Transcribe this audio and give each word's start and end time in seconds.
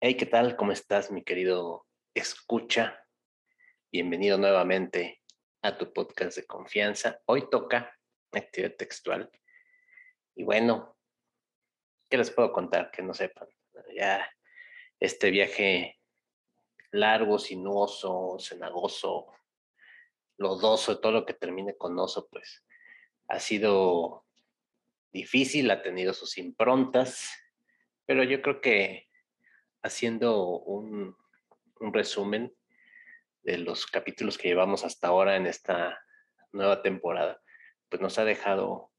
Hey, 0.00 0.16
¿qué 0.16 0.26
tal? 0.26 0.54
¿Cómo 0.54 0.70
estás, 0.70 1.10
mi 1.10 1.24
querido 1.24 1.84
escucha? 2.14 3.04
Bienvenido 3.90 4.38
nuevamente 4.38 5.24
a 5.60 5.76
tu 5.76 5.92
podcast 5.92 6.36
de 6.36 6.46
confianza. 6.46 7.20
Hoy 7.24 7.50
toca 7.50 7.98
actividad 8.30 8.76
textual. 8.76 9.28
Y 10.36 10.44
bueno, 10.44 10.96
¿qué 12.08 12.16
les 12.16 12.30
puedo 12.30 12.52
contar 12.52 12.92
que 12.92 13.02
no 13.02 13.12
sepan? 13.12 13.48
Ya 13.92 14.32
este 15.00 15.32
viaje 15.32 15.98
largo, 16.92 17.40
sinuoso, 17.40 18.36
cenagoso, 18.38 19.26
lodoso, 20.36 21.00
todo 21.00 21.10
lo 21.10 21.26
que 21.26 21.34
termine 21.34 21.76
con 21.76 21.98
oso, 21.98 22.28
pues 22.30 22.64
ha 23.26 23.40
sido 23.40 24.24
difícil, 25.10 25.68
ha 25.72 25.82
tenido 25.82 26.14
sus 26.14 26.38
improntas, 26.38 27.32
pero 28.06 28.22
yo 28.22 28.40
creo 28.42 28.60
que 28.60 29.07
haciendo 29.82 30.58
un, 30.60 31.16
resumen 31.80 32.52
de 33.42 33.58
los 33.58 33.86
capítulos 33.86 34.36
que 34.36 34.48
llevamos 34.48 34.84
hasta 34.84 35.08
ahora 35.08 35.36
en 35.36 35.46
esta 35.46 36.04
nueva 36.52 36.82
temporada, 36.82 37.40
pues 37.88 38.02
nos 38.02 38.18
ha 38.18 38.24
dejado 38.24 38.90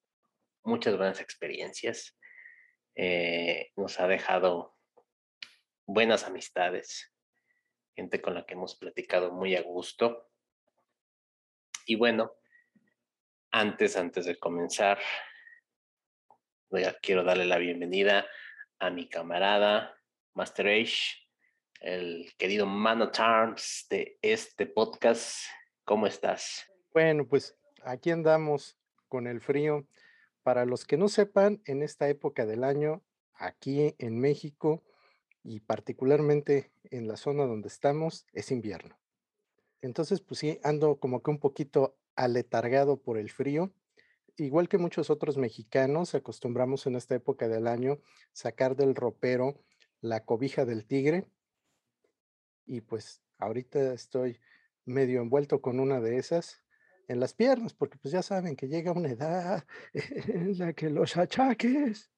muchas 0.63 0.95
buenas 0.95 1.19
experiencias, 1.19 2.17
eh, 2.95 3.71
nos 3.75 3.99
ha 3.99 4.07
dejado 4.07 4.77
buenas 5.85 6.23
amistades, 6.23 7.13
gente 7.95 8.21
con 8.21 8.33
la 8.33 8.45
que 8.45 8.53
hemos 8.53 8.75
platicado 8.75 9.31
muy 9.31 9.55
a 9.55 9.61
gusto. 9.61 10.29
Y 11.85 11.95
bueno, 11.95 12.31
antes, 13.51 13.97
antes 13.97 14.25
de 14.25 14.37
comenzar, 14.37 14.99
quiero 17.01 17.23
darle 17.23 17.45
la 17.45 17.57
bienvenida 17.57 18.27
a 18.79 18.89
mi 18.89 19.09
camarada, 19.09 19.98
Master 20.39 20.67
Age, 20.67 21.17
el 21.81 22.31
querido 22.37 22.65
Man 22.65 23.01
of 23.01 23.19
Arms 23.19 23.87
de 23.89 24.17
este 24.21 24.65
podcast. 24.65 25.41
¿Cómo 25.83 26.07
estás? 26.07 26.65
Bueno, 26.93 27.27
pues 27.27 27.57
aquí 27.83 28.09
andamos 28.09 28.77
con 29.09 29.27
el 29.27 29.41
frío. 29.41 29.85
Para 30.41 30.63
los 30.63 30.85
que 30.85 30.95
no 30.95 31.09
sepan, 31.09 31.61
en 31.65 31.83
esta 31.83 32.07
época 32.07 32.45
del 32.45 32.63
año, 32.63 33.03
aquí 33.33 33.95
en 33.97 34.17
México 34.17 34.81
y 35.43 35.59
particularmente 35.59 36.71
en 36.85 37.09
la 37.09 37.17
zona 37.17 37.45
donde 37.45 37.67
estamos, 37.67 38.25
es 38.31 38.49
invierno. 38.49 38.97
Entonces, 39.81 40.21
pues 40.21 40.39
sí, 40.39 40.57
ando 40.63 41.01
como 41.01 41.21
que 41.21 41.31
un 41.31 41.39
poquito 41.39 41.97
aletargado 42.15 42.95
por 42.95 43.17
el 43.17 43.29
frío. 43.29 43.73
Igual 44.37 44.69
que 44.69 44.77
muchos 44.77 45.09
otros 45.09 45.35
mexicanos, 45.35 46.15
acostumbramos 46.15 46.87
en 46.87 46.95
esta 46.95 47.15
época 47.15 47.49
del 47.49 47.67
año 47.67 47.99
sacar 48.31 48.77
del 48.77 48.95
ropero 48.95 49.59
la 50.01 50.25
cobija 50.25 50.65
del 50.65 50.85
tigre. 50.85 51.25
Y 52.65 52.81
pues 52.81 53.21
ahorita 53.37 53.93
estoy 53.93 54.39
medio 54.85 55.21
envuelto 55.21 55.61
con 55.61 55.79
una 55.79 55.99
de 55.99 56.17
esas 56.17 56.63
en 57.07 57.19
las 57.19 57.33
piernas, 57.33 57.73
porque 57.73 57.97
pues 57.97 58.11
ya 58.11 58.21
saben 58.21 58.55
que 58.55 58.67
llega 58.67 58.91
una 58.91 59.09
edad 59.09 59.65
en 59.93 60.57
la 60.57 60.73
que 60.73 60.89
los 60.89 61.17
achaques. 61.17 62.11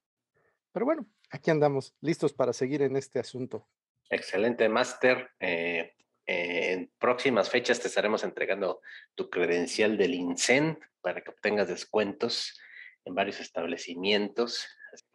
Pero 0.71 0.85
bueno, 0.85 1.05
aquí 1.29 1.49
andamos, 1.49 1.95
listos 2.01 2.33
para 2.33 2.53
seguir 2.53 2.81
en 2.81 2.95
este 2.95 3.19
asunto. 3.19 3.67
Excelente, 4.09 4.67
Master. 4.67 5.31
Eh, 5.39 5.93
eh, 6.25 6.73
en 6.73 6.91
próximas 6.99 7.49
fechas 7.49 7.79
te 7.79 7.87
estaremos 7.87 8.23
entregando 8.23 8.81
tu 9.15 9.29
credencial 9.29 9.97
del 9.97 10.13
INSEN 10.13 10.77
para 11.01 11.21
que 11.21 11.31
obtengas 11.31 11.67
descuentos 11.67 12.59
en 13.05 13.15
varios 13.15 13.39
establecimientos 13.39 14.67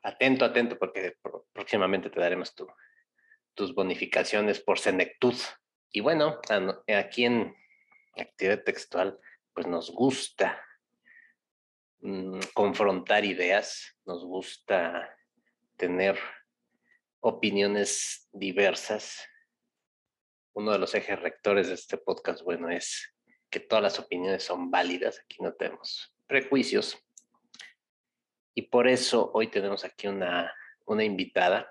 atento, 0.02 0.44
atento, 0.44 0.78
porque 0.78 1.16
próximamente 1.52 2.10
te 2.10 2.20
daremos 2.20 2.54
tu, 2.54 2.66
tus 3.54 3.74
bonificaciones 3.74 4.60
por 4.60 4.78
senectud. 4.78 5.34
Y 5.90 6.00
bueno, 6.00 6.40
aquí 6.88 7.24
en 7.24 7.54
actividad 8.16 8.62
textual, 8.62 9.18
pues 9.52 9.66
nos 9.66 9.90
gusta 9.90 10.62
mm, 12.00 12.40
confrontar 12.54 13.24
ideas, 13.24 13.96
nos 14.04 14.24
gusta 14.24 15.16
tener 15.76 16.18
opiniones 17.20 18.28
diversas. 18.32 19.26
Uno 20.54 20.72
de 20.72 20.78
los 20.78 20.94
ejes 20.94 21.20
rectores 21.20 21.68
de 21.68 21.74
este 21.74 21.98
podcast, 21.98 22.42
bueno, 22.42 22.70
es 22.70 23.14
que 23.50 23.60
todas 23.60 23.82
las 23.82 23.98
opiniones 23.98 24.42
son 24.42 24.70
válidas, 24.70 25.20
aquí 25.20 25.36
no 25.40 25.52
tenemos 25.54 26.14
prejuicios, 26.26 27.05
y 28.56 28.62
por 28.62 28.88
eso 28.88 29.30
hoy 29.34 29.48
tenemos 29.48 29.84
aquí 29.84 30.06
una, 30.06 30.50
una 30.86 31.04
invitada, 31.04 31.70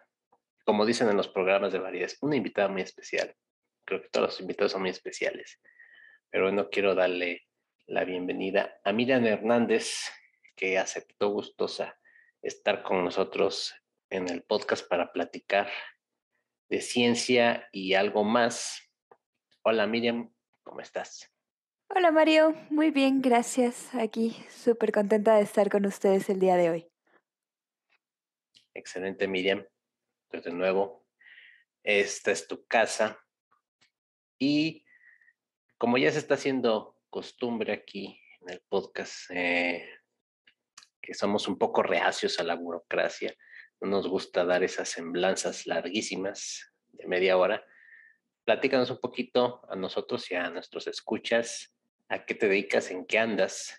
como 0.64 0.86
dicen 0.86 1.10
en 1.10 1.18
los 1.18 1.28
programas 1.28 1.74
de 1.74 1.80
variedades, 1.80 2.20
una 2.22 2.36
invitada 2.36 2.68
muy 2.68 2.84
especial. 2.84 3.36
Creo 3.86 4.04
que 4.04 4.10
todos 4.10 4.28
los 4.28 4.40
invitados 4.40 4.74
son 4.74 4.82
muy 4.82 4.92
especiales. 4.92 5.60
Pero 6.30 6.44
bueno, 6.44 6.70
quiero 6.70 6.94
darle 6.94 7.42
la 7.88 8.04
bienvenida 8.04 8.80
a 8.84 8.94
Miriam 8.94 9.26
Hernández, 9.26 10.12
que 10.56 10.78
aceptó 10.78 11.30
gustosa 11.30 12.00
estar 12.44 12.84
con 12.84 13.04
nosotros 13.04 13.74
en 14.12 14.30
el 14.30 14.44
podcast 14.44 14.88
para 14.88 15.12
platicar 15.12 15.68
de 16.70 16.82
ciencia 16.82 17.68
y 17.72 17.96
algo 17.96 18.24
más. 18.24 18.80
Hola 19.64 19.88
Miriam, 19.88 20.32
¿cómo 20.64 20.82
estás? 20.82 21.35
Hola 21.98 22.12
Mario, 22.12 22.54
muy 22.72 22.92
bien, 22.92 23.22
gracias. 23.22 23.96
Aquí 23.96 24.36
súper 24.50 24.92
contenta 24.92 25.38
de 25.38 25.44
estar 25.44 25.70
con 25.70 25.86
ustedes 25.86 26.30
el 26.30 26.42
día 26.42 26.58
de 26.58 26.70
hoy. 26.70 26.88
Excelente 28.74 29.30
Miriam, 29.30 29.66
pues 30.28 30.44
de 30.44 30.52
nuevo, 30.52 31.08
esta 31.84 32.32
es 32.32 32.50
tu 32.50 32.66
casa 32.66 33.18
y 34.38 34.86
como 35.78 35.98
ya 35.98 36.12
se 36.12 36.20
está 36.20 36.34
haciendo 36.34 37.00
costumbre 37.10 37.72
aquí 37.72 38.20
en 38.42 38.50
el 38.50 38.62
podcast, 38.68 39.32
eh, 39.32 39.90
que 41.02 41.14
somos 41.14 41.48
un 41.48 41.58
poco 41.58 41.82
reacios 41.82 42.42
a 42.42 42.44
la 42.44 42.56
burocracia, 42.56 43.34
no 43.80 43.88
nos 43.88 44.06
gusta 44.10 44.44
dar 44.44 44.66
esas 44.66 44.90
semblanzas 44.90 45.66
larguísimas 45.66 46.74
de 46.90 47.08
media 47.08 47.38
hora. 47.38 47.66
Platícanos 48.44 48.90
un 48.90 49.00
poquito 49.00 49.62
a 49.70 49.78
nosotros 49.78 50.30
y 50.30 50.36
a 50.36 50.50
nuestros 50.50 50.88
escuchas 50.88 51.72
¿A 52.10 52.26
qué 52.26 52.36
te 52.36 52.48
dedicas? 52.48 52.92
¿En 52.92 53.06
qué 53.06 53.20
andas? 53.20 53.74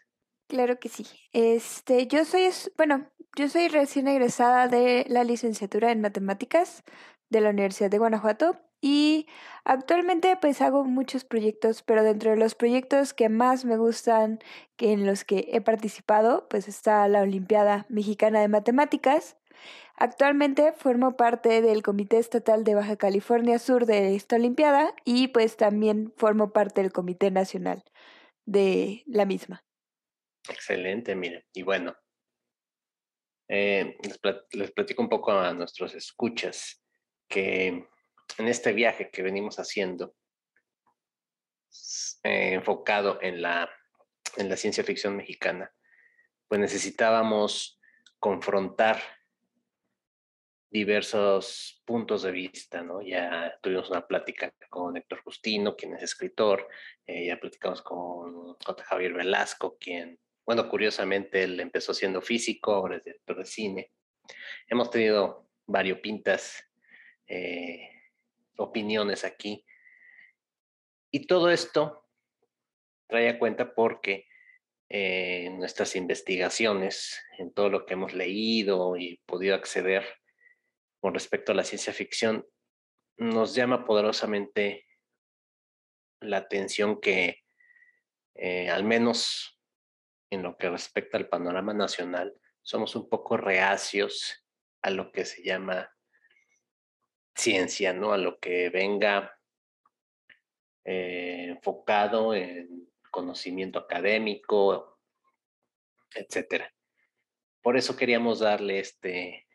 Claro 0.49 0.79
que 0.79 0.89
sí. 0.89 1.07
Este, 1.33 2.07
yo 2.07 2.25
soy, 2.25 2.49
bueno, 2.77 3.11
yo 3.37 3.49
soy 3.49 3.69
recién 3.69 4.09
egresada 4.09 4.69
de 4.69 5.05
la 5.09 5.25
licenciatura 5.25 5.91
en 5.91 6.01
matemáticas 6.01 6.83
de 7.29 7.41
la 7.41 7.51
Universidad 7.51 7.91
de 7.91 7.99
Guanajuato 7.99 8.61
y 8.81 9.27
actualmente 9.65 10.37
pues 10.41 10.61
hago 10.61 10.85
muchos 10.85 11.25
proyectos, 11.25 11.83
pero 11.83 12.03
dentro 12.03 12.31
de 12.31 12.37
los 12.37 12.55
proyectos 12.55 13.15
que 13.15 13.29
más 13.29 13.65
me 13.65 13.77
gustan, 13.77 14.39
que 14.77 14.93
en 14.93 15.07
los 15.07 15.25
que 15.25 15.49
he 15.53 15.61
participado, 15.61 16.47
pues 16.49 16.69
está 16.69 17.07
la 17.09 17.23
Olimpiada 17.23 17.87
Mexicana 17.89 18.41
de 18.41 18.49
Matemáticas. 18.49 19.37
Actualmente 19.97 20.73
formo 20.73 21.17
parte 21.17 21.63
del 21.63 21.83
Comité 21.83 22.19
Estatal 22.19 22.65
de 22.65 22.75
Baja 22.75 22.97
California 22.97 23.59
Sur 23.59 23.87
de 23.87 24.15
esta 24.15 24.37
Olimpiada 24.37 24.95
y 25.05 25.29
pues 25.29 25.57
también 25.57 26.13
formo 26.17 26.53
parte 26.53 26.83
del 26.83 26.93
Comité 26.93 27.31
Nacional 27.31 27.83
de 28.47 29.03
la 29.07 29.27
misma. 29.27 29.65
Excelente, 30.49 31.15
mire. 31.15 31.47
Y 31.53 31.63
bueno, 31.63 31.97
eh, 33.49 33.97
les, 34.53 34.73
platico 34.73 35.03
un 35.03 35.09
poco 35.09 35.33
a 35.33 35.53
nuestros 35.53 35.95
escuchas 35.95 36.83
que 37.29 37.67
en 38.39 38.49
este 38.49 38.73
viaje 38.73 39.11
que 39.11 39.23
venimos 39.23 39.59
haciendo, 39.59 40.17
eh, 42.23 42.55
enfocado 42.55 43.19
en 43.21 43.43
la, 43.43 43.69
en 44.37 44.49
la 44.49 44.57
ciencia 44.57 44.85
ficción 44.85 45.17
mexicana, 45.17 45.73
pues 46.49 46.61
necesitábamos 46.61 47.81
confrontar 48.19 49.01
diversos 50.71 51.83
puntos 51.85 52.23
de 52.23 52.33
vista, 52.33 52.83
¿no? 52.83 53.01
Ya 53.01 53.57
tuvimos 53.63 53.91
una 53.91 54.07
plática 54.07 54.53
con 54.69 54.97
Héctor 54.97 55.23
Justino, 55.23 55.77
quien 55.77 55.95
es 55.95 56.03
escritor, 56.03 56.69
eh, 57.07 57.27
ya 57.27 57.39
platicamos 57.39 57.83
con. 57.83 58.57
Javier 58.85 59.13
Velasco, 59.13 59.77
quien, 59.79 60.19
bueno, 60.45 60.69
curiosamente 60.69 61.45
él 61.45 61.61
empezó 61.61 61.95
siendo 61.95 62.21
físico, 62.21 62.73
ahora 62.73 62.97
es 62.97 63.05
director 63.05 63.39
de 63.39 63.45
cine. 63.45 63.93
Hemos 64.69 64.91
tenido 64.91 65.49
variopintas 65.67 66.65
eh, 67.27 67.91
opiniones 68.57 69.25
aquí. 69.25 69.65
Y 71.11 71.27
todo 71.27 71.51
esto 71.51 72.09
trae 73.09 73.29
a 73.29 73.39
cuenta 73.39 73.75
porque 73.75 74.27
eh, 74.89 75.51
nuestras 75.51 75.97
investigaciones, 75.97 77.21
en 77.39 77.53
todo 77.53 77.71
lo 77.71 77.87
que 77.87 77.95
hemos 77.95 78.15
leído 78.15 78.97
y 78.97 79.21
podido 79.27 79.55
acceder 79.55 80.05
con 81.01 81.15
respecto 81.15 81.53
a 81.53 81.55
la 81.55 81.65
ciencia 81.65 81.93
ficción, 81.93 82.47
nos 83.19 83.55
llama 83.55 83.85
poderosamente 83.85 84.87
la 86.21 86.39
atención 86.39 87.01
que, 87.01 87.45
eh, 88.35 88.69
al 88.69 88.85
menos 88.85 89.59
en 90.31 90.43
lo 90.43 90.57
que 90.57 90.69
respecta 90.71 91.17
al 91.17 91.29
panorama 91.29 91.73
nacional, 91.73 92.35
somos 92.63 92.97
un 92.97 93.09
poco 93.09 93.37
reacios 93.37 94.45
a 94.83 94.91
lo 94.91 95.13
que 95.13 95.25
se 95.25 95.43
llama 95.43 95.91
ciencia, 97.35 97.93
¿no? 97.93 98.13
A 98.13 98.19
lo 98.19 98.39
que 98.39 98.71
venga 98.71 99.39
eh, 100.85 101.47
enfocado 101.51 102.35
en 102.35 102.91
conocimiento 103.11 103.79
académico, 103.79 105.01
etcétera. 106.15 106.73
Por 107.63 107.77
eso 107.77 107.97
queríamos 107.97 108.41
darle 108.41 108.79
este, 108.79 109.46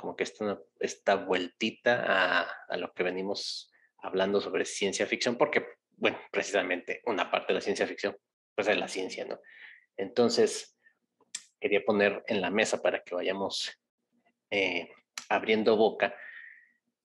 como 0.00 0.16
que 0.16 0.24
esta, 0.24 0.58
esta 0.78 1.14
vueltita 1.16 2.04
a, 2.06 2.48
a 2.70 2.76
lo 2.78 2.90
que 2.94 3.02
venimos 3.02 3.70
hablando 3.98 4.40
sobre 4.40 4.64
ciencia 4.64 5.06
ficción, 5.06 5.36
porque, 5.36 5.66
bueno, 5.90 6.18
precisamente 6.32 7.02
una 7.04 7.30
parte 7.30 7.48
de 7.48 7.54
la 7.56 7.60
ciencia 7.60 7.86
ficción, 7.86 8.16
pues 8.54 8.66
es 8.66 8.78
la 8.78 8.88
ciencia, 8.88 9.26
¿no? 9.26 9.38
Entonces, 9.98 10.78
quería 11.60 11.84
poner 11.84 12.24
en 12.28 12.40
la 12.40 12.50
mesa 12.50 12.80
para 12.80 13.02
que 13.04 13.14
vayamos 13.14 13.78
eh, 14.50 14.88
abriendo 15.28 15.76
boca. 15.76 16.16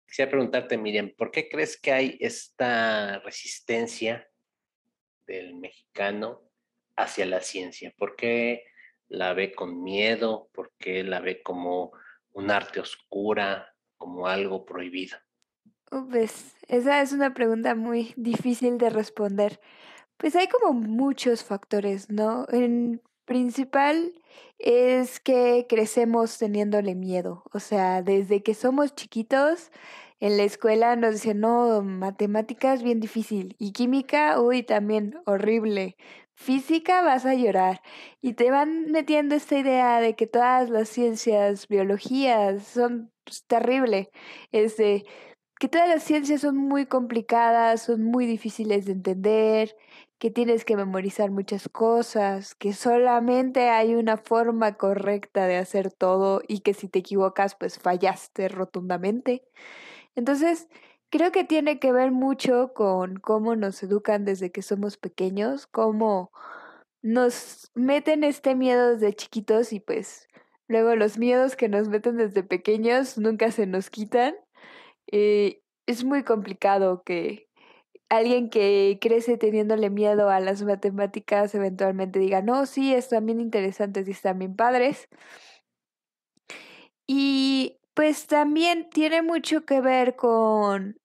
Quisiera 0.05 0.29
preguntarte, 0.29 0.77
Miriam, 0.77 1.13
¿por 1.17 1.31
qué 1.31 1.47
crees 1.47 1.79
que 1.79 1.93
hay 1.93 2.17
esta 2.19 3.19
resistencia 3.19 4.29
del 5.25 5.55
mexicano 5.55 6.51
hacia 6.97 7.25
la 7.27 7.39
ciencia? 7.39 7.93
¿Por 7.97 8.17
qué 8.17 8.65
la 9.07 9.33
ve 9.33 9.53
con 9.53 9.81
miedo? 9.81 10.49
¿Por 10.51 10.73
qué 10.77 11.05
la 11.05 11.21
ve 11.21 11.41
como 11.41 11.93
un 12.33 12.51
arte 12.51 12.79
oscura, 12.79 13.73
como 13.97 14.27
algo 14.27 14.65
prohibido? 14.65 15.17
Pues 15.89 16.55
esa 16.67 17.01
es 17.01 17.13
una 17.13 17.33
pregunta 17.33 17.75
muy 17.75 18.13
difícil 18.17 18.77
de 18.77 18.89
responder. 18.89 19.59
Pues 20.17 20.35
hay 20.35 20.47
como 20.47 20.73
muchos 20.73 21.43
factores, 21.43 22.09
¿no? 22.09 22.45
En 22.49 23.01
principal 23.25 24.13
es 24.57 25.19
que 25.19 25.65
crecemos 25.69 26.37
teniéndole 26.37 26.95
miedo. 26.95 27.43
O 27.53 27.59
sea, 27.59 28.01
desde 28.01 28.43
que 28.43 28.53
somos 28.53 28.95
chiquitos, 28.95 29.71
en 30.19 30.37
la 30.37 30.43
escuela 30.43 30.95
nos 30.95 31.13
dicen, 31.15 31.41
no, 31.41 31.81
matemáticas 31.81 32.81
bien 32.81 32.99
difícil. 32.99 33.55
Y 33.59 33.73
química, 33.73 34.39
uy, 34.39 34.63
también 34.63 35.19
horrible. 35.25 35.97
Física 36.35 37.01
vas 37.01 37.25
a 37.25 37.35
llorar. 37.35 37.81
Y 38.21 38.33
te 38.33 38.51
van 38.51 38.91
metiendo 38.91 39.35
esta 39.35 39.57
idea 39.57 39.99
de 40.01 40.15
que 40.15 40.27
todas 40.27 40.69
las 40.69 40.89
ciencias, 40.89 41.67
biologías, 41.67 42.63
son 42.63 43.11
pues, 43.23 43.45
terrible. 43.45 44.09
Este, 44.51 45.05
que 45.59 45.69
todas 45.69 45.87
las 45.89 46.03
ciencias 46.03 46.41
son 46.41 46.57
muy 46.57 46.85
complicadas, 46.85 47.83
son 47.83 48.03
muy 48.03 48.25
difíciles 48.25 48.85
de 48.85 48.93
entender, 48.93 49.75
que 50.19 50.31
tienes 50.31 50.65
que 50.65 50.75
memorizar 50.77 51.31
muchas 51.31 51.69
cosas, 51.69 52.55
que 52.55 52.73
solamente 52.73 53.69
hay 53.69 53.95
una 53.95 54.17
forma 54.17 54.77
correcta 54.77 55.47
de 55.47 55.57
hacer 55.57 55.91
todo 55.91 56.41
y 56.47 56.59
que 56.61 56.73
si 56.73 56.87
te 56.89 56.99
equivocas 56.99 57.55
pues 57.55 57.79
fallaste 57.79 58.49
rotundamente. 58.49 59.43
Entonces, 60.15 60.69
creo 61.13 61.31
que 61.31 61.43
tiene 61.43 61.77
que 61.77 61.91
ver 61.91 62.11
mucho 62.11 62.73
con 62.73 63.17
cómo 63.17 63.55
nos 63.55 63.83
educan 63.83 64.25
desde 64.25 64.51
que 64.51 64.63
somos 64.63 64.97
pequeños, 64.97 65.67
cómo 65.67 66.31
nos 67.03 67.69
meten 67.75 68.23
este 68.23 68.55
miedo 68.55 68.95
desde 68.95 69.13
chiquitos 69.13 69.73
y 69.73 69.79
pues 69.79 70.27
luego 70.67 70.95
los 70.95 71.19
miedos 71.19 71.55
que 71.55 71.69
nos 71.69 71.87
meten 71.87 72.17
desde 72.17 72.41
pequeños 72.41 73.19
nunca 73.19 73.51
se 73.51 73.67
nos 73.67 73.91
quitan. 73.91 74.33
Eh, 75.05 75.61
es 75.85 76.03
muy 76.03 76.23
complicado 76.23 77.03
que 77.03 77.47
alguien 78.09 78.49
que 78.49 78.97
crece 78.99 79.37
teniéndole 79.37 79.91
miedo 79.91 80.29
a 80.31 80.39
las 80.39 80.63
matemáticas 80.63 81.53
eventualmente 81.53 82.17
diga, 82.17 82.41
no, 82.41 82.65
sí, 82.65 82.91
están 82.91 83.27
bien 83.27 83.39
interesantes 83.39 84.07
y 84.07 84.11
están 84.11 84.39
bien 84.39 84.55
padres. 84.55 85.09
Y 87.05 87.77
pues 87.93 88.25
también 88.25 88.89
tiene 88.89 89.21
mucho 89.21 89.65
que 89.65 89.79
ver 89.79 90.15
con 90.15 90.97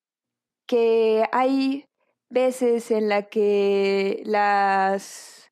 que 0.68 1.24
hay 1.32 1.86
veces 2.30 2.92
en 2.92 3.08
la 3.08 3.24
que 3.24 4.22
las 4.24 5.50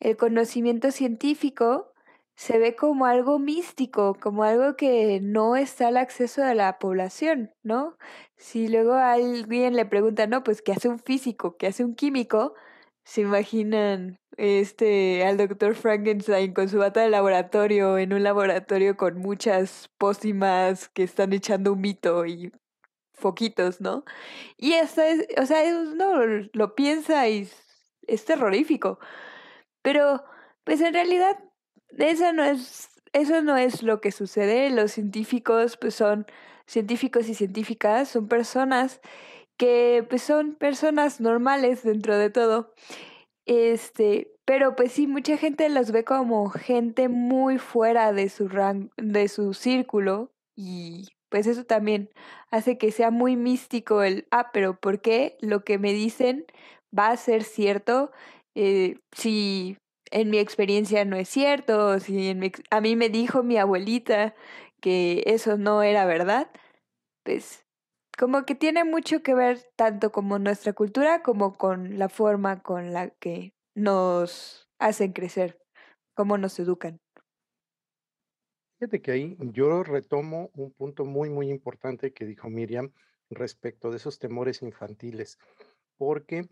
el 0.00 0.16
conocimiento 0.16 0.90
científico 0.90 1.92
se 2.36 2.58
ve 2.58 2.74
como 2.76 3.06
algo 3.06 3.38
místico, 3.38 4.16
como 4.20 4.44
algo 4.44 4.76
que 4.76 5.20
no 5.22 5.56
está 5.56 5.88
al 5.88 5.96
acceso 5.96 6.42
de 6.42 6.54
la 6.54 6.78
población, 6.78 7.52
¿no? 7.62 7.96
Si 8.36 8.68
luego 8.68 8.94
alguien 8.94 9.76
le 9.76 9.86
pregunta, 9.86 10.26
no, 10.26 10.42
pues, 10.42 10.62
¿qué 10.62 10.72
hace 10.72 10.88
un 10.88 10.98
físico? 10.98 11.56
¿Qué 11.56 11.68
hace 11.68 11.84
un 11.84 11.94
químico? 11.94 12.54
Se 13.04 13.20
imaginan 13.22 14.18
este 14.36 15.24
al 15.24 15.36
doctor 15.36 15.74
Frankenstein 15.74 16.54
con 16.54 16.68
su 16.68 16.78
bata 16.78 17.02
de 17.02 17.10
laboratorio 17.10 17.98
en 17.98 18.12
un 18.12 18.22
laboratorio 18.24 18.96
con 18.96 19.18
muchas 19.18 19.90
pócimas 19.98 20.88
que 20.88 21.04
están 21.04 21.32
echando 21.32 21.72
un 21.74 21.80
mito 21.82 22.26
y 22.26 22.50
foquitos, 23.24 23.80
¿no? 23.80 24.04
Y 24.58 24.74
esto 24.74 25.00
es, 25.02 25.26
o 25.40 25.46
sea, 25.46 25.62
uno 25.74 26.48
lo 26.52 26.74
piensa 26.74 27.26
y 27.28 27.48
es 28.06 28.24
terrorífico. 28.26 28.98
Pero, 29.82 30.24
pues 30.64 30.80
en 30.82 30.92
realidad 30.94 31.38
eso 31.98 32.32
no 32.34 32.44
es, 32.44 32.90
eso 33.14 33.42
no 33.42 33.56
es 33.56 33.82
lo 33.82 34.00
que 34.02 34.12
sucede. 34.12 34.70
Los 34.70 34.92
científicos, 34.92 35.78
pues 35.78 35.94
son 35.94 36.26
científicos 36.66 37.28
y 37.28 37.34
científicas, 37.34 38.08
son 38.10 38.28
personas 38.28 39.00
que 39.56 40.04
pues 40.10 40.22
son 40.22 40.54
personas 40.56 41.20
normales 41.20 41.82
dentro 41.82 42.18
de 42.18 42.30
todo. 42.30 42.74
Este, 43.46 44.32
pero 44.44 44.76
pues 44.76 44.92
sí, 44.92 45.06
mucha 45.06 45.36
gente 45.38 45.68
los 45.70 45.92
ve 45.92 46.04
como 46.04 46.50
gente 46.50 47.08
muy 47.08 47.58
fuera 47.58 48.12
de 48.12 48.28
su 48.28 48.48
rang 48.48 48.90
de 48.98 49.28
su 49.28 49.54
círculo 49.54 50.32
y 50.56 51.08
pues 51.34 51.48
eso 51.48 51.64
también 51.64 52.10
hace 52.52 52.78
que 52.78 52.92
sea 52.92 53.10
muy 53.10 53.34
místico 53.34 54.04
el, 54.04 54.28
ah, 54.30 54.52
pero 54.52 54.78
¿por 54.78 55.00
qué 55.00 55.36
lo 55.40 55.64
que 55.64 55.78
me 55.78 55.92
dicen 55.92 56.46
va 56.96 57.08
a 57.08 57.16
ser 57.16 57.42
cierto? 57.42 58.12
Eh, 58.54 59.00
si 59.10 59.76
en 60.12 60.30
mi 60.30 60.38
experiencia 60.38 61.04
no 61.04 61.16
es 61.16 61.28
cierto, 61.28 61.98
si 61.98 62.38
a 62.70 62.80
mí 62.80 62.94
me 62.94 63.08
dijo 63.08 63.42
mi 63.42 63.56
abuelita 63.56 64.36
que 64.80 65.24
eso 65.26 65.58
no 65.58 65.82
era 65.82 66.06
verdad, 66.06 66.52
pues 67.24 67.64
como 68.16 68.44
que 68.44 68.54
tiene 68.54 68.84
mucho 68.84 69.24
que 69.24 69.34
ver 69.34 69.58
tanto 69.74 70.12
como 70.12 70.38
nuestra 70.38 70.72
cultura 70.72 71.24
como 71.24 71.54
con 71.54 71.98
la 71.98 72.08
forma 72.08 72.62
con 72.62 72.92
la 72.92 73.10
que 73.10 73.54
nos 73.74 74.68
hacen 74.78 75.12
crecer, 75.12 75.58
cómo 76.14 76.38
nos 76.38 76.60
educan. 76.60 77.00
Fíjate 78.84 79.00
que 79.00 79.12
ahí 79.12 79.36
yo 79.54 79.82
retomo 79.82 80.50
un 80.52 80.70
punto 80.70 81.06
muy, 81.06 81.30
muy 81.30 81.48
importante 81.48 82.12
que 82.12 82.26
dijo 82.26 82.50
Miriam 82.50 82.92
respecto 83.30 83.90
de 83.90 83.96
esos 83.96 84.18
temores 84.18 84.60
infantiles, 84.60 85.38
porque 85.96 86.50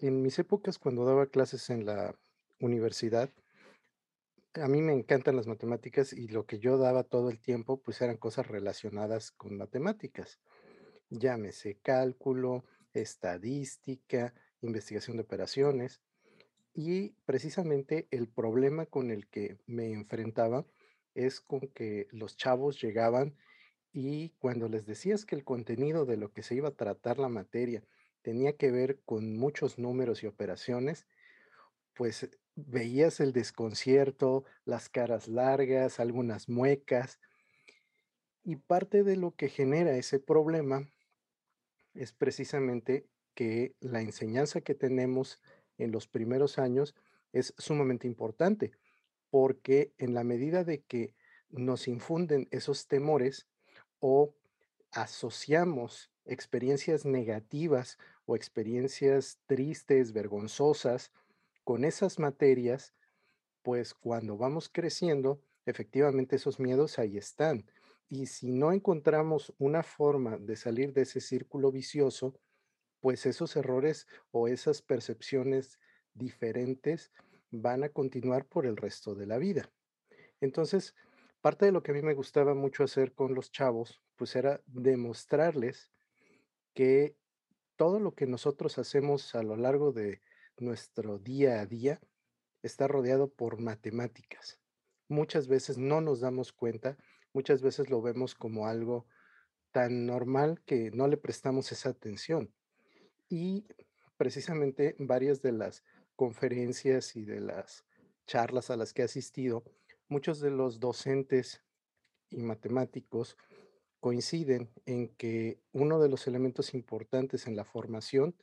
en 0.00 0.22
mis 0.22 0.40
épocas 0.40 0.80
cuando 0.80 1.04
daba 1.04 1.26
clases 1.26 1.70
en 1.70 1.86
la 1.86 2.16
universidad, 2.58 3.30
a 4.54 4.66
mí 4.66 4.82
me 4.82 4.92
encantan 4.92 5.36
las 5.36 5.46
matemáticas 5.46 6.12
y 6.12 6.26
lo 6.26 6.46
que 6.46 6.58
yo 6.58 6.78
daba 6.78 7.04
todo 7.04 7.30
el 7.30 7.38
tiempo, 7.38 7.80
pues 7.80 8.02
eran 8.02 8.16
cosas 8.16 8.48
relacionadas 8.48 9.30
con 9.30 9.56
matemáticas. 9.56 10.40
Llámese 11.10 11.78
cálculo, 11.80 12.64
estadística, 12.92 14.34
investigación 14.62 15.16
de 15.16 15.22
operaciones. 15.22 16.00
Y 16.74 17.10
precisamente 17.24 18.08
el 18.10 18.26
problema 18.26 18.84
con 18.86 19.12
el 19.12 19.28
que 19.28 19.58
me 19.66 19.92
enfrentaba 19.92 20.66
es 21.14 21.40
con 21.40 21.60
que 21.68 22.08
los 22.10 22.36
chavos 22.36 22.80
llegaban 22.80 23.36
y 23.92 24.30
cuando 24.38 24.68
les 24.68 24.86
decías 24.86 25.26
que 25.26 25.34
el 25.34 25.44
contenido 25.44 26.06
de 26.06 26.16
lo 26.16 26.32
que 26.32 26.42
se 26.42 26.54
iba 26.54 26.68
a 26.68 26.76
tratar 26.76 27.18
la 27.18 27.28
materia 27.28 27.84
tenía 28.22 28.56
que 28.56 28.70
ver 28.70 29.00
con 29.04 29.36
muchos 29.36 29.78
números 29.78 30.22
y 30.22 30.26
operaciones, 30.26 31.06
pues 31.94 32.30
veías 32.54 33.20
el 33.20 33.32
desconcierto, 33.32 34.44
las 34.64 34.88
caras 34.88 35.28
largas, 35.28 36.00
algunas 36.00 36.48
muecas. 36.48 37.18
Y 38.44 38.56
parte 38.56 39.02
de 39.04 39.16
lo 39.16 39.34
que 39.34 39.48
genera 39.48 39.96
ese 39.96 40.18
problema 40.18 40.88
es 41.94 42.12
precisamente 42.12 43.06
que 43.34 43.74
la 43.80 44.00
enseñanza 44.00 44.60
que 44.60 44.74
tenemos 44.74 45.40
en 45.78 45.92
los 45.92 46.06
primeros 46.06 46.58
años 46.58 46.94
es 47.32 47.54
sumamente 47.58 48.06
importante, 48.06 48.72
porque 49.32 49.94
en 49.96 50.12
la 50.12 50.24
medida 50.24 50.62
de 50.62 50.82
que 50.82 51.14
nos 51.48 51.88
infunden 51.88 52.48
esos 52.50 52.86
temores 52.86 53.48
o 53.98 54.34
asociamos 54.90 56.12
experiencias 56.26 57.06
negativas 57.06 57.96
o 58.26 58.36
experiencias 58.36 59.38
tristes, 59.46 60.12
vergonzosas, 60.12 61.12
con 61.64 61.86
esas 61.86 62.18
materias, 62.18 62.92
pues 63.62 63.94
cuando 63.94 64.36
vamos 64.36 64.68
creciendo, 64.68 65.40
efectivamente 65.64 66.36
esos 66.36 66.60
miedos 66.60 66.98
ahí 66.98 67.16
están. 67.16 67.64
Y 68.10 68.26
si 68.26 68.52
no 68.52 68.70
encontramos 68.70 69.54
una 69.56 69.82
forma 69.82 70.36
de 70.36 70.56
salir 70.56 70.92
de 70.92 71.02
ese 71.02 71.22
círculo 71.22 71.72
vicioso, 71.72 72.38
pues 73.00 73.24
esos 73.24 73.56
errores 73.56 74.06
o 74.30 74.46
esas 74.46 74.82
percepciones 74.82 75.78
diferentes 76.12 77.10
van 77.52 77.84
a 77.84 77.90
continuar 77.90 78.46
por 78.46 78.66
el 78.66 78.76
resto 78.76 79.14
de 79.14 79.26
la 79.26 79.38
vida. 79.38 79.70
Entonces, 80.40 80.96
parte 81.40 81.66
de 81.66 81.72
lo 81.72 81.82
que 81.82 81.92
a 81.92 81.94
mí 81.94 82.02
me 82.02 82.14
gustaba 82.14 82.54
mucho 82.54 82.82
hacer 82.82 83.12
con 83.12 83.34
los 83.34 83.52
chavos, 83.52 84.02
pues 84.16 84.34
era 84.34 84.60
demostrarles 84.66 85.92
que 86.74 87.14
todo 87.76 88.00
lo 88.00 88.14
que 88.14 88.26
nosotros 88.26 88.78
hacemos 88.78 89.34
a 89.34 89.42
lo 89.42 89.56
largo 89.56 89.92
de 89.92 90.20
nuestro 90.58 91.18
día 91.18 91.60
a 91.60 91.66
día 91.66 92.00
está 92.62 92.88
rodeado 92.88 93.28
por 93.28 93.60
matemáticas. 93.60 94.58
Muchas 95.08 95.46
veces 95.46 95.78
no 95.78 96.00
nos 96.00 96.20
damos 96.20 96.52
cuenta, 96.52 96.96
muchas 97.32 97.60
veces 97.60 97.90
lo 97.90 98.00
vemos 98.00 98.34
como 98.34 98.66
algo 98.66 99.06
tan 99.72 100.06
normal 100.06 100.62
que 100.64 100.90
no 100.92 101.08
le 101.08 101.16
prestamos 101.16 101.72
esa 101.72 101.90
atención. 101.90 102.52
Y 103.28 103.66
precisamente 104.16 104.94
varias 104.98 105.42
de 105.42 105.52
las 105.52 105.82
conferencias 106.22 107.16
y 107.16 107.24
de 107.24 107.40
las 107.40 107.84
charlas 108.26 108.70
a 108.70 108.76
las 108.76 108.92
que 108.92 109.02
he 109.02 109.04
asistido, 109.04 109.64
muchos 110.06 110.38
de 110.38 110.52
los 110.52 110.78
docentes 110.78 111.64
y 112.30 112.44
matemáticos 112.44 113.36
coinciden 113.98 114.70
en 114.86 115.08
que 115.16 115.58
uno 115.72 115.98
de 115.98 116.08
los 116.08 116.28
elementos 116.28 116.74
importantes 116.74 117.48
en 117.48 117.56
la 117.56 117.64
formación 117.64 118.36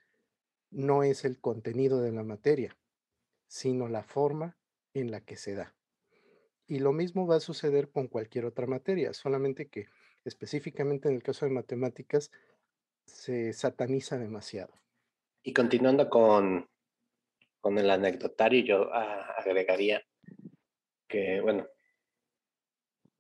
no 0.72 1.04
es 1.04 1.24
el 1.24 1.40
contenido 1.40 2.02
de 2.02 2.12
la 2.12 2.24
materia, 2.24 2.78
sino 3.48 3.88
la 3.88 4.04
forma 4.04 4.58
en 4.94 5.10
la 5.10 5.22
que 5.22 5.38
se 5.38 5.56
da. 5.56 5.74
Y 6.68 6.80
lo 6.80 6.92
mismo 6.92 7.28
va 7.28 7.38
a 7.38 7.40
suceder 7.40 7.92
con 7.92 8.10
cualquier 8.10 8.44
otra 8.44 8.68
materia, 8.68 9.14
solamente 9.14 9.70
que 9.70 9.88
específicamente 10.26 11.08
en 11.08 11.16
el 11.16 11.24
caso 11.24 11.46
de 11.46 11.54
matemáticas 11.54 12.30
se 13.06 13.54
sataniza 13.54 14.18
demasiado. 14.18 14.74
Y 15.44 15.54
continuando 15.54 16.10
con, 16.10 16.69
con 17.60 17.78
el 17.78 17.90
anecdotario, 17.90 18.64
yo 18.64 18.94
ah, 18.94 19.36
agregaría 19.38 20.04
que, 21.08 21.42
bueno, 21.42 21.68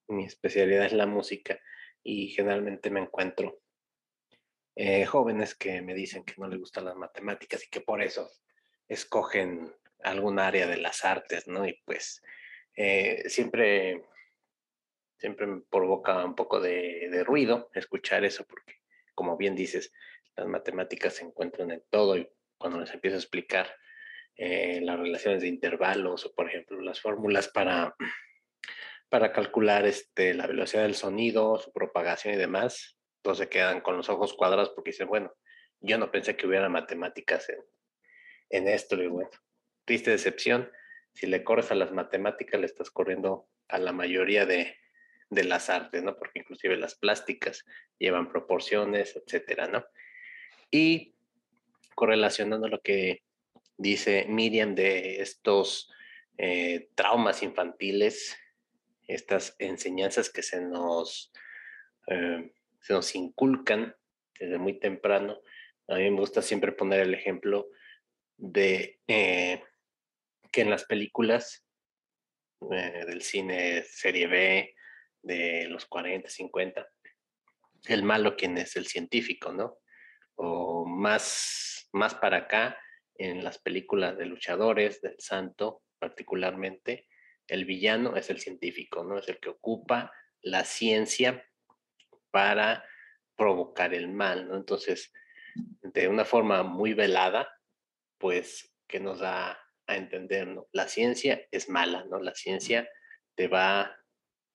mi 0.08 0.25
especialidad 0.25 0.86
es 0.86 0.93
la 0.93 1.05
música 1.05 1.60
y 2.03 2.29
generalmente 2.29 2.89
me 2.89 3.01
encuentro 3.01 3.62
eh, 4.75 5.05
jóvenes 5.05 5.55
que 5.55 5.81
me 5.81 5.93
dicen 5.93 6.24
que 6.24 6.36
no 6.38 6.48
les 6.48 6.60
gustan 6.60 6.86
las 6.86 6.96
matemáticas 6.96 7.65
y 7.65 7.69
que 7.69 7.81
por 7.81 8.01
eso 8.01 8.31
escogen 8.88 9.74
algún 10.03 10.39
área 10.39 10.67
de 10.67 10.77
las 10.77 11.03
artes, 11.03 11.48
¿no? 11.48 11.67
Y 11.67 11.74
pues 11.86 12.24
eh, 12.75 13.27
siempre, 13.27 14.05
siempre 15.17 15.48
me 15.48 15.62
provoca 15.69 16.24
un 16.24 16.36
poco 16.36 16.62
de, 16.62 17.24
ruido 17.25 17.69
escuchar 17.74 18.24
eso, 18.24 18.46
porque 18.46 18.75
como 19.13 19.36
bien 19.36 19.55
dices, 19.55 19.91
las 20.36 20.48
matemáticas 20.48 21.15
se 21.15 21.25
encuentran 21.25 21.72
en 21.72 21.84
todo 21.89 22.17
y 22.17 22.29
cuando 22.58 22.79
les 22.79 22.93
empiezo 22.93 23.17
a 23.17 23.19
explicar 23.19 23.67
eh, 24.41 24.79
las 24.81 24.98
relaciones 24.98 25.41
de 25.41 25.50
intervalos 25.50 26.25
o, 26.25 26.34
por 26.34 26.48
ejemplo, 26.48 26.79
las 26.79 27.01
fórmulas 27.01 27.50
para, 27.50 27.93
para 29.10 29.34
calcular 29.34 29.86
este, 29.86 30.34
la 30.34 30.48
velocidad 30.48 30.84
del 30.84 30.96
sonido, 30.96 31.58
su 31.60 31.74
propagación 31.74 32.34
y 32.34 32.38
demás, 32.38 32.98
se 33.36 33.50
quedan 33.50 33.81
con 33.81 33.98
los 33.98 34.10
ojos 34.10 34.34
cuadrados 34.34 34.69
porque 34.69 34.91
dicen, 34.91 35.08
bueno, 35.08 35.34
yo 35.81 35.98
no 35.98 36.12
pensé 36.12 36.36
que 36.36 36.48
hubiera 36.48 36.69
matemáticas 36.69 37.50
en, 37.50 37.60
en 38.50 38.67
esto. 38.67 38.96
Y 39.01 39.08
bueno, 39.08 39.29
triste 39.86 40.12
decepción. 40.12 40.72
Si 41.13 41.27
le 41.27 41.43
corres 41.43 41.72
a 41.72 41.75
las 41.75 41.91
matemáticas, 41.91 42.60
le 42.60 42.65
estás 42.65 42.89
corriendo 42.89 43.48
a 43.67 43.77
la 43.77 43.91
mayoría 43.91 44.46
de, 44.46 44.77
de 45.29 45.43
las 45.43 45.69
artes, 45.69 46.03
¿no? 46.03 46.17
Porque 46.17 46.39
inclusive 46.39 46.77
las 46.77 46.96
plásticas 46.96 47.65
llevan 47.98 48.29
proporciones, 48.29 49.15
etcétera, 49.15 49.67
¿no? 49.67 49.86
Y 50.72 51.15
correlacionando 51.96 52.67
lo 52.67 52.81
que 52.81 53.24
dice 53.79 54.25
Miriam 54.27 54.75
de 54.75 55.21
estos 55.21 55.89
eh, 56.38 56.89
traumas 56.95 57.41
infantiles, 57.41 58.38
estas 59.07 59.55
enseñanzas 59.57 60.29
que 60.29 60.43
se 60.43 60.62
nos, 60.62 61.31
eh, 62.07 62.51
se 62.81 62.93
nos 62.93 63.15
inculcan 63.15 63.95
desde 64.38 64.57
muy 64.57 64.79
temprano. 64.79 65.41
A 65.88 65.95
mí 65.95 66.12
me 66.12 66.19
gusta 66.19 66.41
siempre 66.41 66.74
poner 66.74 67.00
el 67.00 67.13
ejemplo 67.13 67.69
de 68.38 69.00
eh, 69.07 69.63
que 70.51 70.62
en 70.62 70.69
las 70.69 70.83
películas 70.83 71.65
del 72.59 73.21
cine 73.21 73.83
serie 73.83 74.27
B 74.27 74.75
de 75.21 75.67
los 75.69 75.86
40, 75.86 76.29
50, 76.29 76.89
el 77.88 78.03
malo 78.03 78.36
quien 78.36 78.57
es 78.57 78.75
el 78.75 78.88
científico, 78.88 79.53
¿no? 79.53 79.77
O 80.36 80.86
más, 80.86 81.88
más 81.93 82.15
para 82.15 82.38
acá, 82.38 82.77
en 83.19 83.43
las 83.43 83.59
películas 83.59 84.17
de 84.17 84.25
luchadores, 84.25 85.01
del 85.01 85.15
santo 85.19 85.83
particularmente, 85.99 87.07
el 87.47 87.65
villano 87.65 88.15
es 88.15 88.29
el 88.29 88.39
científico, 88.39 89.03
¿no? 89.03 89.19
Es 89.19 89.27
el 89.27 89.39
que 89.39 89.49
ocupa 89.49 90.11
la 90.41 90.63
ciencia 90.63 91.45
para 92.31 92.85
provocar 93.35 93.93
el 93.93 94.07
mal, 94.07 94.47
¿no? 94.47 94.55
Entonces, 94.55 95.11
de 95.81 96.07
una 96.07 96.23
forma 96.23 96.63
muy 96.63 96.93
velada, 96.93 97.49
pues 98.17 98.73
que 98.88 98.99
nos 98.99 99.19
da 99.19 99.59
a 99.88 99.95
entender, 99.95 100.47
¿no? 100.47 100.67
La 100.71 100.88
ciencia 100.88 101.45
es 101.51 101.67
mala, 101.67 102.05
¿no? 102.05 102.19
La 102.19 102.33
ciencia 102.35 102.89
te 103.35 103.47
va 103.47 103.99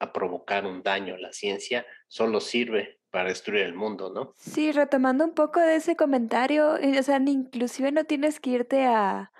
a 0.04 0.12
provocar 0.12 0.66
un 0.66 0.82
daño, 0.82 1.16
la 1.16 1.32
ciencia 1.32 1.87
solo 2.08 2.40
sirve 2.40 3.00
para 3.11 3.28
destruir 3.28 3.62
el 3.62 3.75
mundo, 3.75 4.12
¿no? 4.12 4.32
Sí, 4.37 4.73
retomando 4.73 5.25
un 5.25 5.34
poco 5.34 5.61
de 5.61 5.76
ese 5.76 5.96
comentario, 5.96 6.76
eh, 6.78 6.99
o 6.99 7.02
sea, 7.02 7.18
inclusive 7.18 7.92
no 7.92 8.04
tienes 8.04 8.40
que 8.40 8.50
irte 8.50 8.84
a 8.84 9.30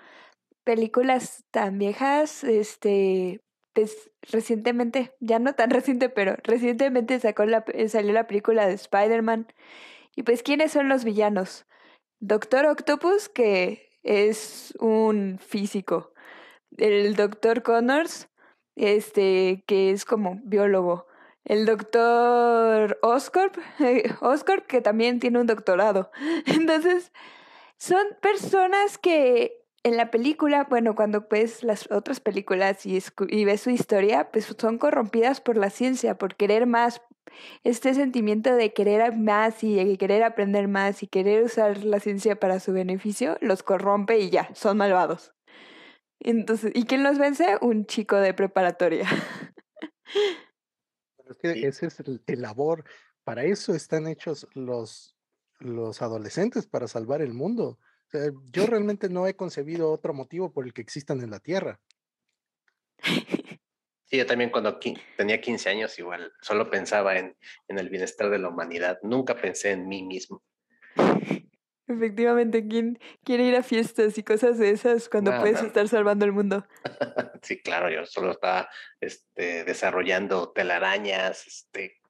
películas 0.63 1.43
tan 1.51 1.77
viejas, 1.77 2.43
este, 2.43 3.41
pues 3.73 4.11
recientemente, 4.31 5.13
ya 5.19 5.39
no 5.39 5.53
tan 5.53 5.69
reciente, 5.71 6.09
pero 6.09 6.35
recientemente 6.43 7.19
sacó 7.19 7.45
la, 7.45 7.65
eh, 7.73 7.89
salió 7.89 8.13
la 8.13 8.27
película 8.27 8.67
de 8.67 8.73
Spider-Man. 8.73 9.47
Y 10.15 10.23
pues, 10.23 10.43
¿quiénes 10.43 10.71
son 10.71 10.87
los 10.89 11.03
villanos? 11.03 11.65
Doctor 12.19 12.65
Octopus, 12.65 13.29
que 13.29 13.89
es 14.03 14.73
un 14.79 15.39
físico. 15.39 16.13
El 16.77 17.15
Doctor 17.15 17.63
Connors, 17.63 18.29
este, 18.75 19.63
que 19.67 19.91
es 19.91 20.05
como 20.05 20.39
biólogo 20.43 21.07
el 21.45 21.65
doctor 21.65 22.97
Oscorp, 23.03 23.55
Oscorp, 24.19 24.65
que 24.65 24.81
también 24.81 25.19
tiene 25.19 25.39
un 25.39 25.47
doctorado. 25.47 26.11
Entonces, 26.47 27.11
son 27.77 28.03
personas 28.21 28.97
que 28.97 29.61
en 29.83 29.97
la 29.97 30.09
película, 30.09 30.65
bueno, 30.67 30.95
cuando 30.95 31.27
ves 31.29 31.63
las 31.63 31.89
otras 31.91 32.19
películas 32.19 32.85
y, 32.87 32.99
y 33.29 33.45
ves 33.45 33.61
su 33.61 33.69
historia, 33.69 34.31
pues 34.31 34.53
son 34.57 34.79
corrompidas 34.79 35.39
por 35.39 35.57
la 35.57 35.69
ciencia, 35.69 36.17
por 36.17 36.35
querer 36.35 36.65
más, 36.65 37.01
este 37.63 37.93
sentimiento 37.93 38.55
de 38.55 38.73
querer 38.73 39.15
más 39.15 39.63
y 39.63 39.75
de 39.75 39.97
querer 39.97 40.23
aprender 40.23 40.67
más 40.67 41.03
y 41.03 41.07
querer 41.07 41.43
usar 41.43 41.83
la 41.83 41.99
ciencia 41.99 42.39
para 42.39 42.59
su 42.59 42.73
beneficio, 42.73 43.37
los 43.41 43.61
corrompe 43.61 44.17
y 44.17 44.31
ya, 44.31 44.49
son 44.55 44.77
malvados. 44.77 45.34
Entonces, 46.19 46.71
¿y 46.73 46.85
quién 46.85 47.03
los 47.03 47.17
vence? 47.17 47.57
Un 47.61 47.85
chico 47.85 48.17
de 48.17 48.33
preparatoria. 48.33 49.07
es 51.29 51.37
que 51.37 51.67
ese 51.67 51.87
es 51.87 51.99
el, 51.99 52.41
labor. 52.41 52.85
Para 53.23 53.43
eso 53.43 53.73
están 53.73 54.07
hechos 54.07 54.47
los, 54.53 55.15
los 55.59 56.01
adolescentes, 56.01 56.67
para 56.67 56.87
salvar 56.87 57.21
el 57.21 57.33
mundo. 57.33 57.79
yo 58.51 58.65
realmente 58.67 59.09
no 59.09 59.27
he 59.27 59.35
concebido 59.35 59.91
otro 59.91 60.13
motivo 60.13 60.51
por 60.51 60.65
el 60.65 60.73
que 60.73 60.81
existan 60.81 61.21
en 61.21 61.31
la 61.31 61.39
Tierra. 61.39 61.79
Sí, 64.07 64.17
yo 64.17 64.27
también 64.27 64.51
cuando 64.51 64.77
tenía 65.17 65.41
15 65.41 65.67
años 65.67 65.97
igual 65.97 66.31
solo 66.39 66.69
pensaba 66.69 67.17
en, 67.17 67.35
en 67.67 67.79
el 67.79 67.89
bienestar 67.89 68.29
de 68.29 68.37
la 68.37 68.49
humanidad, 68.49 68.99
nunca 69.01 69.35
pensé 69.35 69.71
en 69.71 69.87
mí 69.87 70.03
mismo. 70.03 70.43
Efectivamente, 71.87 72.67
¿quién 72.67 72.99
quiere 73.23 73.43
ir 73.43 73.55
a 73.55 73.61
fiestas 73.61 74.17
y 74.17 74.23
cosas 74.23 74.57
de 74.57 74.71
esas 74.71 75.07
cuando 75.07 75.37
puedes 75.39 75.61
estar 75.61 75.87
salvando 75.87 76.25
el 76.25 76.31
mundo? 76.31 76.65
sí, 77.43 77.61
claro, 77.61 77.91
yo 77.91 78.05
solo 78.05 78.31
estaba 78.31 78.67
este, 78.99 79.63
desarrollando 79.63 80.51
telarañas 80.51 81.45
este, 81.45 82.01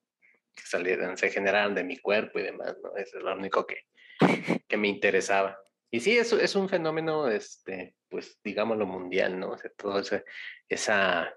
que 0.55 0.63
salieran, 0.63 1.17
se 1.17 1.29
generaran 1.29 1.75
de 1.75 1.83
mi 1.83 1.97
cuerpo 1.97 2.39
y 2.39 2.43
demás, 2.43 2.77
¿no? 2.81 2.95
Eso 2.95 3.17
es 3.17 3.23
lo 3.23 3.35
único 3.35 3.67
que, 3.67 3.85
que 4.67 4.77
me 4.77 4.87
interesaba. 4.87 5.59
Y 5.91 5.99
sí, 5.99 6.17
eso 6.17 6.39
es 6.39 6.55
un 6.55 6.69
fenómeno, 6.69 7.27
este, 7.29 7.95
pues 8.09 8.39
digámoslo 8.43 8.85
mundial, 8.85 9.37
¿no? 9.37 9.51
O 9.51 9.57
sea, 9.57 9.71
todo 9.77 9.99
ese 9.99 10.23
esa, 10.69 11.33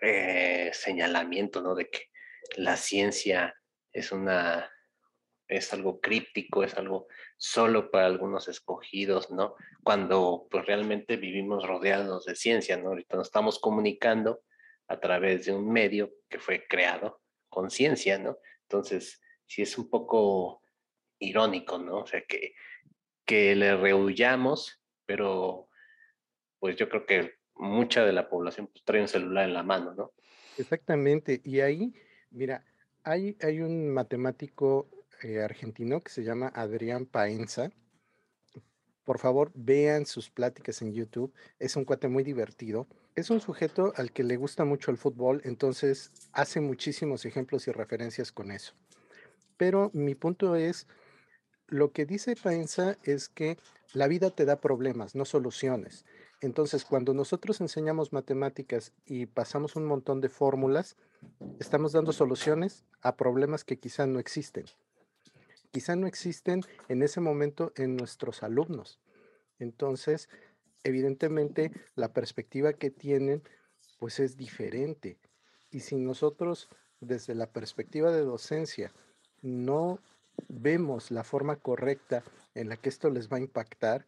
eh, 0.00 0.70
señalamiento, 0.72 1.62
¿no? 1.62 1.74
De 1.74 1.88
que 1.88 2.10
la 2.56 2.76
ciencia 2.76 3.54
es 3.92 4.12
una 4.12 4.70
es 5.48 5.72
algo 5.72 6.00
críptico, 6.00 6.64
es 6.64 6.74
algo 6.74 7.06
solo 7.36 7.90
para 7.90 8.06
algunos 8.06 8.48
escogidos, 8.48 9.30
¿no? 9.30 9.54
Cuando 9.82 10.46
pues 10.50 10.64
realmente 10.66 11.16
vivimos 11.16 11.66
rodeados 11.66 12.24
de 12.24 12.34
ciencia, 12.34 12.76
¿no? 12.76 12.88
Ahorita 12.88 13.16
nos 13.16 13.28
estamos 13.28 13.58
comunicando 13.58 14.42
a 14.88 14.98
través 15.00 15.46
de 15.46 15.52
un 15.52 15.70
medio 15.70 16.12
que 16.28 16.38
fue 16.38 16.66
creado 16.66 17.20
con 17.48 17.70
ciencia, 17.70 18.18
¿no? 18.18 18.38
Entonces, 18.62 19.20
sí 19.46 19.62
es 19.62 19.76
un 19.78 19.88
poco 19.90 20.62
irónico, 21.18 21.78
¿no? 21.78 21.98
O 21.98 22.06
sea, 22.06 22.22
que, 22.22 22.54
que 23.24 23.54
le 23.54 23.76
rehuyamos, 23.76 24.82
pero 25.06 25.68
pues 26.58 26.76
yo 26.76 26.88
creo 26.88 27.04
que 27.04 27.34
mucha 27.54 28.04
de 28.04 28.12
la 28.12 28.28
población 28.28 28.66
pues, 28.68 28.84
trae 28.84 29.02
un 29.02 29.08
celular 29.08 29.44
en 29.44 29.54
la 29.54 29.62
mano, 29.62 29.94
¿no? 29.94 30.12
Exactamente, 30.56 31.40
y 31.44 31.60
ahí, 31.60 31.92
mira, 32.30 32.64
Hay, 33.06 33.36
hay 33.42 33.60
un 33.60 33.90
matemático 33.92 34.88
eh, 35.24 35.42
argentino 35.42 36.02
que 36.02 36.10
se 36.10 36.22
llama 36.22 36.52
Adrián 36.54 37.06
Paenza. 37.06 37.70
Por 39.04 39.18
favor, 39.18 39.50
vean 39.54 40.04
sus 40.04 40.28
pláticas 40.28 40.82
en 40.82 40.92
YouTube. 40.92 41.32
Es 41.58 41.76
un 41.76 41.86
cuate 41.86 42.08
muy 42.08 42.24
divertido. 42.24 42.86
Es 43.14 43.30
un 43.30 43.40
sujeto 43.40 43.94
al 43.96 44.12
que 44.12 44.22
le 44.22 44.36
gusta 44.36 44.66
mucho 44.66 44.90
el 44.90 44.98
fútbol, 44.98 45.40
entonces 45.44 46.12
hace 46.32 46.60
muchísimos 46.60 47.24
ejemplos 47.24 47.66
y 47.66 47.72
referencias 47.72 48.32
con 48.32 48.50
eso. 48.50 48.74
Pero 49.56 49.90
mi 49.94 50.14
punto 50.14 50.56
es, 50.56 50.86
lo 51.68 51.92
que 51.92 52.04
dice 52.04 52.36
Paenza 52.36 52.98
es 53.02 53.30
que 53.30 53.56
la 53.94 54.08
vida 54.08 54.28
te 54.28 54.44
da 54.44 54.60
problemas, 54.60 55.14
no 55.14 55.24
soluciones. 55.24 56.04
Entonces, 56.42 56.84
cuando 56.84 57.14
nosotros 57.14 57.62
enseñamos 57.62 58.12
matemáticas 58.12 58.92
y 59.06 59.24
pasamos 59.24 59.74
un 59.76 59.86
montón 59.86 60.20
de 60.20 60.28
fórmulas, 60.28 60.96
estamos 61.60 61.92
dando 61.92 62.12
soluciones 62.12 62.84
a 63.00 63.16
problemas 63.16 63.64
que 63.64 63.78
quizá 63.78 64.06
no 64.06 64.18
existen. 64.18 64.66
Quizá 65.74 65.96
no 65.96 66.06
existen 66.06 66.60
en 66.88 67.02
ese 67.02 67.20
momento 67.20 67.72
en 67.74 67.96
nuestros 67.96 68.44
alumnos. 68.44 69.00
Entonces, 69.58 70.28
evidentemente, 70.84 71.72
la 71.96 72.12
perspectiva 72.12 72.74
que 72.74 72.92
tienen, 72.92 73.42
pues 73.98 74.20
es 74.20 74.36
diferente. 74.36 75.18
Y 75.72 75.80
si 75.80 75.96
nosotros, 75.96 76.68
desde 77.00 77.34
la 77.34 77.48
perspectiva 77.48 78.12
de 78.12 78.20
docencia, 78.20 78.92
no 79.42 79.98
vemos 80.46 81.10
la 81.10 81.24
forma 81.24 81.56
correcta 81.56 82.22
en 82.54 82.68
la 82.68 82.76
que 82.76 82.88
esto 82.88 83.10
les 83.10 83.28
va 83.28 83.38
a 83.38 83.40
impactar, 83.40 84.06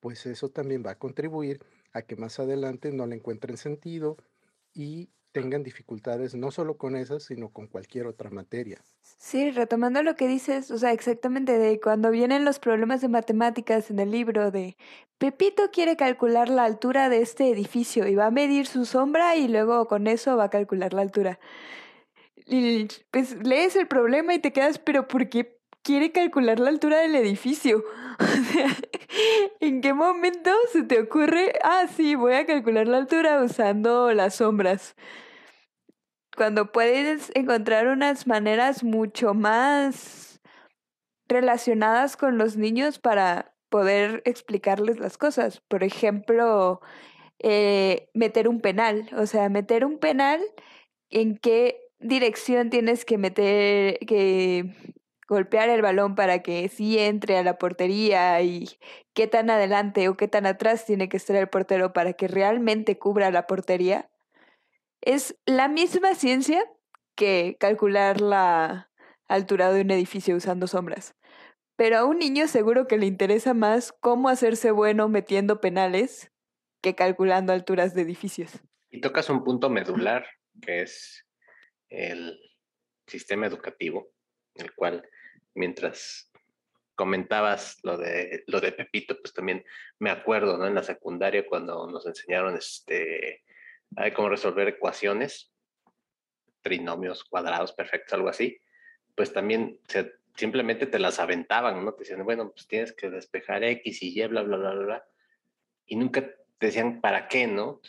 pues 0.00 0.26
eso 0.26 0.48
también 0.48 0.84
va 0.84 0.90
a 0.90 0.98
contribuir 0.98 1.64
a 1.92 2.02
que 2.02 2.16
más 2.16 2.40
adelante 2.40 2.90
no 2.90 3.06
le 3.06 3.14
encuentren 3.14 3.58
sentido 3.58 4.16
y 4.74 5.08
tengan 5.32 5.62
dificultades 5.62 6.34
no 6.34 6.50
solo 6.50 6.76
con 6.76 6.96
esas, 6.96 7.24
sino 7.24 7.50
con 7.50 7.66
cualquier 7.66 8.06
otra 8.06 8.30
materia. 8.30 8.82
Sí, 9.02 9.50
retomando 9.50 10.02
lo 10.02 10.16
que 10.16 10.26
dices, 10.26 10.70
o 10.70 10.78
sea, 10.78 10.92
exactamente 10.92 11.58
de 11.58 11.80
cuando 11.80 12.10
vienen 12.10 12.44
los 12.44 12.58
problemas 12.58 13.00
de 13.00 13.08
matemáticas 13.08 13.90
en 13.90 13.98
el 13.98 14.10
libro 14.10 14.50
de 14.50 14.76
Pepito 15.18 15.70
quiere 15.70 15.96
calcular 15.96 16.48
la 16.48 16.64
altura 16.64 17.08
de 17.10 17.20
este 17.20 17.50
edificio 17.50 18.06
y 18.08 18.14
va 18.14 18.26
a 18.26 18.30
medir 18.30 18.66
su 18.66 18.86
sombra 18.86 19.36
y 19.36 19.48
luego 19.48 19.86
con 19.86 20.06
eso 20.06 20.36
va 20.36 20.44
a 20.44 20.50
calcular 20.50 20.94
la 20.94 21.02
altura. 21.02 21.38
Y 22.46 22.88
pues 23.10 23.36
lees 23.44 23.76
el 23.76 23.86
problema 23.86 24.34
y 24.34 24.38
te 24.38 24.52
quedas, 24.52 24.78
pero 24.78 25.06
¿por 25.06 25.28
qué 25.28 25.59
quiere 25.82 26.12
calcular 26.12 26.58
la 26.60 26.70
altura 26.70 26.98
del 26.98 27.14
edificio? 27.14 27.84
O 28.20 28.52
sea, 28.52 28.68
¿en 29.60 29.80
qué 29.80 29.94
momento 29.94 30.50
se 30.72 30.82
te 30.82 31.00
ocurre, 31.00 31.54
ah, 31.64 31.86
sí, 31.88 32.14
voy 32.16 32.34
a 32.34 32.44
calcular 32.44 32.86
la 32.86 32.98
altura 32.98 33.42
usando 33.42 34.12
las 34.12 34.34
sombras? 34.34 34.94
Cuando 36.36 36.70
puedes 36.70 37.32
encontrar 37.34 37.86
unas 37.86 38.26
maneras 38.26 38.84
mucho 38.84 39.32
más 39.32 40.40
relacionadas 41.28 42.18
con 42.18 42.36
los 42.36 42.56
niños 42.58 42.98
para 42.98 43.54
poder 43.70 44.20
explicarles 44.26 44.98
las 44.98 45.16
cosas. 45.16 45.60
Por 45.60 45.82
ejemplo, 45.82 46.82
eh, 47.38 48.10
meter 48.12 48.48
un 48.48 48.60
penal. 48.60 49.08
O 49.16 49.26
sea, 49.26 49.48
meter 49.48 49.84
un 49.86 49.98
penal 49.98 50.40
en 51.08 51.38
qué 51.38 51.80
dirección 51.98 52.70
tienes 52.70 53.04
que 53.04 53.16
meter, 53.18 53.98
que 54.06 54.94
golpear 55.30 55.68
el 55.68 55.80
balón 55.80 56.16
para 56.16 56.42
que 56.42 56.68
sí 56.68 56.98
entre 56.98 57.38
a 57.38 57.44
la 57.44 57.56
portería 57.56 58.42
y 58.42 58.68
qué 59.14 59.28
tan 59.28 59.48
adelante 59.48 60.08
o 60.08 60.16
qué 60.16 60.26
tan 60.26 60.44
atrás 60.44 60.84
tiene 60.84 61.08
que 61.08 61.16
estar 61.16 61.36
el 61.36 61.48
portero 61.48 61.92
para 61.92 62.14
que 62.14 62.26
realmente 62.26 62.98
cubra 62.98 63.30
la 63.30 63.46
portería, 63.46 64.10
es 65.00 65.36
la 65.46 65.68
misma 65.68 66.16
ciencia 66.16 66.68
que 67.14 67.56
calcular 67.60 68.20
la 68.20 68.90
altura 69.28 69.72
de 69.72 69.82
un 69.82 69.92
edificio 69.92 70.34
usando 70.34 70.66
sombras. 70.66 71.14
Pero 71.76 71.98
a 71.98 72.04
un 72.04 72.18
niño 72.18 72.48
seguro 72.48 72.88
que 72.88 72.98
le 72.98 73.06
interesa 73.06 73.54
más 73.54 73.92
cómo 73.92 74.28
hacerse 74.28 74.72
bueno 74.72 75.08
metiendo 75.08 75.60
penales 75.60 76.32
que 76.82 76.96
calculando 76.96 77.52
alturas 77.52 77.94
de 77.94 78.02
edificios. 78.02 78.58
Y 78.90 79.00
tocas 79.00 79.30
un 79.30 79.44
punto 79.44 79.70
medular, 79.70 80.26
que 80.60 80.82
es 80.82 81.24
el 81.88 82.36
sistema 83.06 83.46
educativo, 83.46 84.10
el 84.56 84.74
cual 84.74 85.08
mientras 85.54 86.30
comentabas 86.94 87.78
lo 87.82 87.96
de, 87.96 88.44
lo 88.46 88.60
de 88.60 88.72
Pepito, 88.72 89.16
pues 89.20 89.32
también 89.32 89.64
me 89.98 90.10
acuerdo, 90.10 90.58
¿no? 90.58 90.66
En 90.66 90.74
la 90.74 90.82
secundaria 90.82 91.46
cuando 91.46 91.86
nos 91.90 92.06
enseñaron 92.06 92.56
este, 92.56 93.42
cómo 94.14 94.28
resolver 94.28 94.68
ecuaciones, 94.68 95.50
trinomios 96.60 97.24
cuadrados 97.24 97.72
perfectos, 97.72 98.12
algo 98.12 98.28
así, 98.28 98.60
pues 99.14 99.32
también 99.32 99.80
simplemente 100.34 100.86
te 100.86 100.98
las 100.98 101.18
aventaban, 101.18 101.84
¿no? 101.84 101.94
Te 101.94 102.00
decían, 102.00 102.24
bueno, 102.24 102.50
pues 102.50 102.66
tienes 102.66 102.92
que 102.92 103.10
despejar 103.10 103.64
X 103.64 104.02
y 104.02 104.20
Y, 104.20 104.26
bla, 104.26 104.42
bla, 104.42 104.56
bla, 104.56 104.74
bla, 104.74 105.04
Y 105.86 105.96
nunca 105.96 106.22
te 106.58 106.66
decían 106.66 107.00
para 107.00 107.28
qué, 107.28 107.46
¿no? 107.46 107.80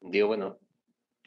digo, 0.00 0.28
bueno, 0.28 0.58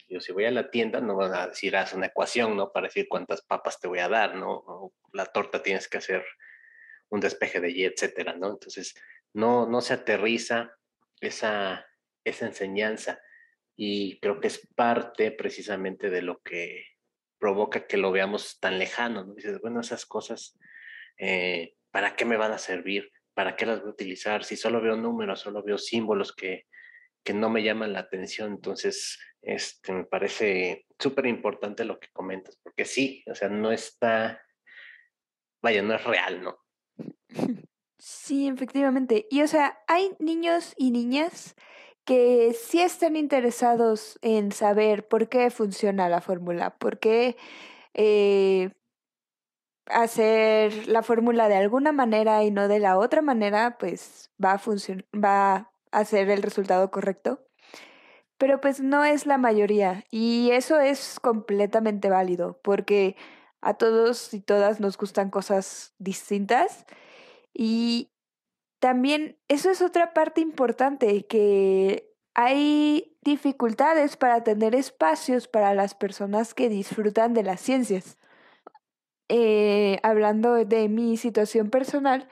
yo 0.08 0.20
si 0.20 0.32
voy 0.32 0.46
a 0.46 0.52
la 0.52 0.70
tienda 0.70 1.02
no 1.02 1.15
van 1.15 1.34
a 1.34 1.48
decir, 1.48 1.76
haz 1.76 1.94
una 1.94 2.08
ecuación, 2.08 2.56
¿no? 2.56 2.72
Para 2.72 2.88
decir 2.88 3.08
cuántas 3.10 3.41
papas 3.41 3.80
te 3.80 3.88
voy 3.88 4.00
a 4.00 4.10
dar, 4.10 4.36
¿no? 4.36 4.91
la 5.13 5.26
torta 5.26 5.63
tienes 5.63 5.88
que 5.88 5.98
hacer 5.98 6.26
un 7.10 7.20
despeje 7.20 7.60
de 7.60 7.72
y, 7.72 7.86
etcétera, 7.86 8.34
¿no? 8.34 8.52
Entonces, 8.52 8.96
no, 9.34 9.68
no 9.68 9.82
se 9.82 9.94
aterriza 9.94 10.78
esa, 11.22 11.86
esa 12.24 12.46
enseñanza 12.46 13.22
y 13.76 14.20
creo 14.20 14.39
que 14.39 14.48
es 14.48 14.68
parte 14.76 15.32
precisamente 15.32 16.10
de 16.10 16.22
lo 16.22 16.41
que 16.41 16.86
provoca 17.39 17.88
que 17.88 17.98
lo 17.98 18.12
veamos 18.12 18.60
tan 18.60 18.80
lejano, 18.80 19.24
¿no? 19.24 19.34
Dices, 19.34 19.60
bueno, 19.62 19.82
esas 19.82 20.06
cosas, 20.06 20.58
eh, 21.18 21.76
¿para 21.91 22.15
qué 22.15 22.26
me 22.26 22.38
van 22.38 22.52
a 22.52 22.58
servir? 22.58 23.12
¿Para 23.34 23.56
qué 23.56 23.65
las 23.65 23.80
voy 23.80 23.89
a 23.89 23.94
utilizar? 23.94 24.44
Si 24.44 24.56
solo 24.56 24.82
veo 24.82 24.96
números, 24.96 25.41
solo 25.41 25.63
veo 25.63 25.78
símbolos 25.78 26.34
que, 26.34 26.68
que 27.25 27.33
no 27.33 27.49
me 27.49 27.63
llaman 27.63 27.91
la 27.91 27.99
atención. 27.99 28.53
Entonces, 28.53 29.19
este, 29.41 29.91
me 29.91 30.05
parece 30.05 30.85
súper 30.97 31.25
importante 31.25 31.83
lo 31.83 31.99
que 31.99 32.07
comentas, 32.13 32.57
porque 32.63 32.85
sí, 32.85 33.23
o 33.29 33.35
sea, 33.35 33.49
no 33.49 33.71
está, 33.71 34.41
vaya, 35.61 35.81
no 35.81 35.95
es 35.95 36.03
real, 36.03 36.41
¿no? 36.41 36.57
Sí, 37.97 38.47
efectivamente. 38.47 39.27
Y 39.31 39.41
o 39.41 39.47
sea, 39.47 39.79
hay 39.88 40.11
niños 40.19 40.73
y 40.77 40.91
niñas 40.91 41.55
que 42.05 42.53
sí 42.53 42.79
están 42.81 43.15
interesados 43.15 44.19
en 44.21 44.51
saber 44.51 45.07
por 45.07 45.27
qué 45.27 45.49
funciona 45.49 46.07
la 46.07 46.21
fórmula, 46.21 46.77
por 46.77 46.99
qué 46.99 47.35
eh, 47.95 48.69
hacer 49.88 50.88
la 50.88 51.01
fórmula 51.01 51.49
de 51.49 51.55
alguna 51.55 51.91
manera 51.91 52.43
y 52.43 52.51
no 52.51 52.67
de 52.67 52.79
la 52.79 52.97
otra 52.99 53.23
manera, 53.23 53.77
pues 53.79 54.31
va 54.43 54.53
a 54.53 54.61
va 55.19 55.74
hacer 55.99 56.29
el 56.29 56.43
resultado 56.43 56.91
correcto. 56.91 57.41
Pero 58.38 58.60
pues 58.60 58.81
no 58.81 59.05
es 59.05 59.25
la 59.25 59.38
mayoría 59.38 60.03
y 60.12 60.51
eso 60.51 60.79
es 60.79 61.19
completamente 61.21 62.10
válido 62.10 62.60
porque 62.63 63.15
a 63.62 63.75
todos 63.75 64.34
y 64.34 64.41
todas 64.41 64.79
nos 64.79 64.97
gustan 64.97 65.29
cosas 65.29 65.93
distintas 65.97 66.86
y 67.53 68.12
también 68.79 69.38
eso 69.47 69.71
es 69.71 69.81
otra 69.81 70.13
parte 70.13 70.41
importante 70.41 71.25
que 71.27 72.13
hay 72.34 73.17
dificultades 73.21 74.17
para 74.17 74.43
tener 74.43 74.75
espacios 74.75 75.47
para 75.47 75.73
las 75.73 75.95
personas 75.95 76.53
que 76.53 76.67
disfrutan 76.67 77.34
de 77.34 77.43
las 77.43 77.62
ciencias. 77.62 78.17
Eh, 79.29 79.97
hablando 80.03 80.53
de 80.53 80.89
mi 80.89 81.17
situación 81.17 81.69
personal, 81.69 82.27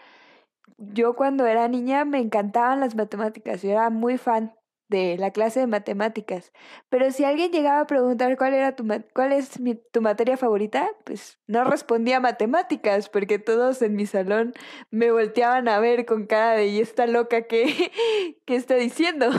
yo 0.92 1.16
cuando 1.16 1.46
era 1.48 1.68
niña 1.68 2.06
me 2.06 2.20
encantaban 2.20 2.80
las 2.80 2.96
matemáticas, 2.96 3.62
yo 3.62 3.72
era 3.72 3.90
muy 3.90 4.18
fan 4.18 4.54
de 4.90 5.18
la 5.18 5.32
clase 5.32 5.60
de 5.60 5.68
matemáticas, 5.68 6.52
pero 6.90 7.10
si 7.12 7.24
alguien 7.24 7.52
llegaba 7.52 7.80
a 7.80 7.88
preguntar 7.88 8.38
cuál 8.38 8.54
era 8.54 8.76
tu 8.76 8.86
cuál 9.14 9.32
es 9.32 9.52
tu 9.92 10.02
materia 10.02 10.38
favorita, 10.38 10.90
pues 11.04 11.40
no 11.48 11.64
respondía 11.64 12.20
matemáticas, 12.20 13.10
porque 13.10 13.40
todos 13.40 13.82
en 13.82 13.96
mi 13.96 14.06
salón 14.06 14.54
me 14.92 15.12
volteaban 15.12 15.68
a 15.68 15.80
ver 15.80 16.06
con 16.06 16.28
cara 16.28 16.52
de 16.54 16.68
y 16.68 16.80
esta 16.80 17.08
loca 17.08 17.44
que, 17.44 17.92
que 18.46 18.56
está 18.56 18.76
diciendo. 18.76 19.30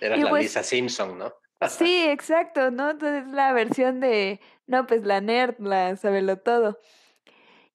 Era 0.00 0.16
la 0.16 0.30
pues 0.30 0.44
Lisa 0.44 0.62
Simpson, 0.62 1.18
¿no? 1.18 1.34
sí, 1.68 2.06
exacto, 2.08 2.70
¿no? 2.70 2.90
Entonces 2.90 3.26
la 3.28 3.52
versión 3.52 4.00
de, 4.00 4.40
no, 4.66 4.86
pues 4.86 5.04
la 5.04 5.20
nerd, 5.20 5.58
la 5.58 5.96
sabelo 5.96 6.38
todo. 6.38 6.78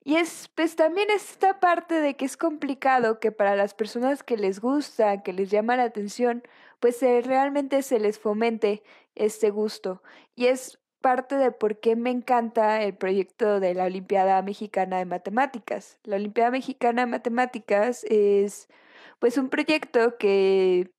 Y 0.08 0.18
es, 0.18 0.50
pues 0.54 0.76
también 0.76 1.10
esta 1.10 1.60
parte 1.60 2.00
de 2.00 2.16
que 2.16 2.26
es 2.26 2.38
complicado 2.38 3.20
que 3.20 3.32
para 3.32 3.56
las 3.56 3.74
personas 3.74 4.22
que 4.22 4.38
les 4.38 4.62
gusta, 4.62 5.24
que 5.24 5.34
les 5.34 5.50
llama 5.50 5.78
la 5.78 5.86
atención, 5.86 6.44
pues 6.80 7.02
realmente 7.02 7.82
se 7.82 8.00
les 8.00 8.20
fomente 8.20 8.84
este 9.16 9.50
gusto. 9.50 10.04
Y 10.36 10.46
es 10.46 10.80
parte 11.02 11.38
de 11.38 11.52
por 11.52 11.80
qué 11.80 11.96
me 11.96 12.12
encanta 12.12 12.84
el 12.84 12.94
proyecto 12.94 13.60
de 13.60 13.74
la 13.74 13.86
Olimpiada 13.86 14.40
Mexicana 14.44 15.00
de 15.00 15.06
Matemáticas. 15.06 15.98
La 16.04 16.18
Olimpiada 16.18 16.52
Mexicana 16.52 17.02
de 17.02 17.08
Matemáticas 17.08 18.04
es 18.04 18.70
pues 19.18 19.40
un 19.40 19.50
proyecto 19.50 20.18
que 20.20 20.92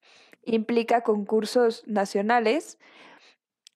implica 0.43 1.03
concursos 1.03 1.85
nacionales 1.87 2.79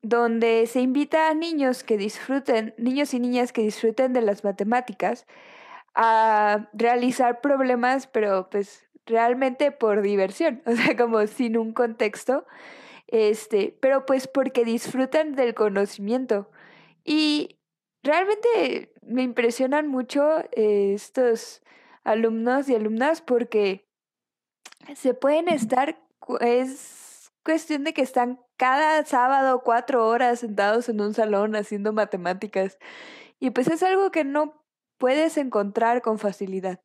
donde 0.03 0.67
se 0.67 0.81
invita 0.81 1.29
a 1.29 1.35
niños 1.35 1.85
que 1.85 1.97
disfruten, 1.97 2.75
niños 2.79 3.13
y 3.15 3.21
niñas 3.21 3.53
que 3.53 3.63
disfruten 3.63 4.13
de 4.13 4.23
las 4.23 4.45
matemáticas, 4.45 5.27
a 5.95 6.71
realizar 6.73 7.41
problemas, 7.41 8.07
pero 8.07 8.49
pues 8.51 8.89
realmente 9.07 9.73
por 9.73 10.03
diversión, 10.03 10.63
o 10.67 10.73
sea, 10.73 10.97
como 10.97 11.27
sin 11.27 11.57
un 11.59 11.73
contexto, 11.73 12.47
este, 13.09 13.77
pero 13.81 14.07
pues 14.07 14.29
porque 14.29 14.65
disfrutan 14.65 15.35
del 15.35 15.55
conocimiento. 15.55 16.51
Y 17.05 17.59
realmente 18.03 18.93
me 19.03 19.23
impresionan 19.23 19.89
mucho 19.89 20.39
eh, 20.53 20.93
estos 20.95 21.63
alumnos 22.05 22.69
y 22.69 22.75
alumnas 22.75 23.21
porque 23.21 23.87
se 24.95 25.15
pueden 25.15 25.49
estar, 25.49 26.01
es 26.41 27.00
cuestión 27.45 27.85
de 27.85 27.93
que 27.93 28.03
están 28.03 28.41
cada 28.57 29.05
sábado 29.05 29.63
cuatro 29.65 30.07
horas 30.07 30.41
sentados 30.41 30.89
en 30.89 31.01
un 31.01 31.15
salón 31.15 31.57
haciendo 31.57 31.93
matemáticas. 31.93 32.79
Y 33.39 33.51
pues 33.51 33.69
es 33.69 33.83
algo 33.83 34.11
que 34.11 34.25
no 34.25 34.65
puedes 34.99 35.37
encontrar 35.39 36.03
con 36.03 36.19
facilidad. 36.19 36.81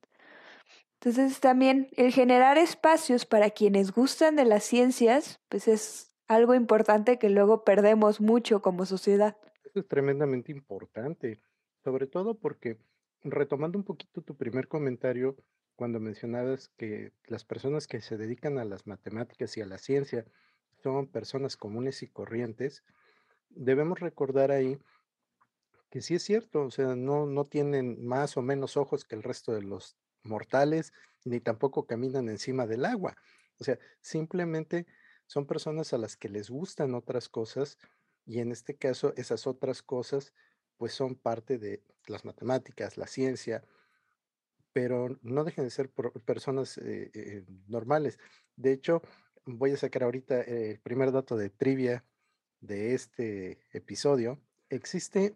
Entonces 0.99 1.39
también 1.39 1.89
el 1.97 2.11
generar 2.11 2.57
espacios 2.57 3.25
para 3.25 3.49
quienes 3.51 3.91
gustan 3.91 4.35
de 4.35 4.45
las 4.45 4.63
ciencias, 4.63 5.39
pues 5.49 5.67
es 5.67 6.13
algo 6.27 6.55
importante 6.55 7.19
que 7.19 7.29
luego 7.29 7.63
perdemos 7.63 8.21
mucho 8.21 8.61
como 8.61 8.85
sociedad. 8.85 9.37
Eso 9.63 9.79
es 9.79 9.87
tremendamente 9.87 10.51
importante, 10.51 11.39
sobre 11.83 12.07
todo 12.07 12.35
porque, 12.35 12.77
retomando 13.23 13.77
un 13.77 13.83
poquito 13.83 14.21
tu 14.21 14.35
primer 14.35 14.67
comentario, 14.67 15.35
cuando 15.75 15.99
mencionabas 15.99 16.69
que 16.77 17.11
las 17.27 17.43
personas 17.43 17.88
que 17.88 18.01
se 18.01 18.17
dedican 18.17 18.57
a 18.57 18.65
las 18.65 18.88
matemáticas 18.88 19.57
y 19.57 19.61
a 19.61 19.65
la 19.65 19.77
ciencia 19.77 20.25
son 20.81 21.07
personas 21.07 21.57
comunes 21.57 22.03
y 22.03 22.07
corrientes, 22.07 22.83
debemos 23.49 23.99
recordar 23.99 24.51
ahí 24.51 24.79
que 25.89 26.01
sí 26.01 26.15
es 26.15 26.23
cierto, 26.23 26.63
o 26.63 26.71
sea, 26.71 26.95
no, 26.95 27.25
no 27.25 27.45
tienen 27.45 28.05
más 28.05 28.38
o 28.38 28.41
menos 28.41 28.75
ojos 28.75 29.05
que 29.05 29.15
el 29.15 29.23
resto 29.23 29.53
de 29.53 29.61
los 29.61 29.95
mortales, 30.23 30.91
ni 31.23 31.39
tampoco 31.39 31.85
caminan 31.85 32.27
encima 32.29 32.67
del 32.67 32.85
agua. 32.85 33.15
O 33.59 33.63
sea, 33.63 33.79
simplemente 34.01 34.85
son 35.27 35.45
personas 35.45 35.93
a 35.93 35.97
las 35.97 36.17
que 36.17 36.29
les 36.29 36.49
gustan 36.49 36.95
otras 36.95 37.29
cosas 37.29 37.77
y 38.25 38.39
en 38.39 38.51
este 38.51 38.75
caso 38.75 39.13
esas 39.15 39.47
otras 39.47 39.81
cosas 39.81 40.33
pues 40.77 40.93
son 40.93 41.15
parte 41.15 41.57
de 41.57 41.81
las 42.07 42.25
matemáticas, 42.25 42.97
la 42.97 43.07
ciencia, 43.07 43.63
pero 44.75 45.17
no 45.21 45.45
dejen 45.45 45.63
de 45.63 45.69
ser 45.69 45.89
personas 46.25 46.77
eh, 46.79 47.09
eh, 47.13 47.45
normales. 47.69 48.19
De 48.57 48.73
hecho, 48.73 49.01
voy 49.45 49.71
a 49.71 49.77
sacar 49.77 50.03
ahorita 50.03 50.41
el 50.41 50.81
primer 50.81 51.13
dato 51.13 51.38
de 51.38 51.49
trivia 51.49 52.03
de 52.59 52.93
este 52.93 53.61
episodio. 53.71 54.38
Existe 54.67 55.33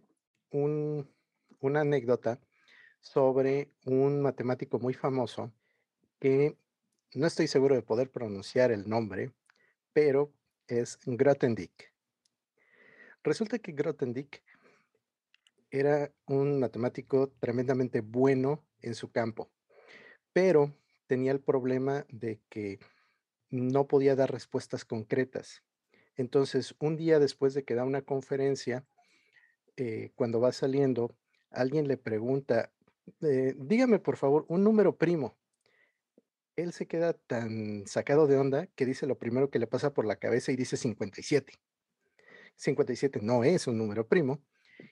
una 0.52 1.80
anécdota 1.80 2.42
sobre 3.00 3.72
un 3.86 4.22
matemático 4.22 4.78
muy 4.78 4.94
famoso 4.94 5.54
que 6.20 6.58
no 7.14 7.26
estoy 7.26 7.48
seguro 7.48 7.76
de 7.76 7.82
poder 7.82 8.12
pronunciar 8.12 8.74
el 8.74 8.90
nombre, 8.90 9.32
pero 9.94 10.34
es 10.68 11.00
Grothendieck. 11.06 11.94
Resulta 13.24 13.58
que 13.58 13.72
Grothendieck 13.72 14.44
era 15.72 16.12
un 16.26 16.60
matemático 16.60 17.30
tremendamente 17.40 18.02
bueno 18.02 18.66
en 18.82 18.96
su 18.96 19.12
campo, 19.12 19.50
pero 20.34 20.74
tenía 21.08 21.32
el 21.32 21.40
problema 21.40 22.06
de 22.10 22.40
que 22.50 22.80
no 23.50 23.88
podía 23.88 24.16
dar 24.16 24.32
respuestas 24.32 24.86
concretas. 24.86 25.64
Entonces, 26.16 26.76
un 26.80 26.98
día 26.98 27.20
después 27.20 27.54
de 27.54 27.64
que 27.64 27.76
da 27.76 27.84
una 27.84 28.02
conferencia, 28.02 28.86
eh, 29.78 30.12
cuando 30.16 30.40
va 30.40 30.52
saliendo, 30.52 31.16
alguien 31.50 31.88
le 31.88 31.98
pregunta, 31.98 32.72
eh, 33.22 33.56
dígame 33.58 34.00
por 34.00 34.18
favor 34.18 34.46
un 34.50 34.64
número 34.64 34.98
primo. 34.98 35.38
Él 36.56 36.74
se 36.74 36.88
queda 36.88 37.14
tan 37.14 37.88
sacado 37.88 38.28
de 38.28 38.38
onda 38.38 38.68
que 38.76 38.86
dice 38.86 39.08
lo 39.08 39.18
primero 39.18 39.50
que 39.50 39.60
le 39.60 39.68
pasa 39.68 39.94
por 39.94 40.06
la 40.06 40.18
cabeza 40.18 40.52
y 40.52 40.58
dice 40.58 40.76
57. 40.76 41.54
57 42.58 43.20
no 43.24 43.46
es 43.46 43.68
un 43.68 43.78
número 43.78 44.08
primo. 44.08 44.44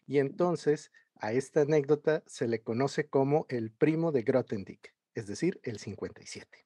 Y 0.05 0.19
entonces 0.19 0.91
a 1.21 1.33
esta 1.33 1.61
anécdota 1.61 2.23
se 2.27 2.47
le 2.47 2.61
conoce 2.61 3.07
como 3.07 3.45
el 3.49 3.71
primo 3.71 4.11
de 4.11 4.23
Grothendieck, 4.23 4.93
es 5.15 5.27
decir, 5.27 5.59
el 5.63 5.79
57. 5.79 6.65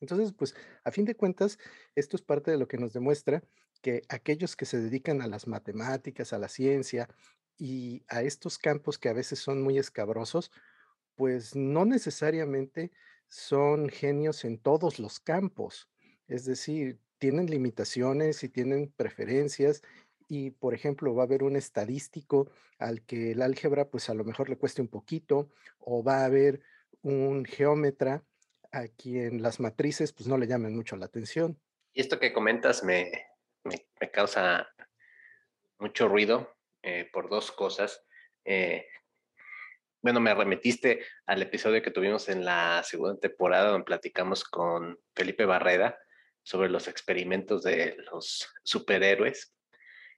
Entonces, 0.00 0.32
pues 0.32 0.54
a 0.84 0.90
fin 0.90 1.04
de 1.04 1.14
cuentas, 1.14 1.58
esto 1.94 2.16
es 2.16 2.22
parte 2.22 2.50
de 2.50 2.58
lo 2.58 2.66
que 2.66 2.78
nos 2.78 2.92
demuestra 2.92 3.44
que 3.82 4.02
aquellos 4.08 4.56
que 4.56 4.64
se 4.64 4.80
dedican 4.80 5.22
a 5.22 5.26
las 5.28 5.46
matemáticas, 5.46 6.32
a 6.32 6.38
la 6.38 6.48
ciencia 6.48 7.08
y 7.58 8.04
a 8.08 8.22
estos 8.22 8.58
campos 8.58 8.98
que 8.98 9.08
a 9.08 9.12
veces 9.12 9.38
son 9.38 9.62
muy 9.62 9.78
escabrosos, 9.78 10.50
pues 11.14 11.54
no 11.54 11.84
necesariamente 11.84 12.92
son 13.28 13.88
genios 13.88 14.44
en 14.44 14.58
todos 14.58 14.98
los 14.98 15.20
campos. 15.20 15.88
Es 16.26 16.44
decir, 16.44 17.00
tienen 17.18 17.46
limitaciones 17.46 18.42
y 18.42 18.48
tienen 18.48 18.92
preferencias 18.96 19.82
y, 20.28 20.50
por 20.50 20.74
ejemplo, 20.74 21.14
va 21.14 21.22
a 21.22 21.26
haber 21.26 21.42
un 21.42 21.56
estadístico 21.56 22.50
al 22.78 23.02
que 23.02 23.32
el 23.32 23.42
álgebra 23.42 23.88
pues 23.88 24.08
a 24.08 24.14
lo 24.14 24.24
mejor 24.24 24.48
le 24.48 24.58
cueste 24.58 24.82
un 24.82 24.88
poquito 24.88 25.50
o 25.78 26.02
va 26.02 26.22
a 26.22 26.24
haber 26.24 26.60
un 27.02 27.44
geómetra 27.44 28.24
a 28.72 28.88
quien 28.88 29.42
las 29.42 29.60
matrices 29.60 30.12
pues 30.12 30.28
no 30.28 30.38
le 30.38 30.46
llaman 30.46 30.74
mucho 30.74 30.96
la 30.96 31.06
atención. 31.06 31.60
Y 31.92 32.00
esto 32.00 32.18
que 32.18 32.32
comentas 32.32 32.82
me, 32.82 33.12
me, 33.64 34.10
causa 34.10 34.68
mucho 35.78 36.08
ruido 36.08 36.56
eh, 36.82 37.08
por 37.12 37.28
dos 37.28 37.52
cosas. 37.52 38.04
Eh, 38.44 38.86
bueno, 40.00 40.20
me 40.20 40.30
arremetiste 40.30 41.04
al 41.26 41.42
episodio 41.42 41.82
que 41.82 41.90
tuvimos 41.90 42.28
en 42.28 42.44
la 42.44 42.82
segunda 42.82 43.20
temporada 43.20 43.70
donde 43.70 43.84
platicamos 43.84 44.42
con 44.44 44.98
Felipe 45.14 45.44
Barreda 45.44 45.96
sobre 46.42 46.68
los 46.68 46.88
experimentos 46.88 47.62
de 47.62 47.96
los 48.10 48.52
superhéroes. 48.64 49.54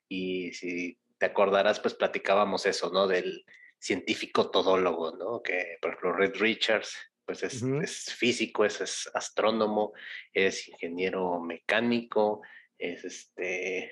Y 0.09 0.53
si 0.53 0.99
te 1.19 1.27
acordarás, 1.27 1.81
pues 1.81 1.95
platicábamos 1.95 2.67
eso, 2.67 2.91
¿no? 2.91 3.07
Del 3.07 3.45
científico 3.79 4.51
todólogo, 4.51 5.17
¿no? 5.17 5.43
Que, 5.43 5.79
por 5.81 5.91
ejemplo, 5.91 6.13
Red 6.13 6.37
Richards 6.37 6.97
pues 7.25 7.43
es, 7.43 8.15
físico, 8.15 8.65
es, 8.65 9.11
astrónomo, 9.15 9.93
es 10.33 10.69
ingeniero 10.69 11.41
mecánico, 11.41 12.43
es 12.79 13.05
este, 13.05 13.91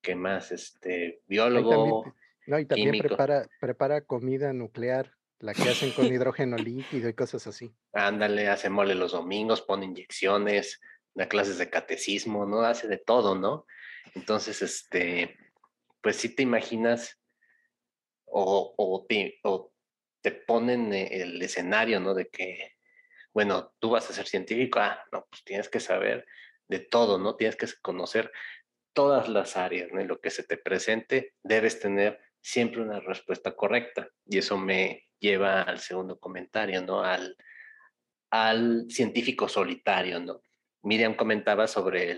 ¿qué 0.00 0.14
más? 0.14 0.52
Este, 0.52 1.22
biólogo. 1.26 2.14
no, 2.46 2.58
y 2.58 2.66
también 2.66 2.98
prepara, 2.98 3.48
prepara 3.60 4.00
comida 4.00 4.52
nuclear, 4.52 5.12
la 5.38 5.54
que 5.54 5.62
hacen 5.62 5.92
con 5.92 6.06
hidrógeno 6.06 6.56
líquido 6.56 7.08
y 7.08 7.14
cosas 7.14 7.46
así. 7.46 7.72
Ándale, 7.92 8.48
hace 8.48 8.70
mole 8.70 8.94
los 8.94 9.12
domingos, 9.12 9.62
pone 9.62 9.84
inyecciones, 9.84 10.80
da 11.14 11.28
clases 11.28 11.58
de 11.58 11.70
catecismo, 11.70 12.46
¿no? 12.46 12.62
Hace 12.62 12.88
de 12.88 12.98
todo, 12.98 13.34
¿no? 13.34 13.66
Entonces, 14.14 14.62
este, 14.62 15.36
pues 16.00 16.16
sí 16.16 16.34
te 16.34 16.42
imaginas 16.42 17.18
o, 18.26 19.06
te, 19.08 19.38
o 19.42 19.72
te 20.20 20.32
ponen 20.32 20.92
e, 20.92 21.22
el 21.22 21.40
escenario, 21.42 22.00
¿no? 22.00 22.14
De 22.14 22.28
que, 22.28 22.76
bueno, 23.32 23.74
tú 23.78 23.90
vas 23.90 24.08
a 24.10 24.12
ser 24.12 24.26
científico, 24.26 24.78
ah, 24.78 25.02
no, 25.12 25.26
pues 25.30 25.42
tienes 25.44 25.68
que 25.68 25.80
saber 25.80 26.26
de 26.68 26.80
todo, 26.80 27.18
¿no? 27.18 27.36
Tienes 27.36 27.56
que 27.56 27.66
conocer 27.80 28.30
todas 28.92 29.28
las 29.28 29.56
áreas, 29.56 29.90
¿no? 29.92 30.02
lo 30.04 30.20
que 30.20 30.30
se 30.30 30.42
te 30.42 30.56
presente, 30.56 31.34
debes 31.42 31.80
tener 31.80 32.18
siempre 32.40 32.80
una 32.80 33.00
respuesta 33.00 33.54
correcta. 33.54 34.08
Y 34.24 34.38
eso 34.38 34.56
me 34.56 35.08
lleva 35.18 35.62
al 35.62 35.80
segundo 35.80 36.18
comentario, 36.18 36.80
¿no? 36.82 37.02
Al, 37.02 37.36
al 38.30 38.86
científico 38.88 39.48
solitario, 39.48 40.20
¿no? 40.20 40.40
Miriam 40.82 41.14
comentaba 41.14 41.66
sobre 41.66 42.12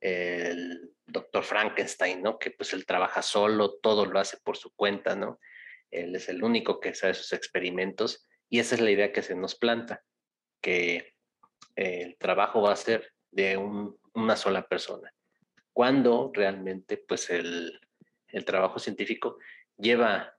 el 0.00 0.94
doctor 1.10 1.44
Frankenstein, 1.44 2.22
¿no? 2.22 2.38
Que 2.38 2.50
pues 2.50 2.72
él 2.72 2.86
trabaja 2.86 3.22
solo, 3.22 3.78
todo 3.82 4.06
lo 4.06 4.18
hace 4.18 4.38
por 4.38 4.56
su 4.56 4.74
cuenta, 4.74 5.14
¿no? 5.14 5.38
Él 5.90 6.14
es 6.14 6.28
el 6.28 6.42
único 6.42 6.80
que 6.80 6.94
sabe 6.94 7.14
sus 7.14 7.32
experimentos 7.32 8.26
y 8.48 8.60
esa 8.60 8.74
es 8.74 8.80
la 8.80 8.90
idea 8.90 9.12
que 9.12 9.22
se 9.22 9.34
nos 9.34 9.54
planta, 9.54 10.04
que 10.60 11.14
el 11.76 12.16
trabajo 12.18 12.62
va 12.62 12.72
a 12.72 12.76
ser 12.76 13.12
de 13.30 13.56
una 13.56 14.36
sola 14.36 14.66
persona. 14.66 15.12
Cuando 15.72 16.30
realmente 16.34 16.96
pues 16.96 17.30
el, 17.30 17.80
trabajo 18.44 18.78
científico 18.78 19.38
lleva, 19.76 20.36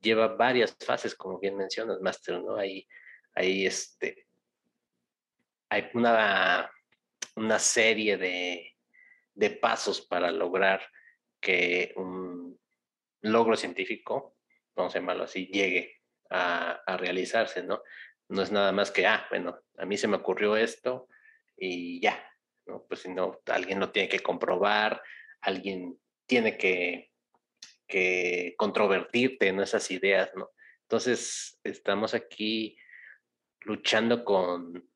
lleva 0.00 0.28
varias 0.28 0.76
fases, 0.84 1.14
como 1.14 1.38
bien 1.38 1.56
mencionas, 1.56 2.00
Master, 2.00 2.42
¿no? 2.42 2.56
Hay, 2.56 2.86
hay, 3.34 3.66
este, 3.66 4.26
hay 5.68 5.88
una, 5.94 6.70
una 7.36 7.58
serie 7.58 8.16
de, 8.16 8.73
de 9.34 9.50
pasos 9.50 10.00
para 10.00 10.30
lograr 10.30 10.80
que 11.40 11.92
un, 11.96 12.58
logro 13.24 13.56
científico, 13.56 14.36
vamos 14.76 14.94
a 14.94 14.98
llamarlo 14.98 15.24
así, 15.24 15.46
llegue 15.46 16.00
a, 16.30 16.96
realizarse, 16.98 17.62
¿no? 17.62 17.82
No 18.28 18.42
es 18.42 18.52
nada 18.52 18.72
más 18.72 18.90
que, 18.90 19.06
ah, 19.06 19.26
bueno, 19.30 19.58
a 19.78 19.86
mí 19.86 19.96
se 19.96 20.08
me 20.08 20.16
ocurrió 20.16 20.56
esto 20.56 21.08
y 21.56 22.00
ya, 22.00 22.22
¿no? 22.66 22.84
Pues 22.88 23.00
si 23.00 23.08
no, 23.10 23.40
alguien 23.46 23.80
lo 23.80 23.90
tiene 23.90 24.08
que 24.08 24.20
comprobar, 24.20 25.02
alguien 25.40 25.98
tiene 26.26 26.56
que, 26.56 27.12
que 27.86 28.54
controvertirte 28.56 29.48
en 29.48 29.60
esas 29.60 29.90
ideas, 29.90 30.30
¿no? 30.34 30.50
Entonces, 30.82 31.58
estamos 31.64 32.14
aquí 32.14 32.76
luchando 33.60 34.24
con, 34.24 34.88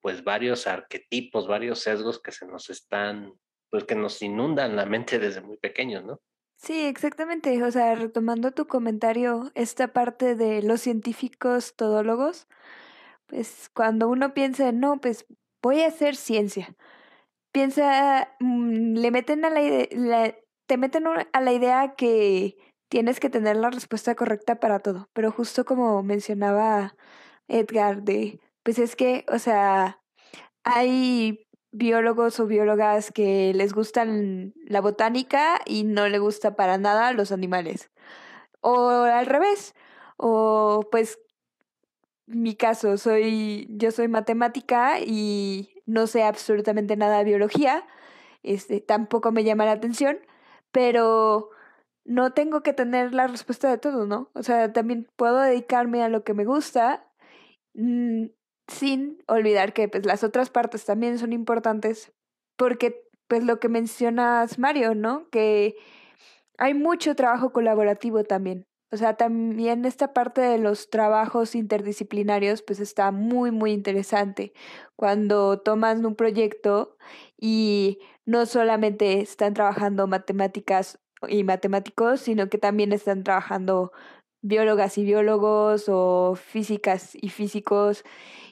pues, 0.00 0.24
varios 0.24 0.66
arquetipos, 0.66 1.48
varios 1.48 1.80
sesgos 1.80 2.20
que 2.20 2.32
se 2.32 2.46
nos 2.46 2.70
están, 2.70 3.32
pues, 3.70 3.84
que 3.84 3.94
nos 3.94 4.20
inundan 4.22 4.76
la 4.76 4.86
mente 4.86 5.18
desde 5.18 5.40
muy 5.40 5.56
pequeños, 5.58 6.04
¿no? 6.04 6.20
Sí, 6.56 6.84
exactamente. 6.84 7.62
O 7.62 7.70
sea, 7.70 7.94
retomando 7.94 8.52
tu 8.52 8.66
comentario, 8.66 9.50
esta 9.54 9.92
parte 9.92 10.36
de 10.36 10.62
los 10.62 10.82
científicos 10.82 11.74
todólogos, 11.74 12.48
pues 13.26 13.70
cuando 13.74 14.08
uno 14.08 14.34
piensa, 14.34 14.72
no, 14.72 15.00
pues 15.00 15.26
voy 15.62 15.80
a 15.82 15.88
hacer 15.88 16.16
ciencia, 16.16 16.76
piensa, 17.52 18.36
mm, 18.40 18.96
le 18.96 19.10
meten 19.10 19.44
a 19.44 19.50
la, 19.50 19.62
idea, 19.62 20.36
te 20.66 20.76
meten 20.78 21.04
a 21.06 21.40
la 21.40 21.52
idea 21.52 21.94
que 21.96 22.56
tienes 22.88 23.20
que 23.20 23.30
tener 23.30 23.56
la 23.56 23.70
respuesta 23.70 24.14
correcta 24.14 24.60
para 24.60 24.80
todo, 24.80 25.08
pero 25.12 25.32
justo 25.32 25.64
como 25.64 26.02
mencionaba 26.02 26.96
Edgar, 27.48 28.02
de, 28.02 28.40
pues 28.62 28.78
es 28.78 28.96
que, 28.96 29.24
o 29.28 29.38
sea, 29.38 30.00
hay 30.64 31.46
biólogos 31.72 32.40
o 32.40 32.46
biólogas 32.46 33.12
que 33.12 33.52
les 33.54 33.72
gustan 33.72 34.54
la 34.66 34.80
botánica 34.80 35.60
y 35.66 35.84
no 35.84 36.08
le 36.08 36.18
gusta 36.18 36.56
para 36.56 36.78
nada 36.78 37.12
los 37.12 37.32
animales. 37.32 37.90
O 38.60 38.88
al 38.90 39.26
revés. 39.26 39.74
O 40.16 40.88
pues 40.90 41.18
mi 42.26 42.54
caso, 42.54 42.96
soy, 42.96 43.66
yo 43.70 43.90
soy 43.90 44.08
matemática 44.08 45.00
y 45.00 45.70
no 45.86 46.06
sé 46.06 46.22
absolutamente 46.22 46.96
nada 46.96 47.18
de 47.18 47.24
biología. 47.24 47.86
Este, 48.42 48.80
tampoco 48.80 49.32
me 49.32 49.44
llama 49.44 49.64
la 49.66 49.72
atención, 49.72 50.18
pero 50.72 51.50
no 52.04 52.32
tengo 52.32 52.62
que 52.62 52.72
tener 52.72 53.14
la 53.14 53.26
respuesta 53.26 53.70
de 53.70 53.78
todo, 53.78 54.06
¿no? 54.06 54.30
O 54.34 54.42
sea, 54.42 54.72
también 54.72 55.08
puedo 55.16 55.38
dedicarme 55.40 56.02
a 56.02 56.08
lo 56.08 56.24
que 56.24 56.34
me 56.34 56.44
gusta. 56.44 57.06
Mm, 57.74 58.26
sin 58.70 59.22
olvidar 59.26 59.72
que 59.72 59.88
pues 59.88 60.06
las 60.06 60.24
otras 60.24 60.50
partes 60.50 60.84
también 60.84 61.18
son 61.18 61.32
importantes 61.32 62.12
porque 62.56 63.02
pues 63.28 63.44
lo 63.44 63.60
que 63.60 63.68
mencionas 63.68 64.58
Mario, 64.58 64.94
¿no? 64.94 65.28
Que 65.30 65.76
hay 66.58 66.74
mucho 66.74 67.14
trabajo 67.14 67.52
colaborativo 67.52 68.24
también. 68.24 68.66
O 68.92 68.96
sea, 68.96 69.14
también 69.16 69.84
esta 69.84 70.12
parte 70.12 70.40
de 70.40 70.58
los 70.58 70.90
trabajos 70.90 71.54
interdisciplinarios 71.54 72.62
pues 72.62 72.80
está 72.80 73.12
muy, 73.12 73.52
muy 73.52 73.72
interesante. 73.72 74.52
Cuando 74.96 75.60
toman 75.60 76.04
un 76.04 76.16
proyecto 76.16 76.96
y 77.38 78.00
no 78.26 78.46
solamente 78.46 79.20
están 79.20 79.54
trabajando 79.54 80.06
matemáticas 80.08 80.98
y 81.28 81.44
matemáticos, 81.44 82.20
sino 82.20 82.48
que 82.48 82.58
también 82.58 82.92
están 82.92 83.22
trabajando 83.22 83.92
biólogas 84.42 84.98
y 84.98 85.04
biólogos 85.04 85.86
o 85.88 86.34
físicas 86.34 87.16
y 87.20 87.28
físicos 87.28 88.04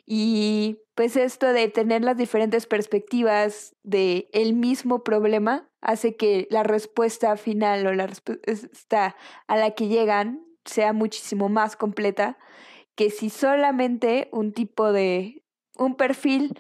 y 0.05 0.79
pues 0.95 1.17
esto 1.17 1.53
de 1.53 1.69
tener 1.69 2.03
las 2.03 2.17
diferentes 2.17 2.67
perspectivas 2.67 3.77
de 3.83 4.29
el 4.33 4.55
mismo 4.55 5.05
problema 5.05 5.71
hace 5.81 6.17
que 6.17 6.49
la 6.51 6.63
respuesta 6.63 7.37
final 7.37 7.87
o 7.87 7.95
la 7.95 8.07
respuesta 8.07 9.17
a 9.47 9.57
la 9.57 9.73
que 9.73 9.89
llegan 9.89 10.45
sea 10.65 10.93
muchísimo 10.93 11.49
más 11.49 11.77
completa 11.77 12.39
que 12.95 13.11
si 13.11 13.31
solamente 13.31 14.29
un 14.33 14.53
tipo 14.53 14.93
de, 14.93 15.45
un 15.77 15.95
perfil 15.95 16.59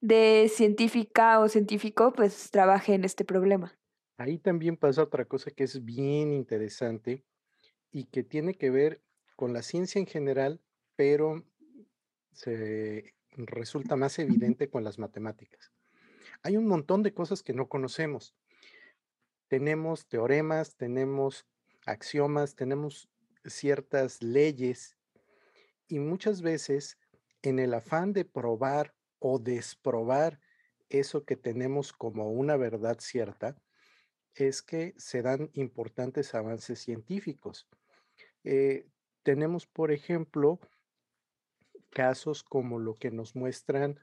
de 0.00 0.50
científica 0.52 1.40
o 1.40 1.48
científico 1.48 2.12
pues 2.12 2.50
trabaje 2.50 2.94
en 2.94 3.04
este 3.04 3.24
problema. 3.24 3.76
Ahí 4.18 4.38
también 4.38 4.76
pasa 4.76 5.02
otra 5.02 5.26
cosa 5.26 5.50
que 5.50 5.64
es 5.64 5.84
bien 5.84 6.32
interesante 6.32 7.24
y 7.96 8.04
que 8.04 8.22
tiene 8.22 8.52
que 8.52 8.68
ver 8.68 9.00
con 9.36 9.54
la 9.54 9.62
ciencia 9.62 9.98
en 9.98 10.06
general, 10.06 10.60
pero 10.96 11.46
se 12.32 13.14
resulta 13.38 13.96
más 13.96 14.18
evidente 14.18 14.68
con 14.68 14.84
las 14.84 14.98
matemáticas. 14.98 15.72
Hay 16.42 16.58
un 16.58 16.66
montón 16.66 17.02
de 17.02 17.14
cosas 17.14 17.42
que 17.42 17.54
no 17.54 17.70
conocemos. 17.70 18.34
Tenemos 19.48 20.06
teoremas, 20.08 20.76
tenemos 20.76 21.46
axiomas, 21.86 22.54
tenemos 22.54 23.08
ciertas 23.46 24.22
leyes 24.22 24.98
y 25.88 25.98
muchas 25.98 26.42
veces 26.42 26.98
en 27.40 27.58
el 27.58 27.72
afán 27.72 28.12
de 28.12 28.26
probar 28.26 28.94
o 29.20 29.38
desprobar 29.38 30.38
eso 30.90 31.24
que 31.24 31.36
tenemos 31.36 31.94
como 31.94 32.30
una 32.30 32.58
verdad 32.58 32.98
cierta, 33.00 33.56
es 34.34 34.60
que 34.60 34.92
se 34.98 35.22
dan 35.22 35.48
importantes 35.54 36.34
avances 36.34 36.78
científicos. 36.78 37.66
Eh, 38.48 38.86
tenemos, 39.24 39.66
por 39.66 39.90
ejemplo, 39.90 40.60
casos 41.90 42.44
como 42.44 42.78
lo 42.78 42.94
que 42.94 43.10
nos 43.10 43.34
muestran 43.34 43.98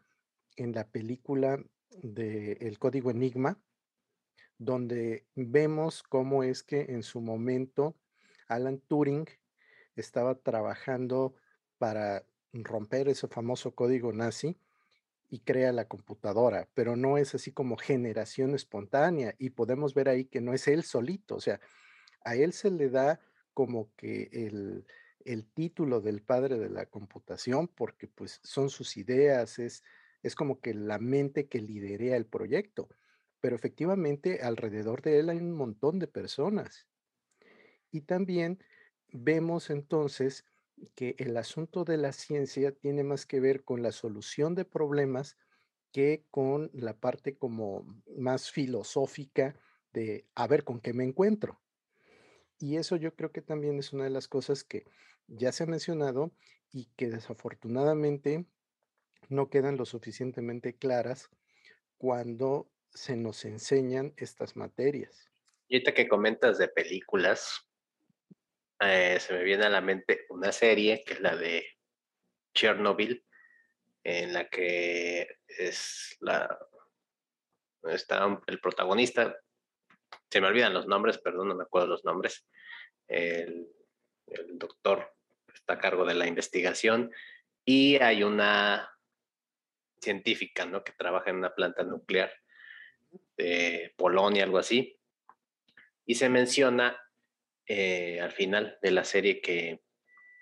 en 0.57 0.73
la 0.73 0.85
película 0.89 1.63
de 2.01 2.57
El 2.59 2.77
Código 2.77 3.09
Enigma, 3.09 3.57
donde 4.57 5.25
vemos 5.35 6.03
cómo 6.03 6.43
es 6.43 6.61
que 6.61 6.87
en 6.89 7.03
su 7.03 7.21
momento 7.21 7.95
Alan 8.49 8.79
Turing 8.79 9.29
estaba 9.95 10.35
trabajando 10.35 11.35
para 11.77 12.25
romper 12.51 13.07
ese 13.07 13.29
famoso 13.29 13.73
código 13.73 14.11
nazi 14.11 14.57
y 15.29 15.39
crea 15.39 15.71
la 15.71 15.87
computadora, 15.87 16.67
pero 16.73 16.97
no 16.97 17.17
es 17.17 17.33
así 17.33 17.53
como 17.53 17.77
generación 17.77 18.55
espontánea 18.55 19.35
y 19.39 19.51
podemos 19.51 19.93
ver 19.93 20.09
ahí 20.09 20.25
que 20.25 20.41
no 20.41 20.53
es 20.53 20.67
él 20.67 20.83
solito, 20.83 21.35
o 21.35 21.39
sea, 21.39 21.61
a 22.25 22.35
él 22.35 22.51
se 22.51 22.69
le 22.69 22.89
da 22.89 23.21
como 23.53 23.93
que 23.95 24.29
el, 24.31 24.85
el 25.25 25.45
título 25.45 26.01
del 26.01 26.21
padre 26.21 26.57
de 26.57 26.69
la 26.69 26.85
computación 26.85 27.67
porque 27.67 28.07
pues 28.07 28.39
son 28.43 28.69
sus 28.69 28.97
ideas, 28.97 29.59
es, 29.59 29.83
es 30.21 30.35
como 30.35 30.59
que 30.59 30.73
la 30.73 30.99
mente 30.99 31.47
que 31.47 31.61
liderea 31.61 32.15
el 32.17 32.25
proyecto, 32.25 32.89
pero 33.39 33.55
efectivamente 33.55 34.41
alrededor 34.41 35.01
de 35.01 35.19
él 35.19 35.29
hay 35.29 35.37
un 35.37 35.53
montón 35.53 35.99
de 35.99 36.07
personas. 36.07 36.87
Y 37.91 38.01
también 38.01 38.63
vemos 39.11 39.69
entonces 39.69 40.45
que 40.95 41.15
el 41.19 41.37
asunto 41.37 41.83
de 41.85 41.97
la 41.97 42.11
ciencia 42.11 42.71
tiene 42.71 43.03
más 43.03 43.25
que 43.25 43.39
ver 43.39 43.63
con 43.63 43.81
la 43.81 43.91
solución 43.91 44.55
de 44.55 44.65
problemas 44.65 45.37
que 45.91 46.25
con 46.31 46.71
la 46.73 46.97
parte 46.99 47.37
como 47.37 47.85
más 48.17 48.49
filosófica 48.51 49.55
de 49.93 50.25
a 50.33 50.47
ver 50.47 50.63
con 50.63 50.79
qué 50.79 50.93
me 50.93 51.03
encuentro. 51.03 51.62
Y 52.63 52.77
eso 52.77 52.95
yo 52.95 53.13
creo 53.13 53.33
que 53.33 53.41
también 53.41 53.77
es 53.77 53.91
una 53.91 54.05
de 54.05 54.09
las 54.09 54.29
cosas 54.29 54.63
que 54.63 54.85
ya 55.27 55.51
se 55.51 55.63
ha 55.63 55.67
mencionado 55.67 56.31
y 56.71 56.85
que 56.95 57.09
desafortunadamente 57.09 58.45
no 59.27 59.49
quedan 59.49 59.75
lo 59.75 59.83
suficientemente 59.83 60.77
claras 60.77 61.29
cuando 61.97 62.71
se 62.93 63.17
nos 63.17 63.43
enseñan 63.43 64.13
estas 64.15 64.55
materias. 64.55 65.29
Y 65.67 65.75
ahorita 65.75 65.93
que 65.93 66.07
comentas 66.07 66.57
de 66.57 66.69
películas, 66.69 67.67
eh, 68.79 69.17
se 69.19 69.33
me 69.33 69.43
viene 69.43 69.65
a 69.65 69.69
la 69.69 69.81
mente 69.81 70.25
una 70.29 70.53
serie 70.53 71.03
que 71.05 71.15
es 71.15 71.19
la 71.19 71.35
de 71.35 71.65
Chernobyl, 72.53 73.25
en 74.05 74.31
la 74.31 74.47
que 74.47 75.27
es 75.49 76.15
la 76.21 76.57
está 77.89 78.41
el 78.47 78.61
protagonista, 78.61 79.35
se 80.29 80.41
me 80.41 80.47
olvidan 80.47 80.73
los 80.73 80.87
nombres, 80.87 81.17
perdón, 81.17 81.49
no 81.49 81.55
me 81.55 81.63
acuerdo 81.63 81.87
los 81.87 82.05
nombres, 82.05 82.45
el 83.07 83.67
el 84.27 84.57
doctor 84.57 85.13
está 85.53 85.73
a 85.73 85.79
cargo 85.79 86.05
de 86.05 86.15
la 86.15 86.27
investigación 86.27 87.11
y 87.65 87.95
hay 87.97 88.23
una 88.23 88.89
científica, 90.01 90.65
¿no? 90.65 90.83
Que 90.83 90.91
trabaja 90.93 91.29
en 91.29 91.37
una 91.37 91.53
planta 91.53 91.83
nuclear 91.83 92.31
de 93.37 93.93
Polonia, 93.95 94.43
algo 94.43 94.57
así. 94.57 94.99
Y 96.05 96.15
se 96.15 96.29
menciona 96.29 96.99
eh, 97.65 98.19
al 98.19 98.31
final 98.31 98.77
de 98.81 98.91
la 98.91 99.05
serie 99.05 99.39
que 99.39 99.81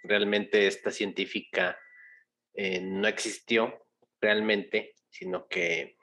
realmente 0.03 0.65
esta 0.65 0.89
científica 0.89 1.77
eh, 2.55 2.81
no 2.81 3.07
existió 3.07 3.87
realmente, 4.19 4.95
sino 5.09 5.47
que 5.47 5.97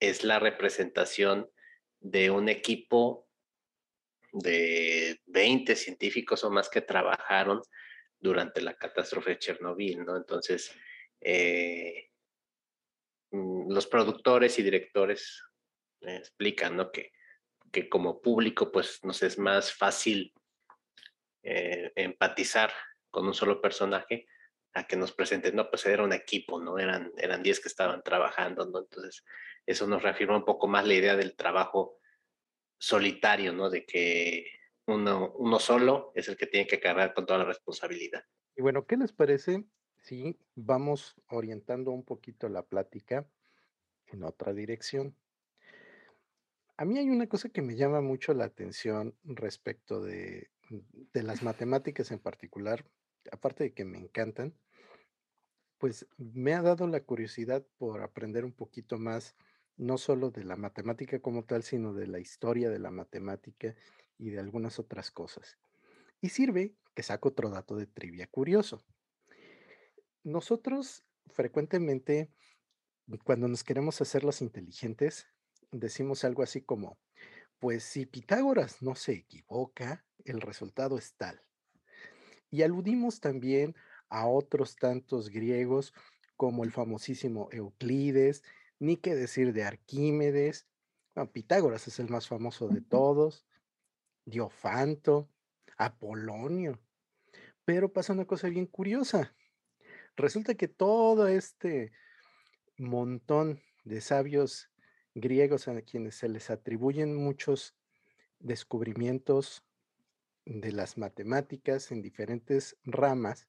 es 0.00 0.24
la 0.24 0.38
representación 0.38 1.50
de 2.00 2.30
un 2.30 2.48
equipo 2.48 3.28
de 4.32 5.20
20 5.26 5.74
científicos 5.76 6.44
o 6.44 6.50
más 6.50 6.68
que 6.68 6.82
trabajaron 6.82 7.62
durante 8.18 8.60
la 8.60 8.74
catástrofe 8.74 9.30
de 9.30 9.38
Chernobyl, 9.38 10.04
¿no? 10.04 10.16
Entonces, 10.16 10.74
eh, 11.20 12.10
mm, 13.30 13.72
los 13.72 13.86
productores 13.86 14.58
y 14.58 14.62
directores 14.62 15.42
explican, 16.00 16.76
¿no? 16.76 16.90
Que, 16.90 17.12
que, 17.72 17.88
como 17.88 18.20
público, 18.20 18.70
pues 18.70 19.02
nos 19.04 19.22
es 19.22 19.38
más 19.38 19.72
fácil 19.72 20.32
eh, 21.42 21.92
empatizar 21.94 22.72
con 23.10 23.26
un 23.26 23.34
solo 23.34 23.60
personaje 23.60 24.26
que 24.86 24.96
nos 24.96 25.12
presenten, 25.12 25.56
no, 25.56 25.68
pues 25.70 25.84
era 25.86 26.04
un 26.04 26.12
equipo, 26.12 26.60
¿no? 26.60 26.78
Eran, 26.78 27.12
eran 27.16 27.42
10 27.42 27.60
que 27.60 27.68
estaban 27.68 28.02
trabajando, 28.02 28.66
¿no? 28.66 28.80
Entonces, 28.80 29.24
eso 29.66 29.86
nos 29.86 30.02
reafirma 30.02 30.36
un 30.36 30.44
poco 30.44 30.68
más 30.68 30.86
la 30.86 30.94
idea 30.94 31.16
del 31.16 31.36
trabajo 31.36 31.98
solitario, 32.78 33.52
¿no? 33.52 33.70
De 33.70 33.84
que 33.84 34.46
uno, 34.86 35.32
uno 35.36 35.58
solo 35.58 36.12
es 36.14 36.28
el 36.28 36.36
que 36.36 36.46
tiene 36.46 36.66
que 36.66 36.80
cargar 36.80 37.14
con 37.14 37.26
toda 37.26 37.40
la 37.40 37.44
responsabilidad. 37.44 38.24
Y 38.56 38.62
bueno, 38.62 38.86
¿qué 38.86 38.96
les 38.96 39.12
parece 39.12 39.64
si 39.98 40.38
vamos 40.54 41.16
orientando 41.28 41.90
un 41.90 42.04
poquito 42.04 42.48
la 42.48 42.62
plática 42.62 43.28
en 44.06 44.24
otra 44.24 44.52
dirección? 44.52 45.14
A 46.76 46.84
mí 46.84 46.98
hay 46.98 47.10
una 47.10 47.26
cosa 47.26 47.48
que 47.48 47.62
me 47.62 47.76
llama 47.76 48.00
mucho 48.00 48.32
la 48.34 48.44
atención 48.44 49.16
respecto 49.24 50.00
de, 50.00 50.50
de 50.70 51.22
las 51.22 51.42
matemáticas 51.42 52.10
en 52.10 52.18
particular, 52.18 52.84
aparte 53.32 53.64
de 53.64 53.74
que 53.74 53.84
me 53.84 53.98
encantan, 53.98 54.54
pues 55.78 56.06
me 56.16 56.54
ha 56.54 56.62
dado 56.62 56.86
la 56.86 57.00
curiosidad 57.00 57.64
por 57.78 58.02
aprender 58.02 58.44
un 58.44 58.52
poquito 58.52 58.98
más, 58.98 59.36
no 59.76 59.96
solo 59.96 60.30
de 60.30 60.44
la 60.44 60.56
matemática 60.56 61.20
como 61.20 61.44
tal, 61.44 61.62
sino 61.62 61.94
de 61.94 62.08
la 62.08 62.18
historia 62.18 62.68
de 62.68 62.80
la 62.80 62.90
matemática 62.90 63.74
y 64.18 64.30
de 64.30 64.40
algunas 64.40 64.78
otras 64.78 65.10
cosas. 65.10 65.58
Y 66.20 66.30
sirve 66.30 66.74
que 66.94 67.04
saco 67.04 67.28
otro 67.28 67.48
dato 67.48 67.76
de 67.76 67.86
trivia 67.86 68.26
curioso. 68.26 68.82
Nosotros 70.24 71.04
frecuentemente, 71.30 72.32
cuando 73.24 73.46
nos 73.46 73.62
queremos 73.62 74.00
hacer 74.00 74.24
los 74.24 74.42
inteligentes, 74.42 75.26
decimos 75.70 76.24
algo 76.24 76.42
así 76.42 76.62
como, 76.62 76.98
pues 77.60 77.84
si 77.84 78.06
Pitágoras 78.06 78.82
no 78.82 78.94
se 78.94 79.12
equivoca, 79.12 80.04
el 80.24 80.40
resultado 80.40 80.98
es 80.98 81.14
tal. 81.14 81.40
Y 82.50 82.62
aludimos 82.62 83.20
también 83.20 83.76
a 84.08 84.26
otros 84.26 84.76
tantos 84.76 85.28
griegos 85.30 85.94
como 86.36 86.64
el 86.64 86.72
famosísimo 86.72 87.48
Euclides, 87.52 88.42
ni 88.78 88.96
qué 88.96 89.14
decir 89.14 89.52
de 89.52 89.64
Arquímedes. 89.64 90.66
Pitágoras 91.32 91.88
es 91.88 91.98
el 91.98 92.08
más 92.08 92.28
famoso 92.28 92.68
de 92.68 92.80
todos, 92.80 93.44
Diofanto, 94.24 95.28
Apolonio. 95.76 96.78
Pero 97.64 97.92
pasa 97.92 98.12
una 98.12 98.24
cosa 98.24 98.48
bien 98.48 98.66
curiosa. 98.66 99.34
Resulta 100.16 100.54
que 100.54 100.68
todo 100.68 101.26
este 101.26 101.92
montón 102.76 103.60
de 103.84 104.00
sabios 104.00 104.70
griegos 105.14 105.66
a 105.68 105.82
quienes 105.82 106.14
se 106.14 106.28
les 106.28 106.50
atribuyen 106.50 107.16
muchos 107.16 107.74
descubrimientos 108.38 109.64
de 110.44 110.72
las 110.72 110.96
matemáticas 110.96 111.90
en 111.90 112.00
diferentes 112.00 112.76
ramas, 112.84 113.48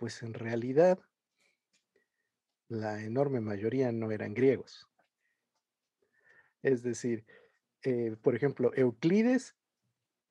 pues 0.00 0.22
en 0.22 0.32
realidad 0.32 0.98
la 2.68 3.02
enorme 3.02 3.42
mayoría 3.42 3.92
no 3.92 4.10
eran 4.10 4.32
griegos. 4.32 4.88
Es 6.62 6.82
decir, 6.82 7.26
eh, 7.82 8.16
por 8.22 8.34
ejemplo, 8.34 8.72
Euclides 8.74 9.56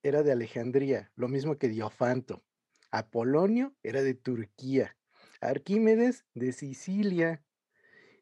era 0.02 0.24
de 0.24 0.32
Alejandría, 0.32 1.12
lo 1.16 1.28
mismo 1.28 1.60
que 1.60 1.68
Diofanto. 1.68 2.44
Apolonio 2.90 3.76
era 3.84 4.02
de 4.02 4.16
Turquía. 4.16 4.98
Arquímedes 5.40 6.26
de 6.34 6.52
Sicilia. 6.52 7.44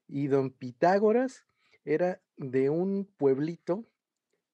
Y 0.06 0.28
don 0.28 0.52
Pitágoras 0.52 1.46
era 1.86 2.22
de 2.36 2.70
un 2.70 3.06
pueblito 3.06 3.90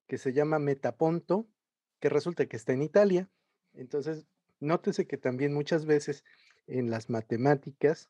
que 0.07 0.19
se 0.19 0.31
llama 0.31 0.59
Metaponto, 0.59 1.47
que 1.99 2.09
resulta 2.09 2.45
que 2.45 2.57
está 2.57 2.73
en 2.73 2.83
Italia. 2.83 3.31
Entonces, 3.73 4.27
nótese 4.59 5.07
que 5.07 5.17
también 5.17 5.53
muchas 5.53 5.85
veces 5.85 6.23
en 6.67 6.89
las 6.89 7.09
matemáticas 7.09 8.09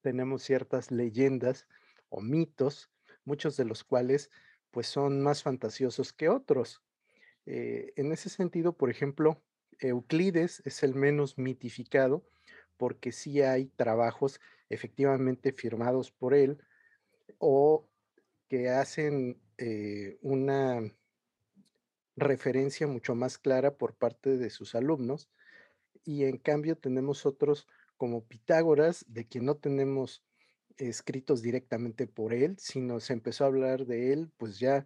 tenemos 0.00 0.42
ciertas 0.42 0.90
leyendas 0.90 1.66
o 2.08 2.20
mitos, 2.20 2.90
muchos 3.24 3.56
de 3.56 3.64
los 3.64 3.84
cuales 3.84 4.30
pues 4.70 4.86
son 4.86 5.22
más 5.22 5.42
fantasiosos 5.42 6.12
que 6.12 6.28
otros. 6.28 6.82
Eh, 7.46 7.92
en 7.96 8.12
ese 8.12 8.28
sentido, 8.28 8.72
por 8.72 8.90
ejemplo, 8.90 9.42
Euclides 9.78 10.62
es 10.64 10.82
el 10.82 10.94
menos 10.94 11.38
mitificado 11.38 12.24
porque 12.76 13.12
sí 13.12 13.42
hay 13.42 13.66
trabajos 13.66 14.40
efectivamente 14.68 15.52
firmados 15.52 16.10
por 16.10 16.34
él 16.34 16.58
o 17.38 17.86
que 18.48 18.70
hacen 18.70 19.40
eh, 19.58 20.18
una 20.22 20.80
referencia 22.16 22.86
mucho 22.86 23.14
más 23.14 23.38
clara 23.38 23.74
por 23.76 23.94
parte 23.94 24.36
de 24.36 24.50
sus 24.50 24.74
alumnos 24.74 25.30
y 26.04 26.24
en 26.24 26.38
cambio 26.38 26.76
tenemos 26.76 27.26
otros 27.26 27.66
como 27.96 28.24
Pitágoras, 28.24 29.04
de 29.08 29.26
quien 29.26 29.44
no 29.44 29.56
tenemos 29.56 30.24
escritos 30.76 31.42
directamente 31.42 32.06
por 32.06 32.32
él, 32.32 32.56
sino 32.58 33.00
se 33.00 33.12
empezó 33.12 33.44
a 33.44 33.48
hablar 33.48 33.86
de 33.86 34.12
él 34.12 34.30
pues 34.36 34.58
ya 34.58 34.84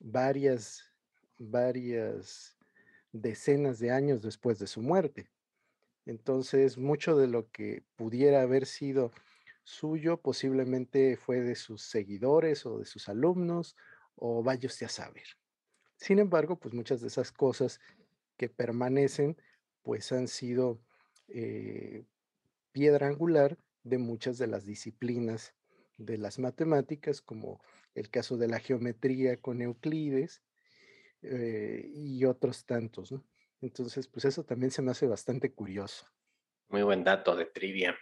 varias, 0.00 0.92
varias 1.38 2.56
decenas 3.12 3.78
de 3.78 3.90
años 3.90 4.22
después 4.22 4.58
de 4.58 4.66
su 4.66 4.82
muerte. 4.82 5.30
Entonces, 6.06 6.78
mucho 6.78 7.16
de 7.16 7.26
lo 7.26 7.50
que 7.50 7.84
pudiera 7.96 8.42
haber 8.42 8.66
sido 8.66 9.12
suyo 9.62 10.16
posiblemente 10.20 11.16
fue 11.16 11.40
de 11.40 11.54
sus 11.54 11.82
seguidores 11.82 12.64
o 12.64 12.78
de 12.78 12.86
sus 12.86 13.08
alumnos, 13.08 13.76
o 14.16 14.42
vaya 14.42 14.68
a 14.68 14.88
saber. 14.88 15.26
Sin 15.96 16.18
embargo, 16.18 16.58
pues 16.58 16.74
muchas 16.74 17.00
de 17.00 17.08
esas 17.08 17.30
cosas 17.30 17.80
que 18.36 18.48
permanecen 18.48 19.36
pues 19.88 20.12
han 20.12 20.28
sido 20.28 20.82
eh, 21.28 22.04
piedra 22.72 23.06
angular 23.06 23.56
de 23.84 23.96
muchas 23.96 24.36
de 24.36 24.46
las 24.46 24.66
disciplinas 24.66 25.54
de 25.96 26.18
las 26.18 26.38
matemáticas, 26.38 27.22
como 27.22 27.64
el 27.94 28.10
caso 28.10 28.36
de 28.36 28.48
la 28.48 28.60
geometría 28.60 29.40
con 29.40 29.62
Euclides 29.62 30.42
eh, 31.22 31.90
y 31.90 32.22
otros 32.26 32.66
tantos. 32.66 33.14
Entonces, 33.62 34.08
pues 34.08 34.26
eso 34.26 34.44
también 34.44 34.70
se 34.70 34.82
me 34.82 34.90
hace 34.90 35.06
bastante 35.06 35.54
curioso. 35.54 36.06
Muy 36.68 36.82
buen 36.82 37.02
dato 37.02 37.34
de 37.34 37.46
trivia. 37.46 37.98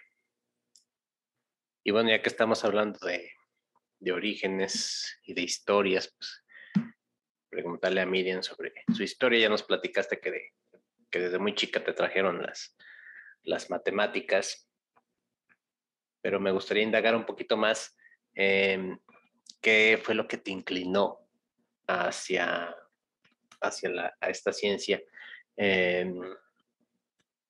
Y 1.84 1.92
bueno, 1.92 2.10
ya 2.10 2.20
que 2.20 2.30
estamos 2.30 2.64
hablando 2.64 2.98
de, 3.06 3.30
de 4.00 4.10
orígenes 4.10 5.20
y 5.22 5.34
de 5.34 5.42
historias, 5.42 6.12
pues 6.18 6.42
preguntarle 7.48 8.00
a 8.00 8.06
Miriam 8.06 8.42
sobre 8.42 8.72
su 8.92 9.04
historia. 9.04 9.38
Ya 9.38 9.48
nos 9.48 9.62
platicaste 9.62 10.18
que 10.18 10.32
de 10.32 10.52
que 11.10 11.20
desde 11.20 11.38
muy 11.38 11.54
chica 11.54 11.82
te 11.82 11.92
trajeron 11.92 12.42
las, 12.42 12.76
las 13.42 13.70
matemáticas, 13.70 14.68
pero 16.20 16.40
me 16.40 16.50
gustaría 16.50 16.82
indagar 16.82 17.14
un 17.14 17.24
poquito 17.24 17.56
más 17.56 17.96
qué 18.34 20.00
fue 20.02 20.14
lo 20.14 20.28
que 20.28 20.36
te 20.36 20.50
inclinó 20.50 21.20
hacia, 21.86 22.76
hacia 23.60 23.88
la, 23.88 24.16
a 24.20 24.28
esta 24.28 24.52
ciencia. 24.52 25.02
Em, 25.56 26.20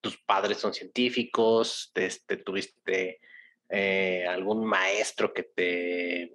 tus 0.00 0.16
padres 0.18 0.58
son 0.58 0.72
científicos, 0.72 1.90
te, 1.92 2.36
tuviste 2.36 3.20
eh, 3.68 4.24
algún 4.28 4.64
maestro 4.64 5.32
que 5.32 5.42
te, 5.42 6.32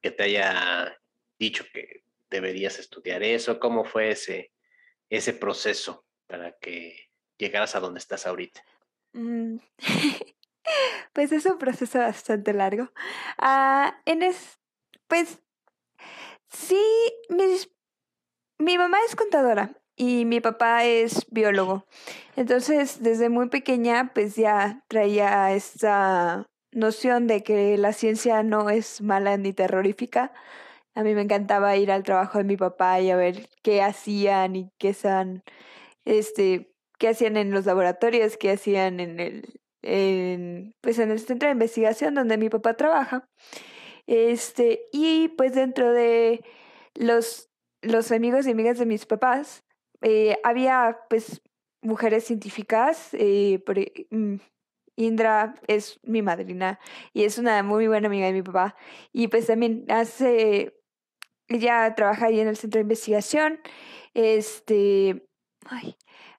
que 0.00 0.10
te 0.12 0.22
haya 0.22 0.96
dicho 1.38 1.64
que 1.72 2.04
deberías 2.30 2.78
estudiar 2.78 3.22
eso, 3.22 3.58
¿cómo 3.58 3.84
fue 3.84 4.10
ese, 4.10 4.52
ese 5.10 5.32
proceso? 5.32 6.04
Para 6.28 6.52
que 6.52 7.10
llegaras 7.36 7.74
a 7.74 7.80
donde 7.80 7.98
estás 7.98 8.26
ahorita? 8.26 8.62
Mm, 9.14 9.56
pues 11.12 11.32
es 11.32 11.46
un 11.46 11.58
proceso 11.58 11.98
bastante 11.98 12.52
largo. 12.52 12.92
Ah, 13.38 14.00
en 14.04 14.22
es, 14.22 14.60
pues 15.08 15.40
sí, 16.48 16.80
mi 18.58 18.78
mamá 18.78 18.98
es 19.06 19.16
contadora 19.16 19.72
y 19.96 20.24
mi 20.24 20.40
papá 20.40 20.84
es 20.84 21.26
biólogo. 21.30 21.84
Entonces, 22.36 23.02
desde 23.02 23.28
muy 23.28 23.48
pequeña, 23.48 24.12
pues 24.14 24.36
ya 24.36 24.84
traía 24.88 25.52
esta 25.52 26.46
noción 26.72 27.26
de 27.26 27.42
que 27.42 27.76
la 27.78 27.92
ciencia 27.92 28.42
no 28.42 28.70
es 28.70 29.00
mala 29.00 29.36
ni 29.36 29.52
terrorífica. 29.52 30.32
A 30.94 31.02
mí 31.02 31.14
me 31.14 31.22
encantaba 31.22 31.76
ir 31.76 31.90
al 31.90 32.04
trabajo 32.04 32.38
de 32.38 32.44
mi 32.44 32.56
papá 32.56 33.00
y 33.00 33.10
a 33.10 33.16
ver 33.16 33.48
qué 33.62 33.82
hacían 33.82 34.56
y 34.56 34.70
qué 34.78 34.94
son 34.94 35.42
este, 36.08 36.72
qué 36.98 37.08
hacían 37.08 37.36
en 37.36 37.50
los 37.50 37.66
laboratorios, 37.66 38.38
qué 38.38 38.52
hacían 38.52 38.98
en 38.98 39.20
el, 39.20 39.60
en, 39.82 40.74
pues 40.80 40.98
en 40.98 41.10
el 41.10 41.20
centro 41.20 41.48
de 41.48 41.52
investigación 41.52 42.14
donde 42.14 42.38
mi 42.38 42.48
papá 42.48 42.74
trabaja. 42.74 43.28
Este, 44.06 44.86
y 44.90 45.28
pues 45.36 45.54
dentro 45.54 45.92
de 45.92 46.42
los, 46.94 47.50
los 47.82 48.10
amigos 48.10 48.46
y 48.46 48.52
amigas 48.52 48.78
de 48.78 48.86
mis 48.86 49.04
papás, 49.04 49.64
eh, 50.00 50.38
había 50.44 50.98
pues 51.10 51.42
mujeres 51.82 52.24
científicas, 52.24 53.10
eh, 53.12 53.62
mm, 54.10 54.36
Indra 54.96 55.54
es 55.68 56.00
mi 56.02 56.22
madrina 56.22 56.80
y 57.12 57.22
es 57.24 57.38
una 57.38 57.62
muy 57.62 57.86
buena 57.86 58.08
amiga 58.08 58.26
de 58.26 58.32
mi 58.32 58.42
papá. 58.42 58.74
Y 59.12 59.28
pues 59.28 59.46
también 59.46 59.84
hace, 59.88 60.74
ella 61.48 61.94
trabaja 61.94 62.26
ahí 62.26 62.40
en 62.40 62.48
el 62.48 62.56
centro 62.56 62.78
de 62.78 62.82
investigación. 62.82 63.60
Este, 64.14 65.27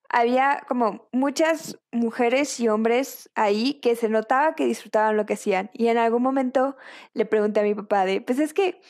había 0.09 0.63
como 0.67 1.07
muchas 1.11 1.79
mujeres 1.91 2.59
y 2.59 2.67
hombres 2.67 3.29
ahí 3.35 3.75
que 3.75 3.95
se 3.95 4.09
notaba 4.09 4.55
que 4.55 4.65
disfrutaban 4.65 5.17
lo 5.17 5.25
que 5.25 5.33
hacían. 5.33 5.69
Y 5.73 5.87
en 5.87 5.97
algún 5.97 6.23
momento 6.23 6.75
le 7.13 7.25
pregunté 7.25 7.59
a 7.59 7.63
mi 7.63 7.75
papá 7.75 8.05
de, 8.05 8.21
pues 8.21 8.39
es 8.39 8.53
que 8.53 8.81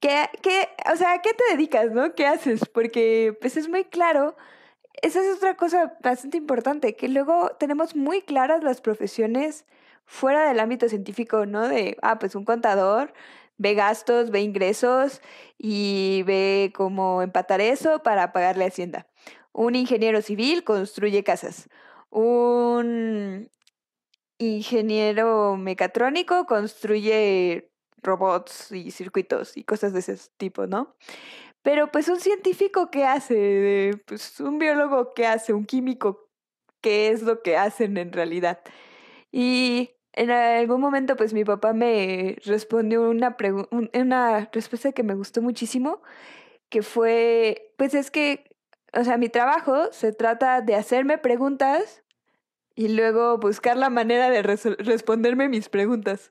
¿qué, 0.00 0.28
qué, 0.42 0.68
o 0.92 0.96
sea, 0.96 1.14
¿a 1.14 1.22
qué 1.22 1.30
te 1.34 1.44
dedicas, 1.56 1.90
no? 1.92 2.14
¿Qué 2.14 2.26
haces? 2.26 2.68
Porque 2.68 3.36
pues 3.40 3.56
es 3.56 3.68
muy 3.68 3.84
claro, 3.84 4.36
esa 5.02 5.20
es 5.20 5.36
otra 5.36 5.56
cosa 5.56 5.96
bastante 6.02 6.36
importante, 6.38 6.96
que 6.96 7.08
luego 7.08 7.50
tenemos 7.58 7.96
muy 7.96 8.22
claras 8.22 8.62
las 8.62 8.80
profesiones 8.80 9.66
fuera 10.06 10.48
del 10.48 10.60
ámbito 10.60 10.88
científico, 10.88 11.46
¿no? 11.46 11.68
De, 11.68 11.96
ah, 12.02 12.18
pues 12.18 12.34
un 12.34 12.44
contador 12.44 13.12
ve 13.58 13.74
gastos, 13.74 14.30
ve 14.30 14.40
ingresos 14.40 15.20
y 15.58 16.22
ve 16.26 16.72
cómo 16.74 17.22
empatar 17.22 17.60
eso 17.60 18.02
para 18.02 18.32
pagarle 18.32 18.64
a 18.64 18.68
Hacienda. 18.68 19.06
Un 19.52 19.74
ingeniero 19.74 20.22
civil 20.22 20.64
construye 20.64 21.24
casas. 21.24 21.68
Un 22.10 23.50
ingeniero 24.38 25.56
mecatrónico 25.56 26.46
construye 26.46 27.70
robots 28.02 28.70
y 28.72 28.90
circuitos 28.90 29.56
y 29.56 29.64
cosas 29.64 29.92
de 29.92 30.00
ese 30.00 30.16
tipo, 30.36 30.66
¿no? 30.66 30.94
Pero 31.62 31.90
pues 31.90 32.08
un 32.08 32.20
científico, 32.20 32.90
¿qué 32.90 33.04
hace? 33.04 33.90
Pues 34.06 34.38
un 34.40 34.58
biólogo, 34.58 35.12
¿qué 35.14 35.26
hace? 35.26 35.52
Un 35.52 35.66
químico, 35.66 36.28
¿qué 36.80 37.08
es 37.08 37.22
lo 37.22 37.42
que 37.42 37.56
hacen 37.56 37.96
en 37.96 38.12
realidad? 38.12 38.60
Y 39.32 39.90
en 40.12 40.30
algún 40.30 40.80
momento, 40.80 41.16
pues 41.16 41.34
mi 41.34 41.44
papá 41.44 41.72
me 41.72 42.36
respondió 42.44 43.08
una, 43.10 43.36
una 43.94 44.48
respuesta 44.52 44.92
que 44.92 45.02
me 45.02 45.14
gustó 45.14 45.42
muchísimo, 45.42 46.02
que 46.70 46.82
fue, 46.82 47.72
pues 47.76 47.94
es 47.94 48.10
que, 48.10 48.47
o 48.92 49.04
sea, 49.04 49.18
mi 49.18 49.28
trabajo 49.28 49.92
se 49.92 50.12
trata 50.12 50.60
de 50.60 50.74
hacerme 50.74 51.18
preguntas 51.18 52.02
y 52.74 52.88
luego 52.88 53.38
buscar 53.38 53.76
la 53.76 53.90
manera 53.90 54.30
de 54.30 54.42
responderme 54.42 55.48
mis 55.48 55.68
preguntas. 55.68 56.30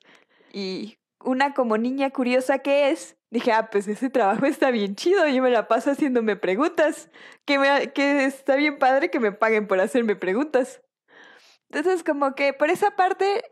Y 0.52 0.98
una 1.20 1.54
como 1.54 1.76
niña 1.76 2.10
curiosa 2.10 2.60
que 2.60 2.90
es, 2.90 3.16
dije, 3.30 3.52
ah, 3.52 3.68
pues 3.70 3.86
ese 3.86 4.10
trabajo 4.10 4.46
está 4.46 4.70
bien 4.70 4.96
chido, 4.96 5.26
yo 5.28 5.42
me 5.42 5.50
la 5.50 5.68
paso 5.68 5.90
haciéndome 5.90 6.36
preguntas, 6.36 7.10
que, 7.44 7.58
me, 7.58 7.92
que 7.92 8.24
está 8.24 8.56
bien 8.56 8.78
padre 8.78 9.10
que 9.10 9.20
me 9.20 9.32
paguen 9.32 9.66
por 9.66 9.80
hacerme 9.80 10.16
preguntas. 10.16 10.80
Entonces, 11.70 12.02
como 12.02 12.34
que 12.34 12.54
por 12.54 12.70
esa 12.70 12.92
parte 12.92 13.44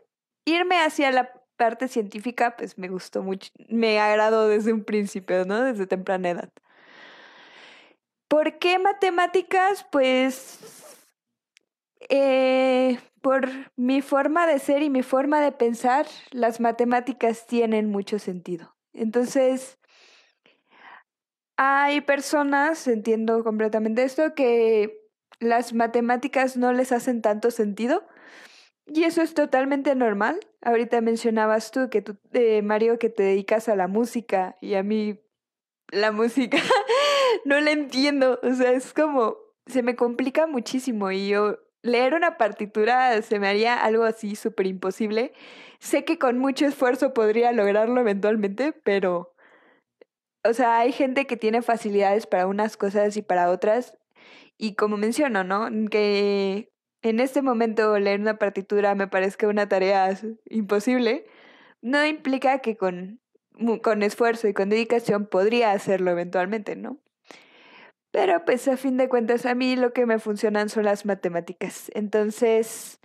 irme 0.45 0.77
hacia 0.79 1.11
la 1.11 1.31
parte 1.55 1.87
científica, 1.87 2.55
pues 2.57 2.77
me 2.77 2.87
gustó 2.87 3.23
mucho, 3.23 3.51
me 3.69 3.99
agradó 3.99 4.47
desde 4.47 4.73
un 4.73 4.83
principio, 4.83 5.45
¿no? 5.45 5.61
Desde 5.63 5.87
temprana 5.87 6.29
edad. 6.29 6.49
¿Por 8.27 8.59
qué 8.59 8.79
matemáticas? 8.79 9.85
Pues 9.91 10.59
eh, 12.09 12.99
por 13.21 13.47
mi 13.75 14.01
forma 14.01 14.47
de 14.47 14.59
ser 14.59 14.81
y 14.83 14.89
mi 14.89 15.03
forma 15.03 15.41
de 15.41 15.51
pensar, 15.51 16.05
las 16.31 16.59
matemáticas 16.59 17.47
tienen 17.47 17.89
mucho 17.89 18.19
sentido. 18.19 18.75
Entonces, 18.93 19.77
hay 21.57 22.01
personas, 22.01 22.87
entiendo 22.87 23.43
completamente 23.43 24.03
esto, 24.03 24.35
que 24.35 25.01
las 25.39 25.73
matemáticas 25.73 26.57
no 26.57 26.73
les 26.73 26.91
hacen 26.91 27.21
tanto 27.21 27.51
sentido 27.51 28.07
y 28.85 29.03
eso 29.03 29.21
es 29.21 29.33
totalmente 29.33 29.93
normal. 29.95 30.39
Ahorita 30.61 31.01
mencionabas 31.01 31.71
tú 31.71 31.89
que 31.89 32.01
tú, 32.01 32.17
eh, 32.33 32.61
Mario, 32.61 32.97
que 32.99 33.09
te 33.09 33.23
dedicas 33.23 33.67
a 33.69 33.75
la 33.75 33.87
música 33.87 34.57
y 34.61 34.75
a 34.75 34.83
mí 34.83 35.19
la 35.91 36.11
música 36.11 36.57
no 37.45 37.59
la 37.59 37.71
entiendo. 37.71 38.39
O 38.43 38.53
sea, 38.53 38.71
es 38.71 38.93
como, 38.93 39.37
se 39.65 39.83
me 39.83 39.95
complica 39.95 40.47
muchísimo 40.47 41.11
y 41.11 41.29
yo 41.29 41.59
leer 41.81 42.13
una 42.13 42.37
partitura 42.37 43.21
se 43.21 43.39
me 43.39 43.47
haría 43.47 43.83
algo 43.83 44.03
así 44.03 44.35
súper 44.35 44.67
imposible. 44.67 45.33
Sé 45.79 46.05
que 46.05 46.19
con 46.19 46.37
mucho 46.39 46.65
esfuerzo 46.65 47.13
podría 47.13 47.51
lograrlo 47.51 48.01
eventualmente, 48.01 48.73
pero, 48.73 49.33
o 50.43 50.53
sea, 50.53 50.79
hay 50.79 50.91
gente 50.91 51.27
que 51.27 51.37
tiene 51.37 51.61
facilidades 51.61 52.27
para 52.27 52.47
unas 52.47 52.77
cosas 52.77 53.17
y 53.17 53.21
para 53.21 53.51
otras. 53.51 53.97
Y 54.57 54.75
como 54.75 54.97
menciono, 54.97 55.43
¿no? 55.43 55.69
Que 55.89 56.71
en 57.03 57.19
este 57.19 57.41
momento 57.41 57.97
leer 57.99 58.19
una 58.19 58.37
partitura 58.39 58.95
me 58.95 59.07
parezca 59.07 59.47
una 59.47 59.69
tarea 59.69 60.17
imposible, 60.49 61.25
no 61.81 62.05
implica 62.05 62.59
que 62.59 62.77
con, 62.77 63.21
con 63.83 64.03
esfuerzo 64.03 64.47
y 64.47 64.53
con 64.53 64.69
dedicación 64.69 65.27
podría 65.27 65.71
hacerlo 65.71 66.11
eventualmente, 66.11 66.75
¿no? 66.75 66.99
Pero 68.11 68.45
pues 68.45 68.67
a 68.67 68.77
fin 68.77 68.97
de 68.97 69.09
cuentas 69.09 69.45
a 69.45 69.55
mí 69.55 69.75
lo 69.75 69.93
que 69.93 70.05
me 70.05 70.19
funcionan 70.19 70.69
son 70.69 70.85
las 70.85 71.05
matemáticas. 71.05 71.91
Entonces, 71.93 72.99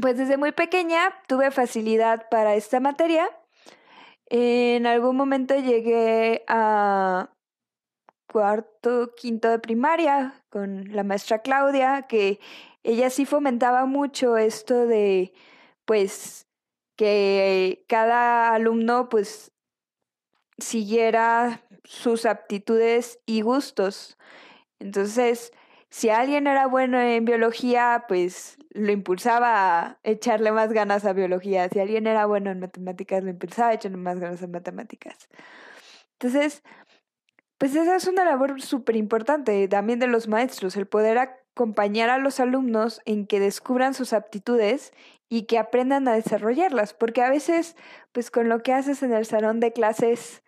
pues 0.00 0.16
desde 0.16 0.36
muy 0.36 0.52
pequeña 0.52 1.14
tuve 1.26 1.50
facilidad 1.50 2.28
para 2.30 2.54
esta 2.54 2.80
materia. 2.80 3.28
En 4.28 4.86
algún 4.86 5.16
momento 5.16 5.54
llegué 5.56 6.44
a 6.48 7.30
cuarto, 8.30 9.14
quinto 9.14 9.48
de 9.48 9.58
primaria 9.58 10.42
con 10.50 10.92
la 10.92 11.04
maestra 11.04 11.40
Claudia, 11.40 12.02
que 12.02 12.40
ella 12.82 13.10
sí 13.10 13.24
fomentaba 13.24 13.86
mucho 13.86 14.36
esto 14.36 14.86
de, 14.86 15.32
pues, 15.84 16.46
que 16.96 17.84
cada 17.88 18.52
alumno, 18.54 19.08
pues, 19.08 19.52
siguiera 20.58 21.62
sus 21.86 22.26
aptitudes 22.26 23.20
y 23.26 23.40
gustos. 23.40 24.18
Entonces, 24.78 25.52
si 25.88 26.10
alguien 26.10 26.46
era 26.46 26.66
bueno 26.66 27.00
en 27.00 27.24
biología, 27.24 28.04
pues 28.08 28.58
lo 28.70 28.92
impulsaba 28.92 29.80
a 29.80 29.98
echarle 30.02 30.52
más 30.52 30.72
ganas 30.72 31.04
a 31.04 31.12
biología. 31.12 31.68
Si 31.68 31.80
alguien 31.80 32.06
era 32.06 32.26
bueno 32.26 32.50
en 32.50 32.60
matemáticas, 32.60 33.22
lo 33.22 33.30
impulsaba 33.30 33.70
a 33.70 33.74
echarle 33.74 33.96
más 33.96 34.18
ganas 34.18 34.42
a 34.42 34.46
matemáticas. 34.46 35.28
Entonces, 36.18 36.62
pues 37.58 37.74
esa 37.74 37.96
es 37.96 38.06
una 38.06 38.24
labor 38.24 38.60
súper 38.60 38.96
importante 38.96 39.66
también 39.68 39.98
de 39.98 40.06
los 40.06 40.28
maestros, 40.28 40.76
el 40.76 40.86
poder 40.86 41.18
acompañar 41.18 42.10
a 42.10 42.18
los 42.18 42.40
alumnos 42.40 43.00
en 43.06 43.26
que 43.26 43.40
descubran 43.40 43.94
sus 43.94 44.12
aptitudes 44.12 44.92
y 45.28 45.42
que 45.44 45.58
aprendan 45.58 46.06
a 46.08 46.14
desarrollarlas, 46.14 46.92
porque 46.92 47.22
a 47.22 47.30
veces, 47.30 47.76
pues 48.12 48.30
con 48.30 48.48
lo 48.48 48.62
que 48.62 48.72
haces 48.72 49.02
en 49.02 49.12
el 49.12 49.24
salón 49.24 49.60
de 49.60 49.72
clases 49.72 50.42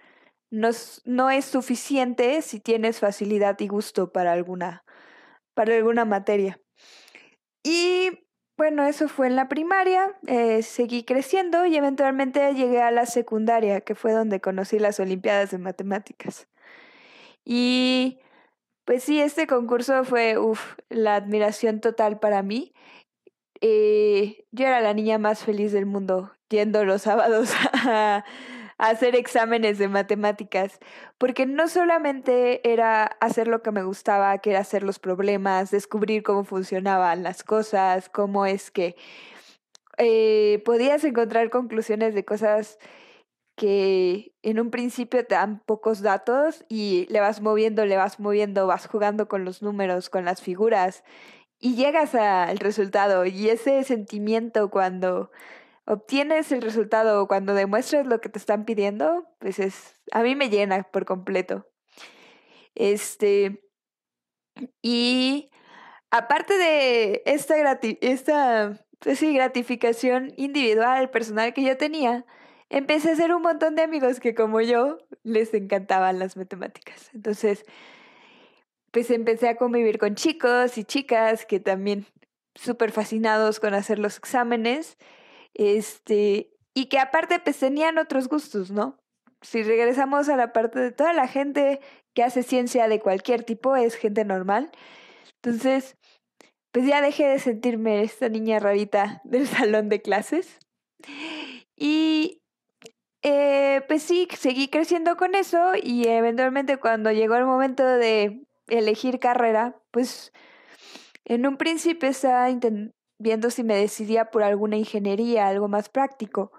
no, 0.50 0.70
no 1.04 1.30
es 1.30 1.44
suficiente 1.44 2.40
si 2.42 2.60
tienes 2.60 3.00
facilidad 3.00 3.58
y 3.60 3.68
gusto 3.68 4.12
para 4.12 4.32
alguna, 4.32 4.84
para 5.54 5.76
alguna 5.76 6.04
materia. 6.04 6.60
Y 7.62 8.10
bueno, 8.56 8.84
eso 8.86 9.08
fue 9.08 9.28
en 9.28 9.36
la 9.36 9.48
primaria, 9.48 10.16
eh, 10.26 10.62
seguí 10.62 11.04
creciendo 11.04 11.64
y 11.64 11.76
eventualmente 11.76 12.54
llegué 12.54 12.82
a 12.82 12.90
la 12.90 13.06
secundaria, 13.06 13.82
que 13.82 13.94
fue 13.94 14.12
donde 14.12 14.40
conocí 14.40 14.78
las 14.78 14.98
Olimpiadas 14.98 15.52
de 15.52 15.58
Matemáticas. 15.58 16.48
Y 17.44 18.18
pues 18.84 19.04
sí, 19.04 19.20
este 19.20 19.46
concurso 19.46 20.02
fue 20.04 20.36
la 20.88 21.14
admiración 21.14 21.80
total 21.80 22.18
para 22.18 22.42
mí. 22.42 22.72
Eh, 23.60 24.44
yo 24.50 24.66
era 24.66 24.80
la 24.80 24.94
niña 24.94 25.18
más 25.18 25.44
feliz 25.44 25.72
del 25.72 25.86
mundo 25.86 26.32
yendo 26.48 26.84
los 26.84 27.02
sábados 27.08 27.52
a, 27.84 28.24
hacer 28.78 29.16
exámenes 29.16 29.78
de 29.78 29.88
matemáticas, 29.88 30.78
porque 31.18 31.46
no 31.46 31.68
solamente 31.68 32.60
era 32.70 33.04
hacer 33.20 33.48
lo 33.48 33.62
que 33.62 33.72
me 33.72 33.82
gustaba, 33.82 34.38
que 34.38 34.50
era 34.50 34.60
hacer 34.60 34.84
los 34.84 34.98
problemas, 34.98 35.70
descubrir 35.70 36.22
cómo 36.22 36.44
funcionaban 36.44 37.22
las 37.22 37.42
cosas, 37.42 38.08
cómo 38.08 38.46
es 38.46 38.70
que 38.70 38.96
eh, 39.98 40.62
podías 40.64 41.02
encontrar 41.04 41.50
conclusiones 41.50 42.14
de 42.14 42.24
cosas 42.24 42.78
que 43.56 44.32
en 44.42 44.60
un 44.60 44.70
principio 44.70 45.26
te 45.26 45.34
dan 45.34 45.60
pocos 45.66 46.00
datos 46.00 46.64
y 46.68 47.06
le 47.10 47.18
vas 47.20 47.40
moviendo, 47.40 47.84
le 47.84 47.96
vas 47.96 48.20
moviendo, 48.20 48.68
vas 48.68 48.86
jugando 48.86 49.26
con 49.26 49.44
los 49.44 49.62
números, 49.62 50.08
con 50.10 50.24
las 50.24 50.40
figuras 50.40 51.02
y 51.58 51.74
llegas 51.74 52.14
al 52.14 52.58
resultado. 52.58 53.26
Y 53.26 53.50
ese 53.50 53.82
sentimiento 53.82 54.70
cuando 54.70 55.32
obtienes 55.88 56.52
el 56.52 56.60
resultado 56.60 57.26
cuando 57.26 57.54
demuestras 57.54 58.06
lo 58.06 58.20
que 58.20 58.28
te 58.28 58.38
están 58.38 58.66
pidiendo, 58.66 59.26
pues 59.38 59.58
es 59.58 59.94
a 60.12 60.22
mí 60.22 60.36
me 60.36 60.50
llena 60.50 60.82
por 60.82 61.06
completo. 61.06 61.66
Este 62.74 63.60
y 64.82 65.50
aparte 66.10 66.56
de 66.56 67.22
esta 67.24 67.80
esta 68.00 68.84
pues 68.98 69.22
gratificación 69.22 70.32
individual, 70.36 71.10
personal 71.10 71.54
que 71.54 71.62
yo 71.62 71.76
tenía, 71.76 72.26
empecé 72.68 73.10
a 73.10 73.12
hacer 73.12 73.34
un 73.34 73.42
montón 73.42 73.74
de 73.74 73.82
amigos 73.82 74.20
que 74.20 74.34
como 74.34 74.60
yo 74.60 74.98
les 75.22 75.54
encantaban 75.54 76.18
las 76.18 76.36
matemáticas. 76.36 77.10
Entonces, 77.14 77.64
pues 78.90 79.10
empecé 79.10 79.48
a 79.48 79.56
convivir 79.56 79.98
con 79.98 80.16
chicos 80.16 80.76
y 80.76 80.84
chicas 80.84 81.46
que 81.46 81.60
también 81.60 82.06
súper 82.54 82.92
fascinados 82.92 83.60
con 83.60 83.72
hacer 83.72 83.98
los 83.98 84.18
exámenes, 84.18 84.98
este, 85.54 86.50
y 86.74 86.86
que 86.86 86.98
aparte 86.98 87.40
pues 87.40 87.58
tenían 87.58 87.98
otros 87.98 88.28
gustos, 88.28 88.70
¿no? 88.70 88.98
Si 89.40 89.62
regresamos 89.62 90.28
a 90.28 90.36
la 90.36 90.52
parte 90.52 90.80
de 90.80 90.90
toda 90.90 91.12
la 91.12 91.28
gente 91.28 91.80
que 92.14 92.22
hace 92.24 92.42
ciencia 92.42 92.88
de 92.88 93.00
cualquier 93.00 93.44
tipo, 93.44 93.76
es 93.76 93.94
gente 93.94 94.24
normal. 94.24 94.70
Entonces, 95.36 95.96
pues 96.72 96.86
ya 96.86 97.00
dejé 97.00 97.26
de 97.28 97.38
sentirme 97.38 98.02
esta 98.02 98.28
niña 98.28 98.58
rarita 98.58 99.20
del 99.24 99.46
salón 99.48 99.88
de 99.88 100.02
clases. 100.02 100.58
Y 101.76 102.42
eh, 103.22 103.82
pues 103.88 104.02
sí, 104.02 104.28
seguí 104.36 104.68
creciendo 104.68 105.16
con 105.16 105.34
eso 105.34 105.72
y 105.80 106.06
eventualmente 106.06 106.76
cuando 106.76 107.10
llegó 107.12 107.34
el 107.36 107.44
momento 107.44 107.84
de 107.84 108.42
elegir 108.68 109.18
carrera, 109.18 109.76
pues 109.90 110.32
en 111.24 111.46
un 111.46 111.56
principio 111.56 112.08
estaba 112.08 112.50
viendo 113.18 113.50
si 113.50 113.64
me 113.64 113.76
decidía 113.76 114.30
por 114.30 114.42
alguna 114.42 114.76
ingeniería, 114.76 115.48
algo 115.48 115.68
más 115.68 115.88
práctico, 115.88 116.52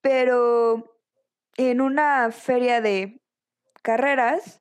pero 0.00 0.98
en 1.56 1.80
una 1.80 2.30
feria 2.30 2.80
de 2.80 3.20
carreras 3.82 4.60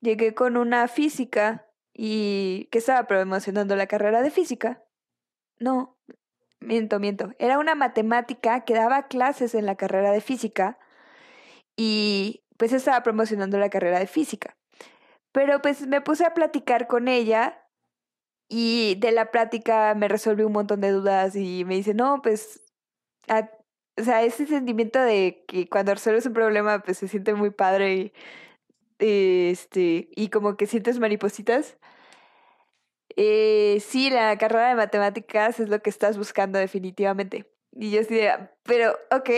llegué 0.00 0.34
con 0.34 0.56
una 0.56 0.88
física 0.88 1.66
y 1.92 2.68
que 2.70 2.78
estaba 2.78 3.06
promocionando 3.06 3.74
la 3.76 3.86
carrera 3.86 4.22
de 4.22 4.30
física. 4.30 4.84
No, 5.58 5.98
miento, 6.60 7.00
miento. 7.00 7.32
Era 7.38 7.58
una 7.58 7.74
matemática 7.74 8.64
que 8.64 8.74
daba 8.74 9.08
clases 9.08 9.54
en 9.54 9.66
la 9.66 9.76
carrera 9.76 10.12
de 10.12 10.20
física 10.20 10.78
y 11.76 12.44
pues 12.56 12.72
estaba 12.72 13.02
promocionando 13.02 13.58
la 13.58 13.70
carrera 13.70 13.98
de 13.98 14.06
física. 14.06 14.56
Pero 15.32 15.60
pues 15.60 15.86
me 15.86 16.00
puse 16.00 16.24
a 16.24 16.34
platicar 16.34 16.86
con 16.86 17.08
ella 17.08 17.64
y 18.48 18.96
de 18.96 19.12
la 19.12 19.30
plática 19.30 19.94
me 19.94 20.08
resolvió 20.08 20.46
un 20.46 20.52
montón 20.54 20.80
de 20.80 20.90
dudas 20.90 21.36
y 21.36 21.64
me 21.64 21.76
dice, 21.76 21.94
no, 21.94 22.22
pues, 22.22 22.62
o 23.98 24.04
sea, 24.04 24.22
ese 24.22 24.46
sentimiento 24.46 25.00
de 25.00 25.44
que 25.48 25.68
cuando 25.68 25.94
resuelves 25.94 26.26
un 26.26 26.32
problema 26.34 26.80
pues 26.82 26.98
se 26.98 27.08
siente 27.08 27.34
muy 27.34 27.50
padre 27.50 27.94
y, 27.94 28.12
este, 28.98 30.08
y 30.14 30.30
como 30.30 30.56
que 30.56 30.66
sientes 30.66 30.98
maripositas. 30.98 31.76
Eh, 33.16 33.78
sí, 33.80 34.10
la 34.10 34.38
carrera 34.38 34.68
de 34.68 34.76
matemáticas 34.76 35.60
es 35.60 35.68
lo 35.68 35.80
que 35.82 35.90
estás 35.90 36.16
buscando 36.18 36.58
definitivamente. 36.58 37.50
Y 37.72 37.90
yo 37.90 38.00
así 38.00 38.20
pero 38.64 38.92
ok. 39.10 39.30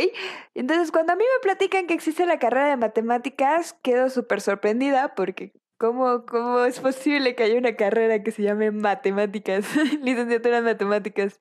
Entonces, 0.55 0.93
cuando 0.93 1.13
a 1.13 1.17
mí 1.17 1.25
me 1.25 1.43
platican 1.43 1.87
que 1.87 1.95
existe 1.95 2.27
la 2.27 2.39
carrera 2.39 2.69
de 2.69 2.77
matemáticas, 2.77 3.75
quedo 3.83 4.11
súper 4.11 4.41
sorprendida 4.41 5.15
porque 5.15 5.53
¿cómo, 5.81 6.27
¿cómo 6.27 6.65
es 6.67 6.79
posible 6.79 7.35
que 7.35 7.45
haya 7.45 7.59
una 7.59 7.75
carrera 7.75 8.23
que 8.23 8.33
se 8.33 8.43
llame 8.43 8.71
matemáticas, 8.71 9.65
licenciatura 10.03 10.59
en 10.59 10.65
matemáticas? 10.65 11.41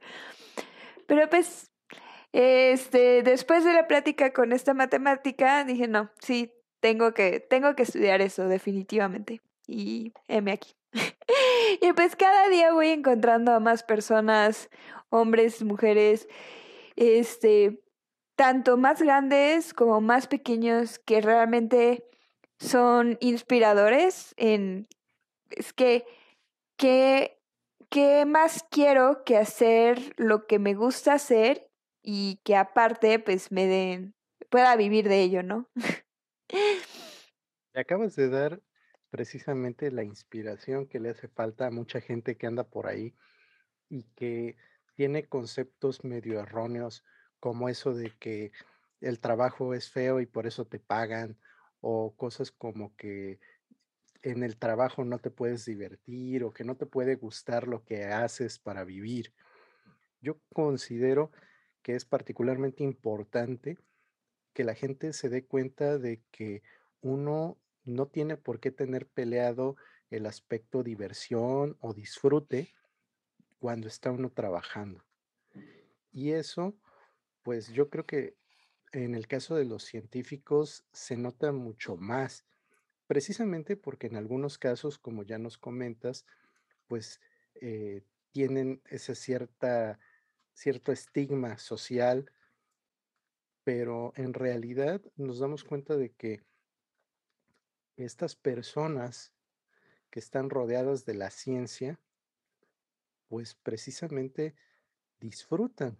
Pero 1.07 1.29
pues, 1.29 1.71
este, 2.31 3.21
después 3.21 3.65
de 3.65 3.73
la 3.73 3.87
plática 3.87 4.31
con 4.31 4.53
esta 4.53 4.73
matemática, 4.73 5.65
dije, 5.65 5.89
no, 5.89 6.09
sí, 6.21 6.53
tengo 6.79 7.13
que, 7.13 7.41
tengo 7.41 7.75
que 7.75 7.83
estudiar 7.83 8.21
eso 8.21 8.47
definitivamente. 8.47 9.41
Y 9.67 10.13
heme 10.29 10.53
aquí. 10.53 10.73
y 11.81 11.91
pues 11.93 12.15
cada 12.15 12.47
día 12.47 12.73
voy 12.73 12.89
encontrando 12.89 13.51
a 13.51 13.59
más 13.59 13.83
personas, 13.83 14.69
hombres, 15.09 15.61
mujeres, 15.63 16.29
este, 16.95 17.81
tanto 18.37 18.77
más 18.77 19.01
grandes 19.01 19.73
como 19.73 19.99
más 19.99 20.27
pequeños 20.27 20.97
que 20.97 21.19
realmente 21.19 22.09
son 22.59 23.17
inspiradores 23.21 24.33
en, 24.37 24.87
es 25.49 25.73
que, 25.73 26.05
¿qué, 26.77 27.41
¿qué 27.89 28.25
más 28.25 28.65
quiero 28.69 29.23
que 29.23 29.37
hacer 29.37 30.13
lo 30.17 30.45
que 30.45 30.59
me 30.59 30.75
gusta 30.75 31.13
hacer 31.13 31.71
y 32.03 32.41
que 32.43 32.55
aparte 32.55 33.19
pues 33.19 33.51
me 33.51 33.65
den, 33.65 34.15
pueda 34.49 34.75
vivir 34.75 35.07
de 35.07 35.21
ello, 35.21 35.43
¿no? 35.43 35.69
Acabas 37.73 38.15
de 38.15 38.29
dar 38.29 38.61
precisamente 39.09 39.91
la 39.91 40.03
inspiración 40.03 40.87
que 40.87 40.99
le 40.99 41.09
hace 41.09 41.27
falta 41.27 41.67
a 41.67 41.71
mucha 41.71 42.01
gente 42.01 42.37
que 42.37 42.47
anda 42.47 42.63
por 42.63 42.87
ahí 42.87 43.15
y 43.87 44.03
que 44.15 44.57
tiene 44.95 45.27
conceptos 45.27 46.03
medio 46.03 46.39
erróneos 46.39 47.05
como 47.39 47.69
eso 47.69 47.93
de 47.93 48.15
que 48.17 48.51
el 49.01 49.19
trabajo 49.19 49.73
es 49.73 49.89
feo 49.89 50.19
y 50.19 50.25
por 50.25 50.45
eso 50.45 50.65
te 50.65 50.79
pagan 50.79 51.37
o 51.81 52.15
cosas 52.15 52.51
como 52.51 52.95
que 52.95 53.39
en 54.21 54.43
el 54.43 54.57
trabajo 54.57 55.05
no 55.05 55.19
te 55.19 55.31
puedes 55.31 55.65
divertir 55.65 56.43
o 56.43 56.53
que 56.53 56.63
no 56.63 56.75
te 56.75 56.85
puede 56.85 57.15
gustar 57.15 57.67
lo 57.67 57.83
que 57.83 58.05
haces 58.05 58.59
para 58.59 58.83
vivir. 58.83 59.33
Yo 60.21 60.39
considero 60.53 61.31
que 61.81 61.95
es 61.95 62.05
particularmente 62.05 62.83
importante 62.83 63.77
que 64.53 64.63
la 64.63 64.75
gente 64.75 65.13
se 65.13 65.29
dé 65.29 65.45
cuenta 65.45 65.97
de 65.97 66.21
que 66.31 66.61
uno 67.01 67.57
no 67.85 68.07
tiene 68.07 68.35
por 68.35 68.59
qué 68.59 68.71
tener 68.71 69.07
peleado 69.07 69.77
el 70.09 70.25
aspecto 70.25 70.83
diversión 70.83 71.77
o 71.79 71.93
disfrute 71.93 72.73
cuando 73.59 73.87
está 73.87 74.11
uno 74.11 74.31
trabajando. 74.31 75.03
Y 76.11 76.31
eso, 76.31 76.75
pues 77.43 77.71
yo 77.71 77.89
creo 77.89 78.05
que 78.05 78.35
en 78.91 79.15
el 79.15 79.27
caso 79.27 79.55
de 79.55 79.65
los 79.65 79.83
científicos 79.83 80.85
se 80.91 81.17
nota 81.17 81.51
mucho 81.51 81.95
más, 81.97 82.45
precisamente 83.07 83.75
porque 83.75 84.07
en 84.07 84.15
algunos 84.15 84.57
casos, 84.57 84.97
como 84.97 85.23
ya 85.23 85.37
nos 85.37 85.57
comentas, 85.57 86.25
pues 86.87 87.21
eh, 87.55 88.03
tienen 88.31 88.81
ese 88.85 89.15
cierta, 89.15 89.99
cierto 90.53 90.91
estigma 90.91 91.57
social, 91.57 92.31
pero 93.63 94.13
en 94.15 94.33
realidad 94.33 95.01
nos 95.15 95.39
damos 95.39 95.63
cuenta 95.63 95.97
de 95.97 96.11
que 96.11 96.43
estas 97.97 98.35
personas 98.35 99.33
que 100.09 100.19
están 100.19 100.49
rodeadas 100.49 101.05
de 101.05 101.13
la 101.13 101.29
ciencia, 101.29 101.99
pues 103.27 103.55
precisamente 103.55 104.55
disfrutan 105.19 105.97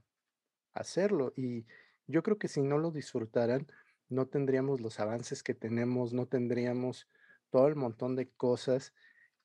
hacerlo. 0.74 1.34
Y 1.36 1.66
yo 2.10 2.24
creo 2.24 2.40
que 2.40 2.48
si 2.48 2.62
no 2.62 2.80
lo 2.80 2.90
disfrutaran, 2.90 3.68
no 4.10 4.26
tendríamos 4.26 4.82
los 4.82 5.00
avances 5.00 5.44
que 5.44 5.54
tenemos, 5.54 6.12
no 6.12 6.26
tendríamos 6.26 7.08
todo 7.52 7.68
el 7.68 7.76
montón 7.76 8.16
de 8.16 8.28
cosas 8.32 8.94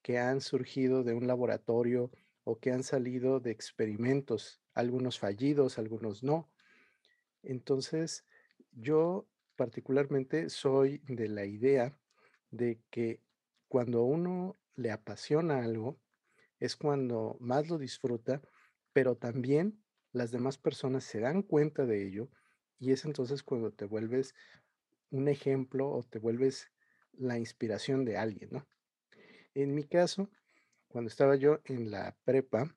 que 0.01 0.19
han 0.19 0.41
surgido 0.41 1.05
de 1.05 1.13
un 1.13 1.27
laboratorio 1.27 2.11
o 2.43 2.59
que 2.59 2.73
han 2.73 2.83
salido 2.83 3.39
de 3.39 3.51
experimentos, 3.51 4.63
algunos 4.73 5.19
fallidos, 5.19 5.79
algunos 5.79 6.23
no. 6.23 6.49
Entonces, 7.43 8.25
yo 8.73 9.27
particularmente 9.57 10.49
soy 10.49 11.03
de 11.07 11.29
la 11.29 11.45
idea 11.45 11.95
de 12.51 12.81
que 12.91 13.21
cuando 13.69 14.05
uno 14.05 14.57
le 14.75 14.91
apasiona 14.91 15.63
algo, 15.63 15.99
es 16.61 16.77
cuando 16.77 17.37
más 17.41 17.69
lo 17.69 17.77
disfruta, 17.77 18.41
pero 18.95 19.17
también 19.17 19.83
las 20.13 20.31
demás 20.31 20.57
personas 20.57 21.05
se 21.05 21.21
dan 21.21 21.43
cuenta 21.43 21.85
de 21.85 22.07
ello 22.07 22.31
y 22.79 22.93
es 22.93 23.05
entonces 23.05 23.43
cuando 23.43 23.73
te 23.73 23.85
vuelves 23.85 24.35
un 25.11 25.29
ejemplo 25.29 25.89
o 25.89 26.03
te 26.03 26.19
vuelves 26.19 26.71
la 27.13 27.39
inspiración 27.39 28.05
de 28.05 28.17
alguien, 28.17 28.51
¿no? 28.53 28.67
En 29.55 29.75
mi 29.75 29.85
caso, 29.85 30.29
cuando 30.89 31.09
estaba 31.09 31.37
yo 31.37 31.61
en 31.65 31.91
la 31.91 32.17
prepa, 32.25 32.75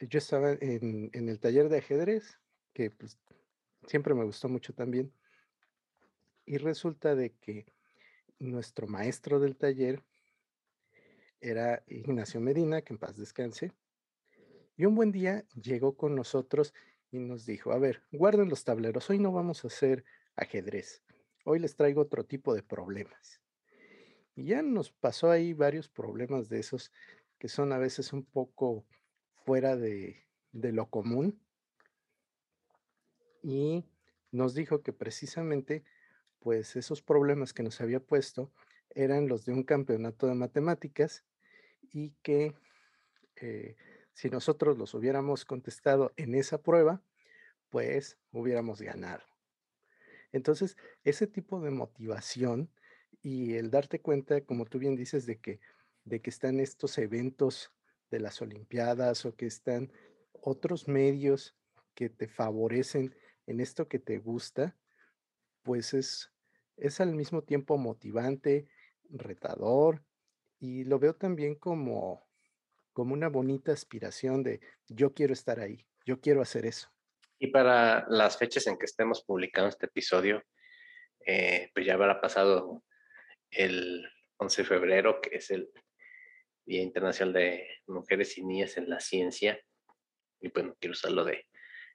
yo 0.00 0.18
estaba 0.18 0.52
en, 0.52 1.10
el 1.12 1.38
taller 1.38 1.68
de 1.68 1.78
ajedrez, 1.78 2.38
que 2.72 2.90
pues, 2.90 3.18
siempre 3.86 4.14
me 4.14 4.24
gustó 4.24 4.48
mucho 4.48 4.74
también, 4.74 5.12
y 6.44 6.58
resulta 6.58 7.14
de 7.14 7.32
que 7.34 7.66
nuestro 8.38 8.86
maestro 8.86 9.40
del 9.40 9.56
taller 9.56 10.02
era 11.40 11.82
Ignacio 11.86 12.40
Medina, 12.40 12.82
que 12.82 12.92
en 12.92 12.98
paz 12.98 13.16
descanse. 13.16 13.72
Y 14.76 14.84
un 14.84 14.94
buen 14.94 15.12
día 15.12 15.44
llegó 15.54 15.96
con 15.96 16.14
nosotros 16.14 16.74
y 17.10 17.18
nos 17.18 17.46
dijo, 17.46 17.72
a 17.72 17.78
ver, 17.78 18.02
guarden 18.12 18.48
los 18.48 18.64
tableros, 18.64 19.08
hoy 19.10 19.18
no 19.18 19.32
vamos 19.32 19.64
a 19.64 19.68
hacer 19.68 20.04
ajedrez, 20.36 21.02
hoy 21.44 21.58
les 21.58 21.76
traigo 21.76 22.02
otro 22.02 22.24
tipo 22.24 22.54
de 22.54 22.62
problemas. 22.62 23.40
Y 24.34 24.46
ya 24.46 24.62
nos 24.62 24.90
pasó 24.90 25.30
ahí 25.30 25.54
varios 25.54 25.88
problemas 25.88 26.48
de 26.48 26.58
esos 26.58 26.92
que 27.38 27.48
son 27.48 27.72
a 27.72 27.78
veces 27.78 28.12
un 28.12 28.24
poco 28.24 28.84
fuera 29.44 29.76
de, 29.76 30.26
de 30.52 30.72
lo 30.72 30.90
común. 30.90 31.40
Y 33.42 33.84
nos 34.30 34.54
dijo 34.54 34.82
que 34.82 34.92
precisamente 34.92 35.84
pues 36.40 36.76
esos 36.76 37.02
problemas 37.02 37.52
que 37.52 37.62
nos 37.62 37.80
había 37.80 38.00
puesto 38.00 38.52
eran 38.94 39.26
los 39.28 39.44
de 39.44 39.52
un 39.52 39.62
campeonato 39.62 40.26
de 40.26 40.34
matemáticas 40.34 41.24
y 41.82 42.12
que 42.22 42.54
eh, 43.36 43.76
si 44.16 44.30
nosotros 44.30 44.78
los 44.78 44.94
hubiéramos 44.94 45.44
contestado 45.44 46.14
en 46.16 46.34
esa 46.34 46.62
prueba, 46.62 47.02
pues 47.68 48.18
hubiéramos 48.32 48.80
ganado. 48.80 49.22
Entonces, 50.32 50.76
ese 51.04 51.26
tipo 51.26 51.60
de 51.60 51.70
motivación 51.70 52.70
y 53.22 53.54
el 53.54 53.70
darte 53.70 54.00
cuenta, 54.00 54.40
como 54.40 54.64
tú 54.64 54.78
bien 54.78 54.96
dices, 54.96 55.26
de 55.26 55.38
que, 55.38 55.60
de 56.04 56.22
que 56.22 56.30
están 56.30 56.58
estos 56.58 56.96
eventos 56.96 57.70
de 58.10 58.20
las 58.20 58.40
Olimpiadas 58.40 59.26
o 59.26 59.36
que 59.36 59.46
están 59.46 59.92
otros 60.32 60.88
medios 60.88 61.54
que 61.94 62.08
te 62.08 62.26
favorecen 62.26 63.14
en 63.46 63.60
esto 63.60 63.86
que 63.86 63.98
te 63.98 64.18
gusta, 64.18 64.74
pues 65.62 65.94
es 65.94 66.32
es 66.76 67.00
al 67.00 67.14
mismo 67.14 67.42
tiempo 67.42 67.78
motivante, 67.78 68.68
retador 69.08 70.02
y 70.58 70.84
lo 70.84 70.98
veo 70.98 71.14
también 71.14 71.54
como, 71.54 72.25
como 72.96 73.12
una 73.12 73.28
bonita 73.28 73.72
aspiración 73.72 74.42
de 74.42 74.58
yo 74.88 75.12
quiero 75.12 75.34
estar 75.34 75.60
ahí, 75.60 75.86
yo 76.06 76.18
quiero 76.18 76.40
hacer 76.40 76.64
eso. 76.64 76.90
Y 77.38 77.48
para 77.48 78.06
las 78.08 78.38
fechas 78.38 78.66
en 78.68 78.78
que 78.78 78.86
estemos 78.86 79.22
publicando 79.22 79.68
este 79.68 79.84
episodio, 79.84 80.42
eh, 81.26 81.70
pues 81.74 81.84
ya 81.84 81.92
habrá 81.92 82.18
pasado 82.22 82.82
el 83.50 84.02
11 84.38 84.62
de 84.62 84.68
febrero, 84.68 85.20
que 85.20 85.36
es 85.36 85.50
el 85.50 85.68
Día 86.64 86.80
Internacional 86.80 87.34
de 87.34 87.68
Mujeres 87.86 88.38
y 88.38 88.42
Niñas 88.42 88.78
en 88.78 88.88
la 88.88 88.98
Ciencia. 88.98 89.60
Y 90.40 90.48
pues 90.48 90.64
no 90.64 90.74
quiero 90.80 90.92
usarlo 90.92 91.22
de 91.22 91.44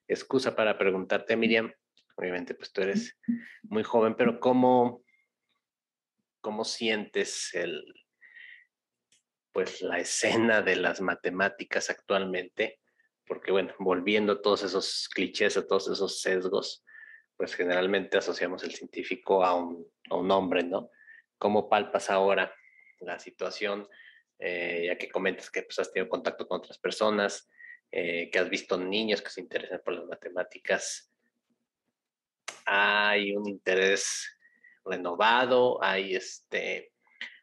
excusa 0.08 0.56
para 0.56 0.78
preguntarte, 0.78 1.36
Miriam, 1.36 1.74
obviamente 2.16 2.54
pues 2.54 2.72
tú 2.72 2.82
eres 2.82 3.18
muy 3.64 3.82
joven, 3.82 4.14
pero 4.16 4.40
¿cómo, 4.40 5.04
cómo 6.42 6.64
sientes 6.64 7.56
el, 7.56 7.92
pues 9.52 9.82
la 9.82 10.00
escena 10.00 10.62
de 10.62 10.76
las 10.76 11.02
matemáticas 11.02 11.90
actualmente? 11.90 12.80
Porque 13.26 13.52
bueno, 13.52 13.74
volviendo 13.80 14.34
a 14.34 14.42
todos 14.42 14.64
esos 14.64 15.10
clichés, 15.14 15.58
a 15.58 15.68
todos 15.68 15.88
esos 15.90 16.22
sesgos, 16.22 16.84
pues 17.38 17.56
generalmente 17.56 18.18
asociamos 18.18 18.64
el 18.64 18.74
científico 18.74 19.44
a 19.44 19.56
un, 19.56 19.88
a 20.10 20.16
un 20.16 20.30
hombre, 20.32 20.64
¿no? 20.64 20.90
¿Cómo 21.38 21.70
palpas 21.70 22.10
ahora 22.10 22.54
la 23.00 23.20
situación? 23.20 23.88
Eh, 24.38 24.86
ya 24.88 24.98
que 24.98 25.10
comentas 25.10 25.50
que 25.50 25.64
pues, 25.64 25.78
has 25.80 25.92
tenido 25.92 26.10
contacto 26.10 26.48
con 26.48 26.60
otras 26.60 26.80
personas, 26.80 27.50
eh, 27.92 28.30
que 28.32 28.40
has 28.40 28.50
visto 28.50 28.78
niños 28.78 29.22
que 29.22 29.30
se 29.30 29.42
interesan 29.42 29.82
por 29.84 29.94
las 29.94 30.06
matemáticas, 30.06 31.12
hay 32.66 33.36
un 33.36 33.48
interés 33.48 34.38
renovado, 34.84 35.84
hay, 35.84 36.16
este, 36.16 36.92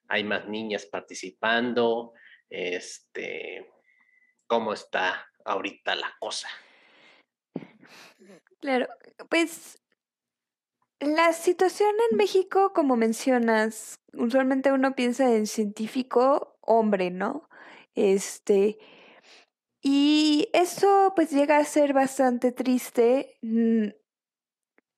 hay 0.08 0.24
más 0.24 0.48
niñas 0.48 0.86
participando, 0.86 2.12
este, 2.50 3.70
¿cómo 4.46 4.72
está 4.72 5.26
ahorita 5.44 5.94
la 5.94 6.16
cosa? 6.18 6.48
Claro, 8.60 8.88
pues 9.28 9.80
la 11.00 11.32
situación 11.32 11.90
en 12.10 12.16
México, 12.16 12.72
como 12.72 12.96
mencionas, 12.96 14.00
usualmente 14.14 14.72
uno 14.72 14.94
piensa 14.94 15.32
en 15.34 15.46
científico 15.46 16.58
hombre, 16.60 17.10
¿no? 17.10 17.48
Este, 17.94 18.78
y 19.80 20.48
eso 20.52 21.12
pues 21.14 21.30
llega 21.30 21.58
a 21.58 21.64
ser 21.64 21.92
bastante 21.92 22.52
triste 22.52 23.38
mm, 23.42 23.88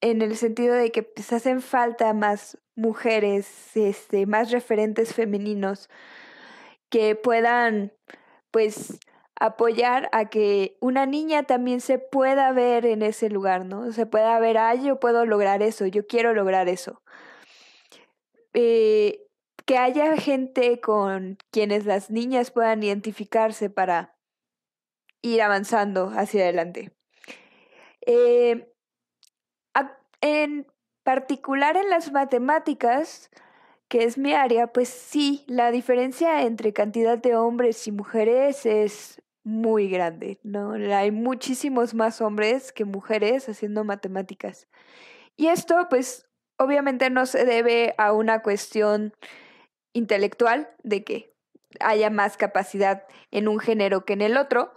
en 0.00 0.22
el 0.22 0.36
sentido 0.36 0.74
de 0.74 0.92
que 0.92 1.02
pues 1.02 1.32
hacen 1.32 1.60
falta 1.60 2.12
más 2.14 2.58
mujeres, 2.74 3.76
este, 3.76 4.26
más 4.26 4.50
referentes 4.50 5.14
femeninos 5.14 5.88
que 6.88 7.14
puedan 7.14 7.92
pues 8.50 8.98
apoyar 9.36 10.08
a 10.12 10.28
que 10.28 10.76
una 10.80 11.06
niña 11.06 11.44
también 11.44 11.80
se 11.80 11.98
pueda 11.98 12.52
ver 12.52 12.84
en 12.84 13.02
ese 13.02 13.30
lugar, 13.30 13.64
¿no? 13.64 13.90
Se 13.92 14.06
pueda 14.06 14.38
ver, 14.38 14.58
ah, 14.58 14.74
yo 14.74 15.00
puedo 15.00 15.24
lograr 15.24 15.62
eso, 15.62 15.86
yo 15.86 16.06
quiero 16.06 16.34
lograr 16.34 16.68
eso. 16.68 17.02
Eh, 18.52 19.26
que 19.64 19.78
haya 19.78 20.16
gente 20.16 20.80
con 20.80 21.38
quienes 21.50 21.86
las 21.86 22.10
niñas 22.10 22.50
puedan 22.50 22.82
identificarse 22.82 23.70
para 23.70 24.16
ir 25.22 25.42
avanzando 25.42 26.10
hacia 26.14 26.42
adelante. 26.42 26.92
Eh, 28.06 28.69
en 30.20 30.66
particular 31.02 31.76
en 31.76 31.90
las 31.90 32.12
matemáticas, 32.12 33.30
que 33.88 34.04
es 34.04 34.18
mi 34.18 34.32
área, 34.34 34.68
pues 34.68 34.88
sí, 34.88 35.44
la 35.46 35.70
diferencia 35.70 36.42
entre 36.42 36.72
cantidad 36.72 37.18
de 37.18 37.34
hombres 37.36 37.86
y 37.86 37.92
mujeres 37.92 38.64
es 38.66 39.22
muy 39.42 39.88
grande, 39.88 40.38
¿no? 40.42 40.72
Hay 40.72 41.10
muchísimos 41.10 41.94
más 41.94 42.20
hombres 42.20 42.72
que 42.72 42.84
mujeres 42.84 43.48
haciendo 43.48 43.84
matemáticas. 43.84 44.68
Y 45.36 45.48
esto, 45.48 45.86
pues, 45.88 46.28
obviamente 46.58 47.10
no 47.10 47.26
se 47.26 47.44
debe 47.44 47.94
a 47.98 48.12
una 48.12 48.42
cuestión 48.42 49.14
intelectual 49.92 50.70
de 50.82 51.02
que 51.02 51.34
haya 51.80 52.10
más 52.10 52.36
capacidad 52.36 53.04
en 53.30 53.48
un 53.48 53.58
género 53.58 54.04
que 54.04 54.12
en 54.12 54.20
el 54.20 54.36
otro, 54.36 54.72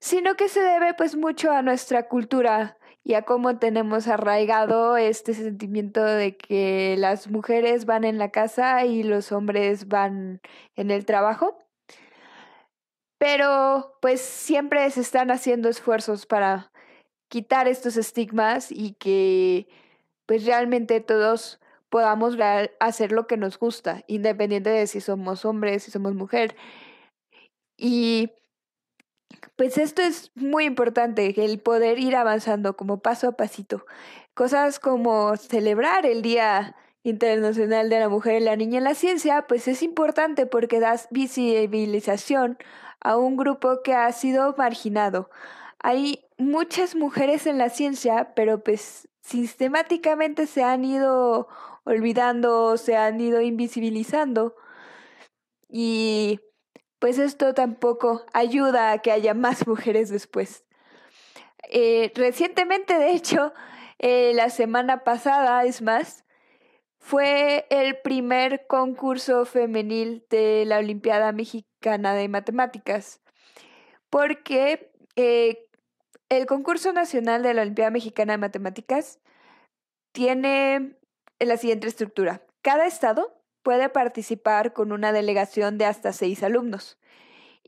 sino 0.00 0.34
que 0.34 0.48
se 0.48 0.60
debe 0.60 0.94
pues 0.94 1.16
mucho 1.16 1.50
a 1.50 1.62
nuestra 1.62 2.08
cultura 2.08 2.76
y 3.04 3.14
a 3.14 3.22
cómo 3.22 3.58
tenemos 3.58 4.08
arraigado 4.08 4.96
este 4.96 5.34
sentimiento 5.34 6.02
de 6.02 6.36
que 6.38 6.96
las 6.98 7.30
mujeres 7.30 7.84
van 7.84 8.04
en 8.04 8.16
la 8.16 8.30
casa 8.30 8.86
y 8.86 9.02
los 9.02 9.30
hombres 9.30 9.88
van 9.88 10.40
en 10.74 10.90
el 10.90 11.04
trabajo. 11.04 11.58
Pero 13.18 13.96
pues 14.00 14.22
siempre 14.22 14.90
se 14.90 15.02
están 15.02 15.30
haciendo 15.30 15.68
esfuerzos 15.68 16.24
para 16.24 16.72
quitar 17.28 17.68
estos 17.68 17.98
estigmas 17.98 18.72
y 18.72 18.94
que 18.94 19.68
pues 20.26 20.46
realmente 20.46 21.00
todos 21.00 21.60
podamos 21.90 22.36
hacer 22.80 23.12
lo 23.12 23.26
que 23.26 23.36
nos 23.36 23.58
gusta, 23.58 24.02
independiente 24.06 24.70
de 24.70 24.86
si 24.86 25.00
somos 25.00 25.44
hombres, 25.44 25.82
si 25.82 25.90
somos 25.90 26.14
mujer. 26.14 26.56
Y 27.76 28.32
pues 29.56 29.78
esto 29.78 30.02
es 30.02 30.30
muy 30.34 30.64
importante, 30.64 31.44
el 31.44 31.60
poder 31.60 31.98
ir 31.98 32.16
avanzando 32.16 32.76
como 32.76 33.00
paso 33.00 33.28
a 33.28 33.32
pasito. 33.32 33.86
Cosas 34.34 34.78
como 34.78 35.36
celebrar 35.36 36.06
el 36.06 36.22
Día 36.22 36.76
Internacional 37.02 37.90
de 37.90 38.00
la 38.00 38.08
Mujer 38.08 38.40
y 38.40 38.44
la 38.44 38.56
Niña 38.56 38.78
en 38.78 38.84
la 38.84 38.94
Ciencia, 38.94 39.46
pues 39.46 39.68
es 39.68 39.82
importante 39.82 40.46
porque 40.46 40.80
das 40.80 41.08
visibilización 41.10 42.58
a 43.00 43.16
un 43.16 43.36
grupo 43.36 43.82
que 43.82 43.94
ha 43.94 44.10
sido 44.12 44.54
marginado. 44.56 45.30
Hay 45.78 46.24
muchas 46.38 46.96
mujeres 46.96 47.46
en 47.46 47.58
la 47.58 47.68
ciencia, 47.68 48.32
pero 48.34 48.64
pues 48.64 49.08
sistemáticamente 49.20 50.46
se 50.46 50.64
han 50.64 50.84
ido 50.84 51.48
olvidando, 51.84 52.76
se 52.78 52.96
han 52.96 53.20
ido 53.20 53.40
invisibilizando. 53.42 54.56
Y 55.68 56.40
pues 57.04 57.18
esto 57.18 57.52
tampoco 57.52 58.24
ayuda 58.32 58.90
a 58.90 59.02
que 59.02 59.12
haya 59.12 59.34
más 59.34 59.66
mujeres 59.68 60.08
después. 60.08 60.64
Eh, 61.70 62.10
recientemente, 62.14 62.98
de 62.98 63.10
hecho, 63.10 63.52
eh, 63.98 64.32
la 64.32 64.48
semana 64.48 65.04
pasada, 65.04 65.62
es 65.66 65.82
más, 65.82 66.24
fue 66.98 67.66
el 67.68 67.98
primer 68.00 68.66
concurso 68.66 69.44
femenil 69.44 70.24
de 70.30 70.64
la 70.64 70.78
Olimpiada 70.78 71.30
Mexicana 71.32 72.14
de 72.14 72.26
Matemáticas, 72.30 73.20
porque 74.08 74.90
eh, 75.14 75.68
el 76.30 76.46
concurso 76.46 76.94
nacional 76.94 77.42
de 77.42 77.52
la 77.52 77.60
Olimpiada 77.60 77.90
Mexicana 77.90 78.32
de 78.32 78.38
Matemáticas 78.38 79.20
tiene 80.12 80.96
la 81.38 81.58
siguiente 81.58 81.86
estructura. 81.86 82.46
Cada 82.62 82.86
estado 82.86 83.43
puede 83.64 83.88
participar 83.88 84.72
con 84.72 84.92
una 84.92 85.10
delegación 85.10 85.78
de 85.78 85.86
hasta 85.86 86.12
seis 86.12 86.44
alumnos. 86.44 86.98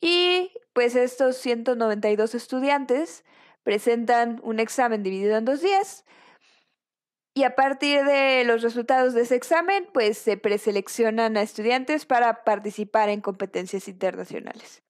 Y 0.00 0.52
pues 0.72 0.94
estos 0.94 1.36
192 1.38 2.36
estudiantes 2.36 3.24
presentan 3.64 4.38
un 4.44 4.60
examen 4.60 5.02
dividido 5.02 5.36
en 5.36 5.46
dos 5.46 5.62
días. 5.62 6.04
Y 7.34 7.42
a 7.42 7.56
partir 7.56 8.04
de 8.04 8.44
los 8.44 8.62
resultados 8.62 9.14
de 9.14 9.22
ese 9.22 9.34
examen, 9.34 9.88
pues 9.92 10.18
se 10.18 10.36
preseleccionan 10.36 11.36
a 11.36 11.42
estudiantes 11.42 12.06
para 12.06 12.44
participar 12.44 13.08
en 13.08 13.20
competencias 13.20 13.88
internacionales. 13.88 14.82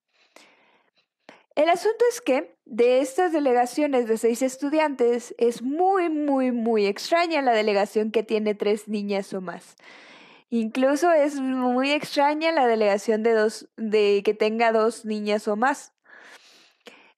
El 1.55 1.69
asunto 1.69 2.05
es 2.11 2.21
que 2.21 2.55
de 2.65 2.99
estas 2.99 3.31
delegaciones 3.31 4.07
de 4.07 4.17
seis 4.17 4.41
estudiantes 4.41 5.33
es 5.37 5.61
muy, 5.63 6.09
muy, 6.09 6.51
muy 6.51 6.85
extraña 6.85 7.41
la 7.41 7.53
delegación 7.53 8.11
que 8.11 8.23
tiene 8.23 8.53
tres 8.53 8.87
niñas 8.87 9.33
o 9.33 9.41
más. 9.41 9.75
Incluso 10.49 11.11
es 11.11 11.35
muy 11.39 11.91
extraña 11.91 12.51
la 12.51 12.67
delegación 12.67 13.21
de 13.21 13.33
dos, 13.33 13.67
de 13.75 14.21
que 14.23 14.33
tenga 14.33 14.71
dos 14.71 15.03
niñas 15.03 15.47
o 15.47 15.55
más. 15.55 15.93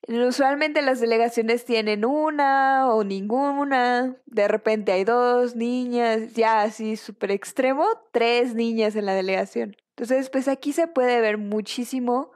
Usualmente 0.08 0.82
las 0.82 1.00
delegaciones 1.00 1.66
tienen 1.66 2.04
una 2.04 2.88
o 2.92 3.04
ninguna, 3.04 4.16
de 4.26 4.48
repente 4.48 4.92
hay 4.92 5.04
dos 5.04 5.56
niñas, 5.56 6.34
ya 6.34 6.64
así 6.64 6.96
súper 6.98 7.30
extremo, 7.30 7.86
tres 8.12 8.56
niñas 8.56 8.96
en 8.96 9.06
la 9.06 9.14
delegación. 9.14 9.78
Entonces, 9.90 10.32
pues 10.32 10.48
aquí 10.48 10.74
se 10.74 10.88
puede 10.88 11.22
ver 11.22 11.38
muchísimo 11.38 12.32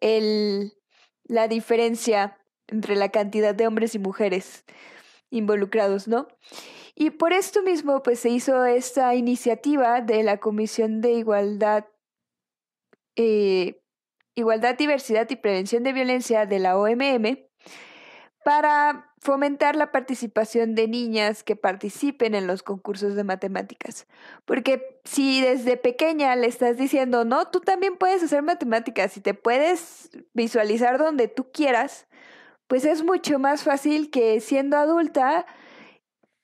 el, 0.00 0.74
la 1.24 1.48
diferencia 1.48 2.36
entre 2.66 2.96
la 2.96 3.08
cantidad 3.08 3.54
de 3.54 3.66
hombres 3.66 3.94
y 3.94 3.98
mujeres 3.98 4.64
involucrados, 5.30 6.08
¿no? 6.08 6.28
Y 6.94 7.10
por 7.10 7.32
esto 7.32 7.62
mismo, 7.62 8.02
pues 8.02 8.20
se 8.20 8.28
hizo 8.30 8.64
esta 8.64 9.14
iniciativa 9.14 10.00
de 10.00 10.22
la 10.22 10.38
Comisión 10.38 11.00
de 11.00 11.12
Igualdad, 11.12 11.86
eh, 13.16 13.80
Igualdad, 14.34 14.76
Diversidad 14.76 15.28
y 15.30 15.36
Prevención 15.36 15.82
de 15.82 15.92
Violencia 15.92 16.46
de 16.46 16.58
la 16.60 16.78
OMM 16.78 17.38
para 18.44 19.10
fomentar 19.20 19.74
la 19.74 19.90
participación 19.90 20.74
de 20.74 20.86
niñas 20.86 21.42
que 21.42 21.56
participen 21.56 22.34
en 22.34 22.46
los 22.46 22.62
concursos 22.62 23.14
de 23.14 23.24
matemáticas. 23.24 24.06
Porque 24.44 25.00
si 25.04 25.40
desde 25.40 25.78
pequeña 25.78 26.36
le 26.36 26.46
estás 26.46 26.76
diciendo, 26.76 27.24
no, 27.24 27.48
tú 27.48 27.60
también 27.60 27.96
puedes 27.96 28.22
hacer 28.22 28.42
matemáticas 28.42 29.16
y 29.16 29.22
te 29.22 29.32
puedes 29.32 30.10
visualizar 30.34 30.98
donde 30.98 31.26
tú 31.26 31.50
quieras, 31.52 32.06
pues 32.66 32.84
es 32.84 33.02
mucho 33.02 33.38
más 33.38 33.64
fácil 33.64 34.10
que 34.10 34.40
siendo 34.40 34.76
adulta 34.76 35.46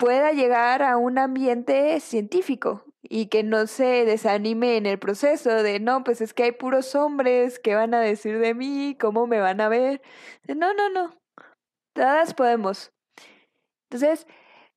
pueda 0.01 0.33
llegar 0.33 0.83
a 0.83 0.97
un 0.97 1.19
ambiente 1.19 2.01
científico 2.01 2.85
y 3.03 3.27
que 3.27 3.43
no 3.43 3.67
se 3.67 4.07
desanime 4.07 4.79
en 4.79 4.87
el 4.87 4.99
proceso 4.99 5.63
de, 5.63 5.79
no, 5.79 6.05
pues 6.05 6.23
es 6.23 6.33
que 6.33 6.45
hay 6.45 6.53
puros 6.53 6.95
hombres 6.95 7.59
que 7.59 7.75
van 7.75 7.93
a 7.93 8.01
decir 8.01 8.39
de 8.39 8.55
mí, 8.55 8.97
cómo 8.99 9.27
me 9.27 9.41
van 9.41 9.61
a 9.61 9.69
ver. 9.69 10.01
No, 10.49 10.73
no, 10.73 10.89
no, 10.89 11.15
todas 11.93 12.33
podemos. 12.33 12.93
Entonces, 13.91 14.27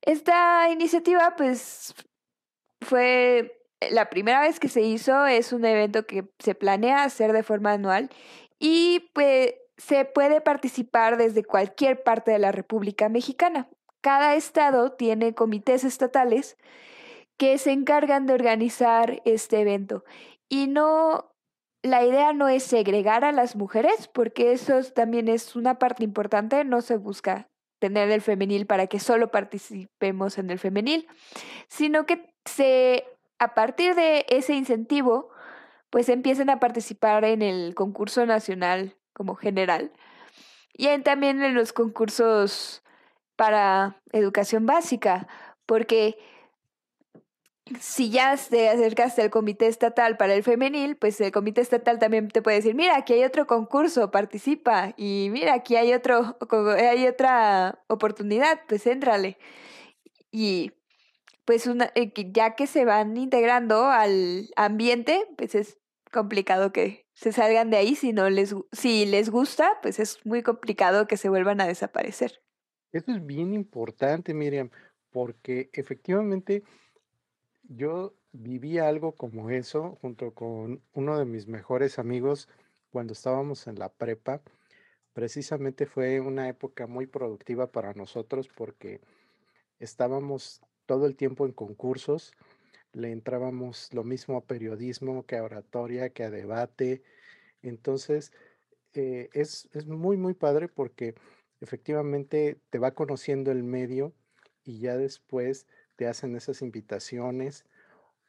esta 0.02 0.68
iniciativa 0.68 1.34
pues 1.36 1.94
fue 2.82 3.58
la 3.90 4.10
primera 4.10 4.42
vez 4.42 4.60
que 4.60 4.68
se 4.68 4.82
hizo, 4.82 5.24
es 5.24 5.54
un 5.54 5.64
evento 5.64 6.06
que 6.06 6.28
se 6.38 6.54
planea 6.54 7.02
hacer 7.02 7.32
de 7.32 7.42
forma 7.42 7.72
anual 7.72 8.10
y 8.58 9.10
pues 9.14 9.54
se 9.78 10.04
puede 10.04 10.42
participar 10.42 11.16
desde 11.16 11.44
cualquier 11.44 12.02
parte 12.02 12.30
de 12.30 12.38
la 12.38 12.52
República 12.52 13.08
Mexicana. 13.08 13.70
Cada 14.04 14.34
estado 14.34 14.92
tiene 14.92 15.34
comités 15.34 15.82
estatales 15.82 16.58
que 17.38 17.56
se 17.56 17.72
encargan 17.72 18.26
de 18.26 18.34
organizar 18.34 19.22
este 19.24 19.62
evento. 19.62 20.04
Y 20.46 20.66
no, 20.66 21.32
la 21.82 22.04
idea 22.04 22.34
no 22.34 22.48
es 22.48 22.64
segregar 22.64 23.24
a 23.24 23.32
las 23.32 23.56
mujeres, 23.56 24.08
porque 24.08 24.52
eso 24.52 24.78
también 24.94 25.28
es 25.28 25.56
una 25.56 25.78
parte 25.78 26.04
importante, 26.04 26.64
no 26.64 26.82
se 26.82 26.98
busca 26.98 27.48
tener 27.78 28.10
el 28.10 28.20
femenil 28.20 28.66
para 28.66 28.88
que 28.88 29.00
solo 29.00 29.30
participemos 29.30 30.36
en 30.36 30.50
el 30.50 30.58
femenil, 30.58 31.08
sino 31.68 32.04
que 32.04 32.30
se, 32.44 33.06
a 33.38 33.54
partir 33.54 33.94
de 33.94 34.26
ese 34.28 34.52
incentivo, 34.52 35.30
pues 35.88 36.10
empiecen 36.10 36.50
a 36.50 36.60
participar 36.60 37.24
en 37.24 37.40
el 37.40 37.74
concurso 37.74 38.26
nacional 38.26 38.98
como 39.14 39.34
general 39.34 39.92
y 40.74 40.88
también 40.98 41.42
en 41.42 41.54
los 41.54 41.72
concursos 41.72 42.84
para 43.36 44.00
educación 44.12 44.66
básica, 44.66 45.26
porque 45.66 46.16
si 47.80 48.10
ya 48.10 48.36
te 48.36 48.68
acercaste 48.68 49.22
al 49.22 49.30
comité 49.30 49.66
estatal 49.66 50.16
para 50.16 50.34
el 50.34 50.42
femenil, 50.42 50.96
pues 50.96 51.20
el 51.20 51.32
comité 51.32 51.62
estatal 51.62 51.98
también 51.98 52.28
te 52.28 52.42
puede 52.42 52.58
decir, 52.58 52.74
mira, 52.74 52.96
aquí 52.96 53.14
hay 53.14 53.24
otro 53.24 53.46
concurso, 53.46 54.10
participa, 54.10 54.92
y 54.96 55.28
mira, 55.32 55.54
aquí 55.54 55.76
hay 55.76 55.92
otro, 55.94 56.36
hay 56.76 57.06
otra 57.06 57.82
oportunidad, 57.88 58.60
pues 58.68 58.86
éntrale. 58.86 59.38
Y 60.30 60.72
pues 61.44 61.66
una, 61.66 61.90
eh, 61.94 62.12
ya 62.32 62.54
que 62.54 62.66
se 62.66 62.84
van 62.84 63.16
integrando 63.16 63.86
al 63.86 64.48
ambiente, 64.56 65.26
pues 65.36 65.54
es 65.54 65.78
complicado 66.12 66.72
que 66.72 67.06
se 67.14 67.32
salgan 67.32 67.70
de 67.70 67.76
ahí 67.78 67.94
si 67.96 68.12
no 68.12 68.30
les 68.30 68.54
si 68.72 69.06
les 69.06 69.30
gusta, 69.30 69.78
pues 69.82 69.98
es 69.98 70.24
muy 70.24 70.42
complicado 70.42 71.06
que 71.06 71.16
se 71.16 71.28
vuelvan 71.28 71.60
a 71.60 71.66
desaparecer. 71.66 72.43
Eso 72.94 73.10
es 73.10 73.26
bien 73.26 73.54
importante, 73.54 74.34
Miriam, 74.34 74.70
porque 75.10 75.68
efectivamente 75.72 76.62
yo 77.64 78.14
viví 78.30 78.78
algo 78.78 79.16
como 79.16 79.50
eso 79.50 79.98
junto 80.00 80.32
con 80.32 80.80
uno 80.92 81.18
de 81.18 81.24
mis 81.24 81.48
mejores 81.48 81.98
amigos 81.98 82.48
cuando 82.92 83.12
estábamos 83.12 83.66
en 83.66 83.80
la 83.80 83.88
prepa. 83.88 84.42
Precisamente 85.12 85.86
fue 85.86 86.20
una 86.20 86.48
época 86.48 86.86
muy 86.86 87.06
productiva 87.08 87.72
para 87.72 87.94
nosotros 87.94 88.48
porque 88.48 89.00
estábamos 89.80 90.60
todo 90.86 91.06
el 91.06 91.16
tiempo 91.16 91.46
en 91.46 91.52
concursos, 91.52 92.30
le 92.92 93.10
entrábamos 93.10 93.92
lo 93.92 94.04
mismo 94.04 94.36
a 94.36 94.44
periodismo 94.44 95.26
que 95.26 95.36
a 95.36 95.42
oratoria, 95.42 96.10
que 96.10 96.22
a 96.22 96.30
debate. 96.30 97.02
Entonces, 97.60 98.30
eh, 98.92 99.30
es, 99.32 99.68
es 99.72 99.88
muy, 99.88 100.16
muy 100.16 100.34
padre 100.34 100.68
porque 100.68 101.16
efectivamente 101.64 102.58
te 102.70 102.78
va 102.78 102.92
conociendo 102.92 103.50
el 103.50 103.62
medio 103.62 104.12
y 104.64 104.78
ya 104.78 104.96
después 104.96 105.66
te 105.96 106.06
hacen 106.06 106.36
esas 106.36 106.62
invitaciones 106.62 107.64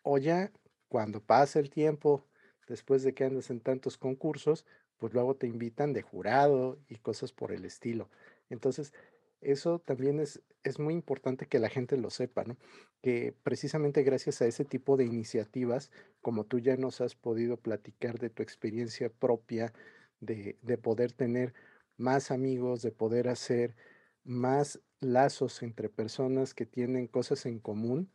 o 0.03 0.17
ya 0.17 0.51
cuando 0.87 1.21
pasa 1.21 1.59
el 1.59 1.69
tiempo, 1.69 2.25
después 2.67 3.03
de 3.03 3.13
que 3.13 3.25
andas 3.25 3.49
en 3.49 3.59
tantos 3.59 3.97
concursos, 3.97 4.65
pues 4.97 5.13
luego 5.13 5.35
te 5.35 5.47
invitan 5.47 5.93
de 5.93 6.01
jurado 6.01 6.79
y 6.87 6.95
cosas 6.97 7.31
por 7.31 7.51
el 7.51 7.65
estilo. 7.65 8.09
Entonces, 8.49 8.93
eso 9.41 9.79
también 9.79 10.19
es, 10.19 10.41
es 10.63 10.79
muy 10.79 10.93
importante 10.93 11.47
que 11.47 11.59
la 11.59 11.69
gente 11.69 11.97
lo 11.97 12.09
sepa, 12.09 12.43
¿no? 12.45 12.57
Que 13.01 13.33
precisamente 13.43 14.03
gracias 14.03 14.41
a 14.41 14.47
ese 14.47 14.65
tipo 14.65 14.95
de 14.97 15.05
iniciativas, 15.05 15.91
como 16.21 16.45
tú 16.45 16.59
ya 16.59 16.77
nos 16.77 17.01
has 17.01 17.15
podido 17.15 17.57
platicar 17.57 18.17
de 18.19 18.29
tu 18.29 18.41
experiencia 18.41 19.09
propia, 19.09 19.73
de, 20.21 20.57
de 20.61 20.77
poder 20.77 21.11
tener 21.11 21.53
más 21.97 22.31
amigos, 22.31 22.81
de 22.81 22.91
poder 22.91 23.27
hacer 23.29 23.75
más 24.23 24.81
lazos 24.99 25.63
entre 25.63 25.89
personas 25.89 26.53
que 26.53 26.65
tienen 26.65 27.07
cosas 27.07 27.45
en 27.45 27.59
común, 27.59 28.11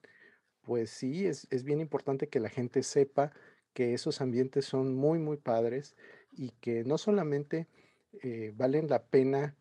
pues 0.63 0.91
sí, 0.91 1.27
es, 1.27 1.49
bien 1.65 1.81
importante 1.81 2.29
que 2.29 2.41
la 2.41 2.49
gente 2.51 2.83
sepa 2.83 3.33
que 3.75 3.95
esos 3.95 4.21
ambientes 4.21 4.65
son 4.65 4.95
muy, 4.95 5.19
muy 5.19 5.37
padres 5.37 5.97
y 6.33 6.51
que 6.61 6.85
no 6.85 6.99
solamente 6.99 7.69
eh, 8.23 8.53
valen 8.57 8.89
la 8.89 9.05
pena 9.05 9.57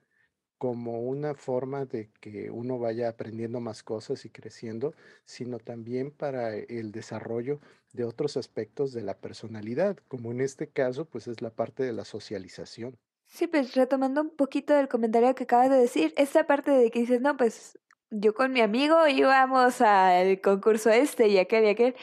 como 0.57 1.01
una 1.01 1.35
forma 1.35 1.85
de 1.85 2.09
que 2.19 2.51
uno 2.51 2.79
vaya 2.79 3.09
aprendiendo 3.09 3.61
más 3.61 3.81
cosas 3.81 4.25
y 4.25 4.29
creciendo, 4.29 4.93
sino 5.25 5.57
también 5.59 6.11
para 6.11 6.55
el 6.55 6.91
desarrollo 6.91 7.61
de 7.93 8.03
otros 8.03 8.35
aspectos 8.37 8.91
de 8.91 9.01
la 9.01 9.17
personalidad, 9.17 9.97
como 10.09 10.31
en 10.31 10.41
este 10.41 10.67
caso, 10.67 11.05
pues 11.05 11.27
es 11.27 11.41
la 11.41 11.51
parte 11.51 11.83
de 11.83 11.93
la 11.93 12.03
socialización. 12.05 12.97
Sí, 13.29 13.47
pues 13.47 13.75
retomando 13.75 14.21
un 14.21 14.35
poquito 14.35 14.73
del 14.73 14.87
comentario 14.87 15.35
que 15.35 15.43
acabas 15.43 15.69
de 15.69 15.77
decir, 15.77 16.13
esta 16.17 16.47
parte 16.47 16.71
de 16.71 16.89
que 16.91 16.99
dices, 16.99 17.21
no, 17.21 17.37
pues 17.37 17.77
yo 18.09 18.33
con 18.33 18.51
mi 18.51 18.61
amigo 18.61 19.07
íbamos 19.07 19.81
al 19.81 20.41
concurso 20.41 20.89
este 20.89 21.27
y 21.27 21.37
aquel 21.37 21.65
y 21.65 21.69
aquel, 21.69 21.95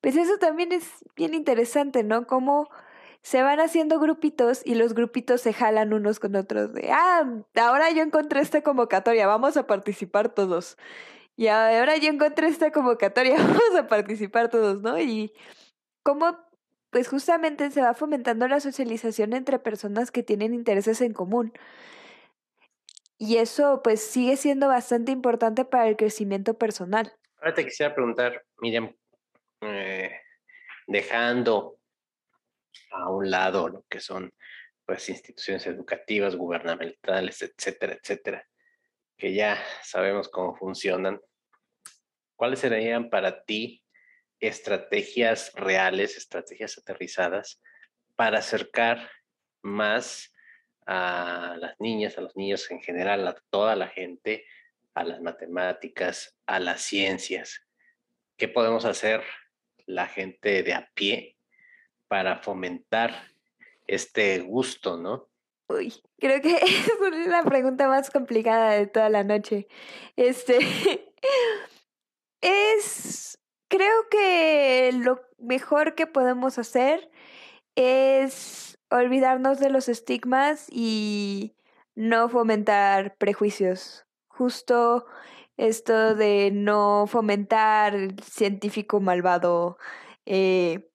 pues 0.00 0.16
eso 0.16 0.38
también 0.38 0.72
es 0.72 1.04
bien 1.16 1.34
interesante, 1.34 2.04
¿no? 2.04 2.26
Cómo 2.26 2.68
se 3.22 3.42
van 3.42 3.60
haciendo 3.60 4.00
grupitos 4.00 4.62
y 4.64 4.74
los 4.74 4.94
grupitos 4.94 5.42
se 5.42 5.52
jalan 5.52 5.92
unos 5.92 6.18
con 6.20 6.36
otros 6.36 6.72
de, 6.74 6.90
ah, 6.90 7.24
ahora 7.56 7.90
yo 7.90 8.02
encontré 8.02 8.40
esta 8.40 8.62
convocatoria, 8.62 9.26
vamos 9.26 9.56
a 9.56 9.66
participar 9.66 10.30
todos. 10.34 10.78
Y 11.36 11.48
ahora 11.48 11.96
yo 11.98 12.10
encontré 12.10 12.48
esta 12.48 12.72
convocatoria, 12.72 13.36
vamos 13.38 13.74
a 13.78 13.86
participar 13.88 14.48
todos, 14.50 14.80
¿no? 14.82 14.98
Y 14.98 15.32
cómo 16.02 16.38
pues 16.92 17.08
justamente 17.08 17.70
se 17.70 17.80
va 17.80 17.94
fomentando 17.94 18.46
la 18.46 18.60
socialización 18.60 19.32
entre 19.32 19.58
personas 19.58 20.10
que 20.10 20.22
tienen 20.22 20.52
intereses 20.52 21.00
en 21.00 21.14
común. 21.14 21.54
Y 23.16 23.38
eso 23.38 23.80
pues 23.82 24.02
sigue 24.02 24.36
siendo 24.36 24.68
bastante 24.68 25.10
importante 25.10 25.64
para 25.64 25.88
el 25.88 25.96
crecimiento 25.96 26.58
personal. 26.58 27.10
Ahora 27.38 27.54
te 27.54 27.64
quisiera 27.64 27.94
preguntar, 27.94 28.44
Miriam, 28.58 28.94
eh, 29.62 30.20
dejando 30.86 31.78
a 32.90 33.08
un 33.08 33.30
lado 33.30 33.70
lo 33.70 33.86
que 33.88 33.98
son 33.98 34.30
pues 34.84 35.08
instituciones 35.08 35.66
educativas, 35.66 36.36
gubernamentales, 36.36 37.40
etcétera, 37.40 37.94
etcétera, 37.94 38.46
que 39.16 39.32
ya 39.32 39.56
sabemos 39.82 40.28
cómo 40.28 40.54
funcionan, 40.56 41.22
¿cuáles 42.36 42.58
serían 42.58 43.08
para 43.08 43.44
ti 43.44 43.81
estrategias 44.42 45.52
reales, 45.54 46.16
estrategias 46.16 46.76
aterrizadas 46.76 47.62
para 48.16 48.40
acercar 48.40 49.08
más 49.62 50.34
a 50.84 51.56
las 51.58 51.78
niñas, 51.78 52.18
a 52.18 52.22
los 52.22 52.36
niños 52.36 52.68
en 52.72 52.80
general, 52.82 53.26
a 53.28 53.36
toda 53.50 53.76
la 53.76 53.86
gente, 53.86 54.44
a 54.94 55.04
las 55.04 55.20
matemáticas, 55.20 56.36
a 56.46 56.58
las 56.58 56.82
ciencias. 56.82 57.62
¿Qué 58.36 58.48
podemos 58.48 58.84
hacer 58.84 59.22
la 59.86 60.08
gente 60.08 60.64
de 60.64 60.74
a 60.74 60.90
pie 60.92 61.36
para 62.08 62.38
fomentar 62.38 63.28
este 63.86 64.40
gusto, 64.40 64.96
no? 64.96 65.30
Uy, 65.68 65.94
creo 66.18 66.42
que 66.42 66.56
es 66.56 67.26
la 67.28 67.44
pregunta 67.44 67.86
más 67.86 68.10
complicada 68.10 68.72
de 68.72 68.88
toda 68.88 69.08
la 69.08 69.22
noche. 69.22 69.68
Este 70.16 70.58
es 72.40 73.31
creo 73.72 74.08
que 74.10 74.90
lo 74.92 75.22
mejor 75.38 75.94
que 75.94 76.06
podemos 76.06 76.58
hacer 76.58 77.10
es 77.74 78.78
olvidarnos 78.90 79.60
de 79.60 79.70
los 79.70 79.88
estigmas 79.88 80.66
y 80.70 81.54
no 81.94 82.28
fomentar 82.28 83.16
prejuicios. 83.16 84.04
Justo 84.28 85.06
esto 85.56 86.14
de 86.14 86.50
no 86.52 87.06
fomentar 87.06 87.94
el 87.94 88.20
científico 88.22 89.00
malvado, 89.00 89.78
eh, 90.26 90.90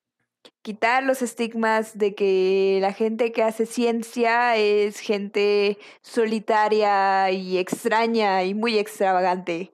quitar 0.62 1.04
los 1.04 1.24
estigmas 1.24 1.98
de 1.98 2.14
que 2.14 2.78
la 2.80 2.94
gente 2.94 3.32
que 3.32 3.42
hace 3.42 3.66
ciencia 3.66 4.56
es 4.56 5.00
gente 5.00 5.80
solitaria 6.04 7.32
y 7.32 7.58
extraña 7.58 8.44
y 8.44 8.54
muy 8.54 8.78
extravagante. 8.78 9.74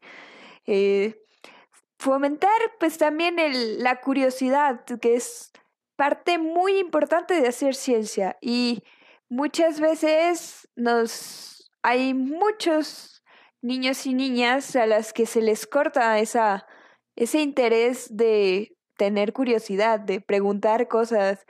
Eh, 0.66 1.23
fomentar 2.04 2.52
pues 2.80 2.98
también 2.98 3.40
el, 3.40 3.82
la 3.82 4.02
curiosidad, 4.02 4.84
que 5.02 5.16
es 5.16 5.52
parte 5.96 6.38
muy 6.38 6.78
importante 6.78 7.40
de 7.40 7.48
hacer 7.48 7.76
ciencia 7.76 8.38
y 8.42 8.84
muchas 9.30 9.80
veces 9.80 10.68
nos 10.76 11.72
hay 11.82 12.14
muchos 12.14 13.24
niños 13.62 14.06
y 14.06 14.14
niñas 14.14 14.76
a 14.76 14.86
las 14.86 15.14
que 15.14 15.26
se 15.26 15.42
les 15.42 15.66
corta 15.66 16.20
esa, 16.20 16.68
ese 17.16 17.40
interés 17.40 18.16
de 18.16 18.76
tener 18.98 19.32
curiosidad, 19.32 20.00
de 20.02 20.20
preguntar 20.20 20.90
cosas, 20.90 21.46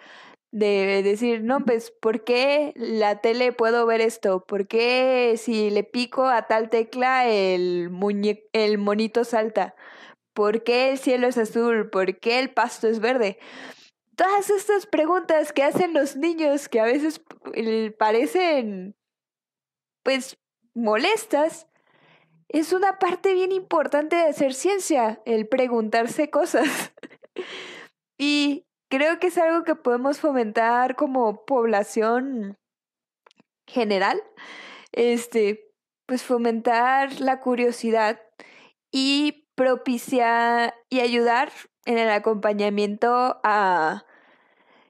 de 0.51 1.01
decir, 1.03 1.43
no, 1.43 1.61
pues, 1.65 1.91
¿por 1.99 2.23
qué 2.23 2.73
la 2.75 3.21
tele 3.21 3.53
puedo 3.53 3.87
ver 3.87 4.01
esto? 4.01 4.45
¿Por 4.45 4.67
qué 4.67 5.33
si 5.37 5.71
le 5.71 5.83
pico 5.83 6.27
a 6.27 6.43
tal 6.47 6.69
tecla 6.69 7.27
el, 7.27 7.89
el 8.53 8.77
monito 8.77 9.23
salta? 9.23 9.75
¿Por 10.33 10.63
qué 10.63 10.91
el 10.91 10.97
cielo 10.97 11.27
es 11.27 11.37
azul? 11.37 11.89
¿Por 11.89 12.19
qué 12.19 12.39
el 12.39 12.51
pasto 12.51 12.87
es 12.87 12.99
verde? 12.99 13.37
Todas 14.15 14.49
estas 14.49 14.85
preguntas 14.85 15.53
que 15.53 15.63
hacen 15.63 15.93
los 15.93 16.15
niños 16.15 16.69
que 16.69 16.79
a 16.79 16.85
veces 16.85 17.21
parecen, 17.97 18.95
pues, 20.03 20.37
molestas, 20.75 21.67
es 22.49 22.73
una 22.73 22.99
parte 22.99 23.33
bien 23.33 23.51
importante 23.51 24.15
de 24.15 24.23
hacer 24.23 24.53
ciencia, 24.53 25.21
el 25.25 25.47
preguntarse 25.47 26.29
cosas. 26.29 26.93
y 28.17 28.67
creo 28.89 29.19
que 29.19 29.27
es 29.27 29.37
algo 29.39 29.63
que 29.63 29.75
podemos 29.75 30.19
fomentar 30.19 30.95
como 30.95 31.45
población 31.45 32.59
general. 33.65 34.21
Este, 34.91 35.73
pues 36.05 36.21
fomentar 36.21 37.19
la 37.19 37.39
curiosidad 37.39 38.21
y 38.91 39.42
propiciar 39.55 40.73
y 40.89 40.99
ayudar 40.99 41.51
en 41.85 41.97
el 41.97 42.09
acompañamiento 42.09 43.39
a 43.43 44.05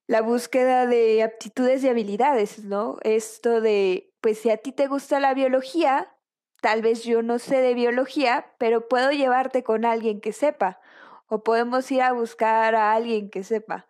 la 0.07 0.21
búsqueda 0.21 0.85
de 0.85 1.23
aptitudes 1.23 1.83
y 1.83 1.89
habilidades, 1.89 2.63
¿no? 2.63 2.97
Esto 3.03 3.61
de, 3.61 4.11
pues 4.21 4.39
si 4.39 4.49
a 4.49 4.57
ti 4.57 4.71
te 4.71 4.87
gusta 4.87 5.19
la 5.19 5.33
biología, 5.33 6.13
tal 6.61 6.81
vez 6.81 7.03
yo 7.03 7.21
no 7.21 7.39
sé 7.39 7.61
de 7.61 7.73
biología, 7.73 8.53
pero 8.57 8.87
puedo 8.87 9.11
llevarte 9.11 9.63
con 9.63 9.85
alguien 9.85 10.21
que 10.21 10.33
sepa, 10.33 10.79
o 11.27 11.43
podemos 11.43 11.89
ir 11.91 12.01
a 12.01 12.13
buscar 12.13 12.75
a 12.75 12.93
alguien 12.93 13.29
que 13.29 13.43
sepa. 13.43 13.87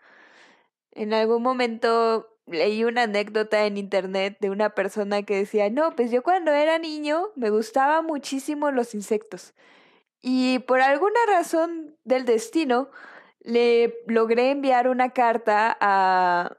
En 0.92 1.14
algún 1.14 1.42
momento 1.42 2.30
leí 2.46 2.84
una 2.84 3.04
anécdota 3.04 3.66
en 3.66 3.78
internet 3.78 4.38
de 4.40 4.50
una 4.50 4.72
persona 4.76 5.24
que 5.24 5.38
decía, 5.38 5.70
no, 5.70 5.96
pues 5.96 6.12
yo 6.12 6.24
cuando 6.24 6.52
era 6.52 6.78
niño 6.78 7.30
me 7.36 7.50
gustaban 7.50 8.06
muchísimo 8.06 8.72
los 8.72 8.94
insectos. 8.94 9.54
Y 10.24 10.60
por 10.60 10.80
alguna 10.80 11.20
razón 11.28 11.98
del 12.06 12.24
destino, 12.24 12.90
le 13.42 13.94
logré 14.08 14.52
enviar 14.52 14.88
una 14.88 15.10
carta 15.10 15.78
a 15.82 16.58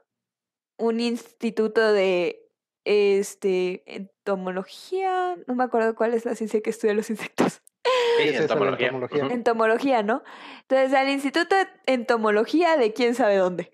un 0.77 0.99
instituto 0.99 1.91
de 1.91 2.47
este 2.85 3.83
entomología, 3.87 5.35
no 5.47 5.55
me 5.55 5.63
acuerdo 5.63 5.95
cuál 5.95 6.13
es 6.13 6.25
la 6.25 6.35
ciencia 6.35 6.61
que 6.61 6.69
estudia 6.69 6.93
los 6.93 7.09
insectos. 7.09 7.63
entomología. 8.19 8.89
entomología. 9.31 10.03
¿no? 10.03 10.23
Entonces, 10.61 10.93
al 10.93 11.09
Instituto 11.09 11.55
de 11.55 11.67
Entomología 11.87 12.77
de 12.77 12.93
quién 12.93 13.15
sabe 13.15 13.37
dónde. 13.37 13.71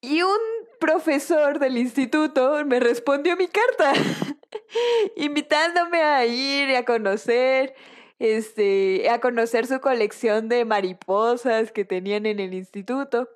Y 0.00 0.22
un 0.22 0.38
profesor 0.80 1.58
del 1.58 1.78
instituto 1.78 2.64
me 2.64 2.80
respondió 2.80 3.36
mi 3.36 3.48
carta, 3.48 3.92
invitándome 5.16 6.02
a 6.02 6.26
ir 6.26 6.68
y 6.68 6.74
a 6.74 6.84
conocer, 6.84 7.74
este, 8.18 9.08
a 9.10 9.20
conocer 9.20 9.66
su 9.66 9.80
colección 9.80 10.48
de 10.48 10.64
mariposas 10.64 11.72
que 11.72 11.84
tenían 11.84 12.26
en 12.26 12.40
el 12.40 12.54
instituto. 12.54 13.28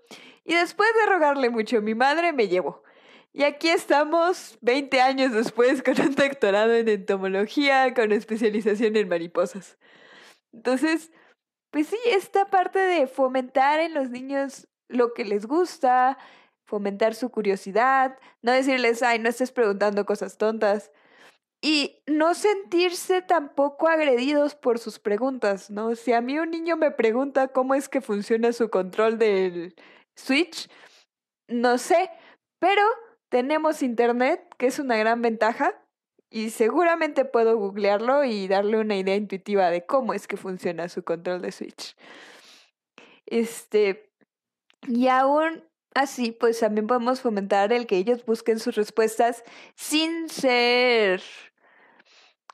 Y 0.44 0.54
después 0.54 0.88
de 1.00 1.12
rogarle 1.12 1.50
mucho, 1.50 1.82
mi 1.82 1.94
madre 1.94 2.32
me 2.32 2.48
llevó. 2.48 2.82
Y 3.32 3.44
aquí 3.44 3.68
estamos 3.68 4.58
20 4.60 5.00
años 5.00 5.32
después 5.32 5.82
con 5.82 6.00
un 6.00 6.14
doctorado 6.14 6.74
en 6.74 6.88
entomología 6.88 7.94
con 7.94 8.12
especialización 8.12 8.96
en 8.96 9.08
mariposas. 9.08 9.78
Entonces, 10.52 11.12
pues 11.70 11.86
sí, 11.86 11.98
esta 12.06 12.46
parte 12.50 12.80
de 12.80 13.06
fomentar 13.06 13.78
en 13.80 13.94
los 13.94 14.10
niños 14.10 14.66
lo 14.88 15.14
que 15.14 15.24
les 15.24 15.46
gusta, 15.46 16.18
fomentar 16.64 17.14
su 17.14 17.30
curiosidad, 17.30 18.18
no 18.42 18.50
decirles, 18.52 19.02
ay, 19.02 19.20
no 19.20 19.28
estés 19.28 19.52
preguntando 19.52 20.04
cosas 20.04 20.36
tontas. 20.36 20.90
Y 21.62 22.02
no 22.06 22.34
sentirse 22.34 23.20
tampoco 23.20 23.88
agredidos 23.88 24.54
por 24.54 24.78
sus 24.78 24.98
preguntas, 24.98 25.70
¿no? 25.70 25.94
Si 25.94 26.12
a 26.12 26.22
mí 26.22 26.38
un 26.38 26.50
niño 26.50 26.76
me 26.76 26.90
pregunta 26.90 27.48
cómo 27.48 27.74
es 27.74 27.88
que 27.88 28.00
funciona 28.00 28.52
su 28.52 28.70
control 28.70 29.18
del 29.18 29.74
Switch, 30.16 30.70
no 31.48 31.76
sé, 31.76 32.10
pero 32.58 32.82
tenemos 33.28 33.82
internet, 33.82 34.42
que 34.56 34.66
es 34.66 34.78
una 34.78 34.96
gran 34.96 35.20
ventaja, 35.20 35.74
y 36.30 36.50
seguramente 36.50 37.24
puedo 37.24 37.58
googlearlo 37.58 38.24
y 38.24 38.46
darle 38.46 38.78
una 38.78 38.96
idea 38.96 39.16
intuitiva 39.16 39.68
de 39.70 39.84
cómo 39.84 40.14
es 40.14 40.28
que 40.28 40.36
funciona 40.36 40.88
su 40.88 41.02
control 41.02 41.42
de 41.42 41.52
Switch. 41.52 41.96
Este, 43.26 44.10
y 44.86 45.08
aún 45.08 45.64
así, 45.94 46.30
pues 46.32 46.60
también 46.60 46.86
podemos 46.86 47.20
fomentar 47.20 47.72
el 47.72 47.86
que 47.86 47.96
ellos 47.96 48.24
busquen 48.24 48.60
sus 48.60 48.76
respuestas 48.76 49.42
sin 49.74 50.28
ser 50.28 51.20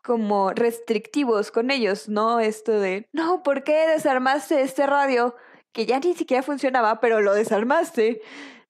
como 0.07 0.53
restrictivos 0.53 1.51
con 1.51 1.73
ellos, 1.73 2.09
¿no? 2.09 2.39
Esto 2.39 2.79
de, 2.79 3.09
no, 3.13 3.43
¿por 3.43 3.65
qué 3.65 3.89
desarmaste 3.89 4.61
este 4.61 4.87
radio 4.87 5.35
que 5.73 5.85
ya 5.85 5.99
ni 5.99 6.15
siquiera 6.15 6.45
funcionaba, 6.45 7.01
pero 7.01 7.21
lo 7.21 7.35
desarmaste? 7.35 8.23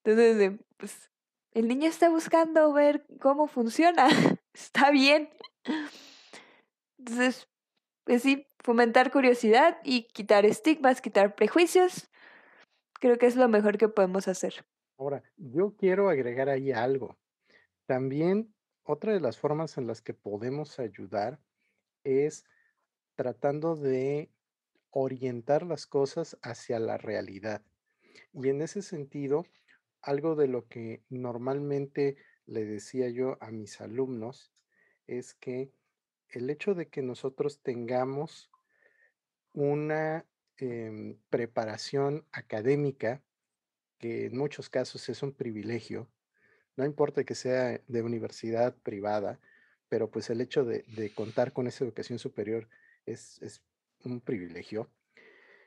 Entonces, 0.02 0.58
pues 0.78 1.10
el 1.52 1.68
niño 1.68 1.90
está 1.90 2.08
buscando 2.08 2.72
ver 2.72 3.04
cómo 3.20 3.48
funciona. 3.48 4.08
está 4.54 4.90
bien. 4.90 5.28
Entonces, 6.98 7.46
pues 8.04 8.22
sí, 8.22 8.46
fomentar 8.64 9.12
curiosidad 9.12 9.78
y 9.84 10.04
quitar 10.04 10.46
estigmas, 10.46 11.02
quitar 11.02 11.34
prejuicios. 11.34 12.08
Creo 12.94 13.18
que 13.18 13.26
es 13.26 13.36
lo 13.36 13.48
mejor 13.48 13.76
que 13.76 13.90
podemos 13.90 14.26
hacer. 14.26 14.64
Ahora, 14.96 15.22
yo 15.36 15.74
quiero 15.76 16.08
agregar 16.08 16.48
ahí 16.48 16.72
algo. 16.72 17.18
También 17.84 18.55
otra 18.86 19.12
de 19.12 19.20
las 19.20 19.38
formas 19.38 19.76
en 19.78 19.86
las 19.86 20.00
que 20.00 20.14
podemos 20.14 20.78
ayudar 20.78 21.40
es 22.04 22.44
tratando 23.16 23.74
de 23.74 24.30
orientar 24.90 25.66
las 25.66 25.86
cosas 25.86 26.38
hacia 26.42 26.78
la 26.78 26.96
realidad. 26.96 27.62
Y 28.32 28.48
en 28.48 28.62
ese 28.62 28.82
sentido, 28.82 29.44
algo 30.00 30.36
de 30.36 30.46
lo 30.46 30.68
que 30.68 31.02
normalmente 31.08 32.16
le 32.46 32.64
decía 32.64 33.08
yo 33.08 33.36
a 33.40 33.50
mis 33.50 33.80
alumnos 33.80 34.52
es 35.06 35.34
que 35.34 35.72
el 36.28 36.48
hecho 36.48 36.74
de 36.74 36.88
que 36.88 37.02
nosotros 37.02 37.60
tengamos 37.62 38.50
una 39.52 40.26
em, 40.58 41.18
preparación 41.28 42.24
académica, 42.30 43.22
que 43.98 44.26
en 44.26 44.36
muchos 44.36 44.70
casos 44.70 45.08
es 45.08 45.22
un 45.22 45.32
privilegio, 45.32 46.08
no 46.76 46.84
importa 46.84 47.24
que 47.24 47.34
sea 47.34 47.80
de 47.88 48.02
universidad 48.02 48.74
privada, 48.74 49.40
pero 49.88 50.10
pues 50.10 50.30
el 50.30 50.40
hecho 50.40 50.64
de, 50.64 50.84
contar 51.14 51.52
con 51.52 51.66
esa 51.66 51.84
educación 51.84 52.18
superior 52.18 52.68
es, 53.06 53.62
un 54.04 54.20
privilegio, 54.20 54.88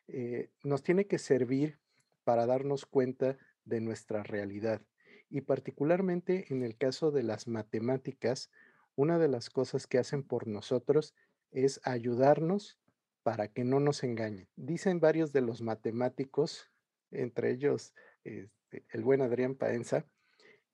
eh, 0.07 0.49
nos 0.63 0.83
tiene 0.83 1.05
que 1.05 1.17
servir 1.17 1.77
para 2.23 2.45
darnos 2.45 2.85
cuenta 2.85 3.37
de 3.65 3.81
nuestra 3.81 4.23
realidad. 4.23 4.81
Y 5.29 5.41
particularmente 5.41 6.45
en 6.49 6.63
el 6.63 6.77
caso 6.77 7.11
de 7.11 7.23
las 7.23 7.47
matemáticas, 7.47 8.49
una 8.95 9.19
de 9.19 9.27
las 9.27 9.49
cosas 9.49 9.87
que 9.87 9.97
hacen 9.97 10.23
por 10.23 10.47
nosotros 10.47 11.15
es 11.51 11.81
ayudarnos 11.83 12.77
para 13.23 13.47
que 13.47 13.63
no 13.63 13.79
nos 13.79 14.03
engañen. 14.03 14.47
Dicen 14.55 14.99
varios 14.99 15.33
de 15.33 15.41
los 15.41 15.61
matemáticos, 15.61 16.71
entre 17.11 17.51
ellos 17.51 17.93
este, 18.23 18.85
el 18.89 19.03
buen 19.03 19.21
Adrián 19.21 19.55
Paenza, 19.55 20.05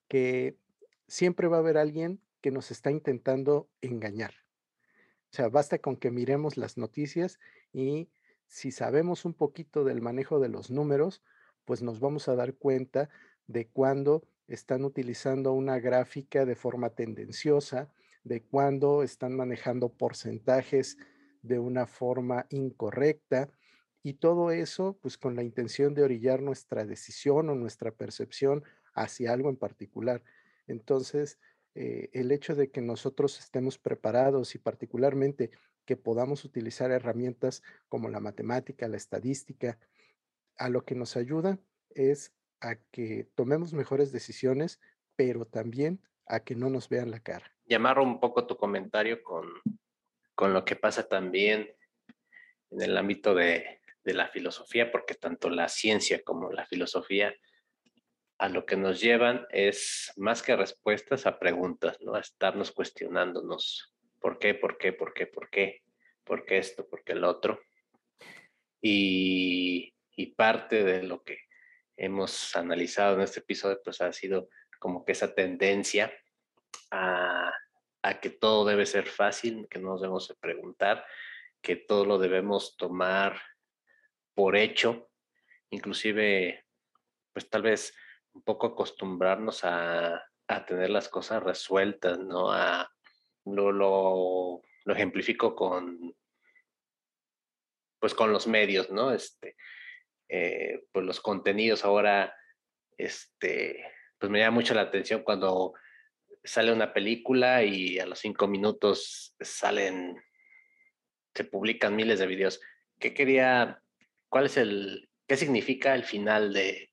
que 0.08 0.58
siempre 1.08 1.48
va 1.48 1.58
a 1.58 1.60
haber 1.60 1.78
alguien 1.78 2.22
que 2.42 2.52
nos 2.52 2.72
está 2.72 2.92
intentando 2.92 3.70
engañar. 3.82 4.34
O 5.32 5.36
sea, 5.36 5.50
basta 5.50 5.80
con 5.80 5.98
que 5.98 6.12
miremos 6.12 6.58
las 6.58 6.78
noticias 6.78 7.40
y 7.74 8.10
si 8.48 8.72
sabemos 8.72 9.26
un 9.26 9.34
poquito 9.34 9.84
del 9.84 10.02
manejo 10.02 10.40
de 10.40 10.50
los 10.50 10.72
números, 10.72 11.24
pues 11.66 11.82
nos 11.82 12.00
vamos 12.00 12.28
a 12.28 12.36
dar 12.36 12.54
cuenta 12.54 13.10
de 13.48 13.68
cuándo 13.68 14.28
están 14.48 14.86
utilizando 14.86 15.54
una 15.54 15.80
gráfica 15.80 16.46
de 16.46 16.56
forma 16.56 16.92
tendenciosa, 16.92 17.90
de 18.24 18.44
cuándo 18.44 19.04
están 19.04 19.36
manejando 19.36 19.90
porcentajes 19.90 20.98
de 21.42 21.60
una 21.60 21.86
forma 21.86 22.46
incorrecta 22.50 23.50
y 24.04 24.14
todo 24.14 24.52
eso 24.52 24.98
pues 25.02 25.18
con 25.18 25.36
la 25.36 25.44
intención 25.44 25.94
de 25.94 26.04
orillar 26.04 26.42
nuestra 26.42 26.86
decisión 26.86 27.50
o 27.50 27.56
nuestra 27.56 27.92
percepción 27.92 28.64
hacia 28.96 29.34
algo 29.34 29.50
en 29.50 29.58
particular. 29.58 30.24
Entonces, 30.68 31.40
eh, 31.76 32.10
el 32.14 32.32
hecho 32.32 32.56
de 32.56 32.72
que 32.72 32.82
nosotros 32.82 33.38
estemos 33.40 33.78
preparados 33.78 34.56
y 34.56 34.60
particularmente 34.60 35.52
que 35.86 35.98
podamos 35.98 36.46
utilizar 36.46 36.90
herramientas 36.90 37.62
como 37.90 38.10
la 38.10 38.20
matemática, 38.20 38.88
la 38.88 38.98
estadística, 38.98 39.78
a 40.58 40.70
lo 40.70 40.86
que 40.86 40.96
nos 40.96 41.18
ayuda 41.18 41.60
es 41.90 42.34
a 42.62 42.76
que 42.76 43.28
tomemos 43.36 43.74
mejores 43.74 44.12
decisiones, 44.12 44.80
pero 45.16 45.46
también 45.46 46.02
a 46.26 46.40
que 46.40 46.56
no 46.56 46.70
nos 46.70 46.90
vean 46.90 47.12
la 47.12 47.20
cara. 47.20 47.52
llamar 47.66 48.00
un 48.00 48.20
poco 48.20 48.48
tu 48.48 48.58
comentario 48.58 49.22
con, 49.22 49.48
con 50.34 50.54
lo 50.54 50.64
que 50.66 50.76
pasa 50.76 51.08
también 51.08 51.70
en 52.72 52.82
el 52.82 52.98
ámbito 52.98 53.36
de, 53.36 53.82
de 54.04 54.14
la 54.14 54.28
filosofía, 54.30 54.92
porque 54.92 55.16
tanto 55.16 55.50
la 55.50 55.68
ciencia 55.68 56.24
como 56.24 56.52
la 56.52 56.66
filosofía 56.66 57.34
a 58.38 58.50
lo 58.50 58.66
que 58.66 58.76
nos 58.76 59.00
llevan 59.00 59.46
es 59.50 60.12
más 60.18 60.44
que 60.44 60.56
respuestas 60.56 61.26
a 61.26 61.40
preguntas, 61.40 61.98
¿no? 62.02 62.16
A 62.16 62.20
estarnos 62.20 62.72
cuestionándonos 62.72 63.94
por 64.20 64.40
qué, 64.40 64.54
por 64.54 64.78
qué, 64.78 64.92
por 64.92 65.14
qué, 65.14 65.28
por 65.28 65.50
qué, 65.50 65.82
por 66.24 66.46
qué 66.46 66.58
esto, 66.58 66.88
por 66.88 67.04
qué 67.04 67.14
el 67.14 67.24
otro. 67.24 67.62
Y, 68.82 69.94
parte 70.36 70.84
de 70.84 71.04
lo 71.04 71.24
que 71.24 71.38
hemos 71.96 72.56
analizado 72.58 73.16
en 73.16 73.22
este 73.22 73.40
episodio, 73.40 73.80
pues 73.84 74.02
ha 74.02 74.12
sido 74.12 74.50
como 74.80 75.06
que 75.06 75.14
esa 75.14 75.34
tendencia 75.34 76.12
a, 76.92 77.54
a 78.02 78.20
que 78.20 78.30
todo 78.30 78.66
debe 78.66 78.86
ser 78.86 79.08
fácil, 79.08 79.68
que 79.70 79.80
no 79.80 79.92
nos 79.92 80.02
debemos 80.02 80.36
preguntar, 80.42 81.06
que 81.62 81.78
todo 81.78 82.06
lo 82.06 82.18
debemos 82.18 82.76
tomar 82.76 83.42
por 84.34 84.58
hecho, 84.58 85.10
inclusive, 85.70 86.66
pues 87.32 87.50
tal 87.50 87.62
vez 87.62 87.96
un 88.36 88.44
poco 88.44 88.68
acostumbrarnos 88.68 89.62
a, 89.64 90.22
tener 90.68 90.92
las 90.92 91.10
cosas 91.10 91.42
resueltas, 91.42 92.20
¿no? 92.20 92.52
A, 92.52 92.92
lo, 93.46 93.72
lo, 93.72 94.62
ejemplifico 94.86 95.56
con, 95.56 96.16
pues 98.00 98.14
con 98.14 98.32
los 98.32 98.46
medios, 98.46 98.92
¿no? 98.92 99.12
Este, 99.12 99.56
eh, 100.30 100.84
pues 100.92 101.06
los 101.06 101.22
contenidos 101.22 101.84
ahora, 101.84 102.36
este, 102.98 103.84
pues 104.20 104.32
me 104.32 104.40
llama 104.40 104.56
mucho 104.56 104.74
la 104.74 104.82
atención 104.82 105.24
cuando 105.24 105.74
sale 106.44 106.72
una 106.72 106.94
película 106.94 107.64
y 107.64 107.98
a 108.00 108.06
los 108.06 108.20
cinco 108.20 108.48
minutos 108.48 109.36
salen, 109.40 110.22
se 111.34 111.46
publican 111.46 111.96
miles 111.96 112.20
de 112.20 112.28
videos. 112.28 112.62
¿Qué 113.00 113.14
quería, 113.14 113.82
cuál 114.30 114.46
es 114.46 114.58
el, 114.58 115.10
qué 115.28 115.38
significa 115.38 115.96
el 115.96 116.04
final 116.04 116.54
de, 116.54 116.92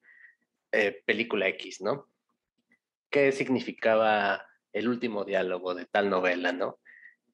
eh, 0.73 1.03
película 1.05 1.49
X, 1.49 1.83
¿no? 1.83 2.09
¿Qué 3.11 3.31
significaba 3.31 4.47
el 4.73 4.89
último 4.89 5.25
diálogo 5.25 5.75
de 5.75 5.85
tal 5.85 6.09
novela, 6.09 6.53
¿no? 6.53 6.81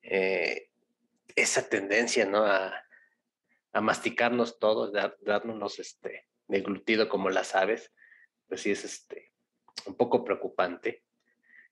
Eh, 0.03 0.71
esa 1.37 1.69
tendencia, 1.69 2.27
¿no? 2.27 2.45
A, 2.45 2.85
masticarnos 3.81 4.59
todos, 4.59 4.93
darnos 5.21 5.79
este 5.79 6.27
deglutido 6.49 7.09
como 7.09 7.31
las 7.31 7.55
aves, 7.55 7.93
pues 8.49 8.63
sí 8.63 8.73
es 8.73 8.85
este, 8.85 9.31
un 9.87 9.95
poco 9.97 10.25
preocupante 10.25 11.05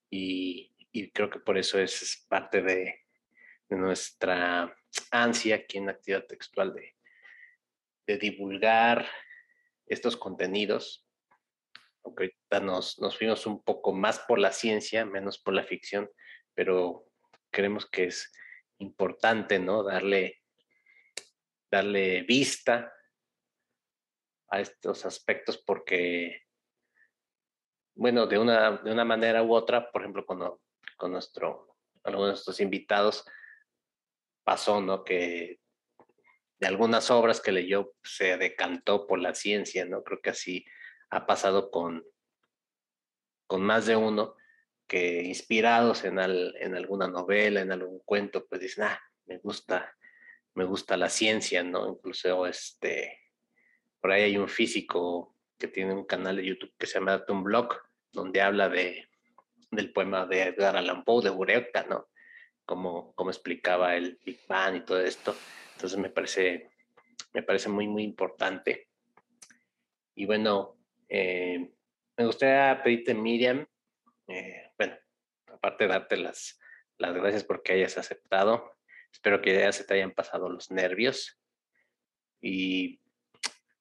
y, 0.09 0.71
creo 1.13 1.29
que 1.29 1.39
por 1.39 1.57
eso 1.57 1.77
es, 1.79 2.25
parte 2.29 2.61
de, 2.61 3.03
nuestra 3.69 4.73
ansia 5.11 5.55
aquí 5.55 5.79
en 5.79 5.89
actividad 5.89 6.25
textual 6.25 6.73
de, 6.73 6.95
de 8.05 8.17
divulgar 8.17 9.05
estos 9.85 10.15
contenidos 10.15 11.06
aunque 12.07 12.23
ahorita 12.23 12.59
nos, 12.61 12.99
nos 12.99 13.17
fuimos 13.17 13.45
un 13.45 13.61
poco 13.63 13.93
más 13.93 14.19
por 14.19 14.39
la 14.39 14.51
ciencia, 14.51 15.05
menos 15.05 15.37
por 15.37 15.53
la 15.53 15.63
ficción, 15.63 16.09
pero 16.53 17.05
creemos 17.51 17.85
que 17.85 18.05
es 18.05 18.31
importante, 18.79 19.59
¿no? 19.59 19.83
Darle, 19.83 20.41
darle 21.69 22.23
vista 22.23 22.93
a 24.49 24.61
estos 24.61 25.05
aspectos 25.05 25.57
porque, 25.57 26.43
bueno, 27.95 28.25
de 28.25 28.39
una, 28.39 28.77
de 28.77 28.91
una 28.91 29.03
manera 29.03 29.43
u 29.43 29.53
otra, 29.53 29.91
por 29.91 30.01
ejemplo, 30.01 30.25
con, 30.25 30.39
con 30.95 31.11
nuestro, 31.11 31.75
algunos 32.03 32.27
de 32.27 32.31
nuestros 32.31 32.59
invitados, 32.61 33.25
pasó, 34.45 34.79
¿no? 34.79 35.03
Que 35.03 35.59
de 36.59 36.67
algunas 36.67 37.11
obras 37.11 37.41
que 37.41 37.51
leyó 37.51 37.93
se 38.01 38.37
decantó 38.37 39.05
por 39.05 39.19
la 39.19 39.35
ciencia, 39.35 39.85
¿no? 39.85 40.03
Creo 40.03 40.21
que 40.21 40.29
así 40.29 40.65
ha 41.09 41.25
pasado 41.25 41.71
con, 41.71 42.05
con 43.47 43.61
más 43.61 43.85
de 43.85 43.95
uno 43.95 44.35
que 44.87 45.23
inspirados 45.23 46.05
en, 46.05 46.17
en 46.19 46.75
alguna 46.75 47.07
novela, 47.07 47.61
en 47.61 47.71
algún 47.71 47.99
cuento, 47.99 48.45
pues 48.47 48.61
dicen, 48.61 48.85
ah, 48.85 49.01
me 49.25 49.37
gusta, 49.39 49.95
me 50.53 50.63
gusta 50.63 50.95
la 50.95 51.09
ciencia, 51.09 51.63
¿no? 51.63 51.89
Incluso 51.89 52.47
este, 52.47 53.19
por 53.99 54.11
ahí 54.11 54.23
hay 54.23 54.37
un 54.37 54.47
físico 54.47 55.35
que 55.57 55.67
tiene 55.67 55.93
un 55.93 56.05
canal 56.05 56.37
de 56.37 56.45
YouTube 56.45 56.73
que 56.77 56.87
se 56.87 56.99
llama 56.99 57.25
Tom 57.25 57.43
Block, 57.43 57.83
donde 58.11 58.41
habla 58.41 58.69
de, 58.69 59.09
del 59.71 59.91
poema 59.91 60.25
de 60.25 60.43
Edgar 60.43 60.77
Allan 60.77 61.03
Poe, 61.03 61.23
de 61.23 61.29
Bureuta, 61.29 61.83
¿no? 61.83 62.07
Como, 62.65 63.13
como 63.15 63.29
explicaba 63.29 63.95
el 63.95 64.19
Big 64.25 64.39
Bang 64.47 64.77
y 64.77 64.81
todo 64.81 65.01
esto. 65.01 65.35
Entonces 65.73 65.97
me 65.99 66.09
parece, 66.09 66.69
me 67.33 67.43
parece 67.43 67.69
muy, 67.69 67.87
muy 67.87 68.03
importante. 68.03 68.89
Y 70.15 70.25
bueno, 70.25 70.76
eh, 71.09 71.71
me 72.17 72.25
gustaría 72.25 72.81
pedirte, 72.83 73.13
Miriam, 73.13 73.65
eh, 74.27 74.71
bueno, 74.77 74.95
aparte 75.47 75.83
de 75.83 75.89
darte 75.89 76.17
las, 76.17 76.59
las 76.97 77.13
gracias 77.13 77.43
porque 77.43 77.73
hayas 77.73 77.97
aceptado, 77.97 78.77
espero 79.11 79.41
que 79.41 79.57
ya 79.57 79.71
se 79.71 79.83
te 79.83 79.95
hayan 79.95 80.11
pasado 80.11 80.49
los 80.49 80.71
nervios 80.71 81.39
y 82.41 82.99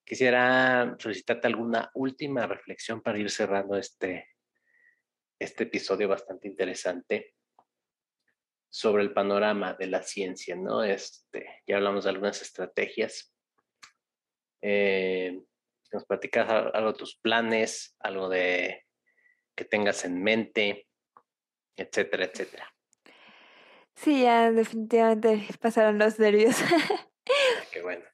quisiera 0.05 0.97
solicitarte 0.99 1.47
alguna 1.47 1.91
última 1.95 2.47
reflexión 2.47 3.03
para 3.03 3.19
ir 3.19 3.31
cerrando 3.31 3.77
este, 3.77 4.29
este 5.39 5.65
episodio 5.65 6.09
bastante 6.09 6.49
interesante 6.49 7.35
sobre 8.69 9.03
el 9.03 9.13
panorama 9.13 9.75
de 9.75 9.87
la 9.87 10.03
ciencia, 10.03 10.55
¿no? 10.55 10.85
Este, 10.85 11.63
ya 11.67 11.77
hablamos 11.77 12.05
de 12.05 12.11
algunas 12.11 12.43
estrategias. 12.43 13.35
Eh, 14.61 15.41
nos 15.93 16.05
platicas 16.05 16.49
algo 16.49 16.93
de 16.93 16.99
tus 16.99 17.17
planes, 17.17 17.95
algo 18.01 18.29
de 18.29 18.85
que 19.55 19.65
tengas 19.65 20.05
en 20.05 20.23
mente, 20.23 20.87
etcétera, 21.77 22.25
etcétera. 22.25 22.73
Sí, 23.95 24.23
ya 24.23 24.53
definitivamente 24.53 25.47
pasaron 25.61 25.99
los 25.99 26.19
nervios. 26.19 26.57
Ah, 26.63 27.65
qué 27.73 27.83
bueno. 27.83 28.05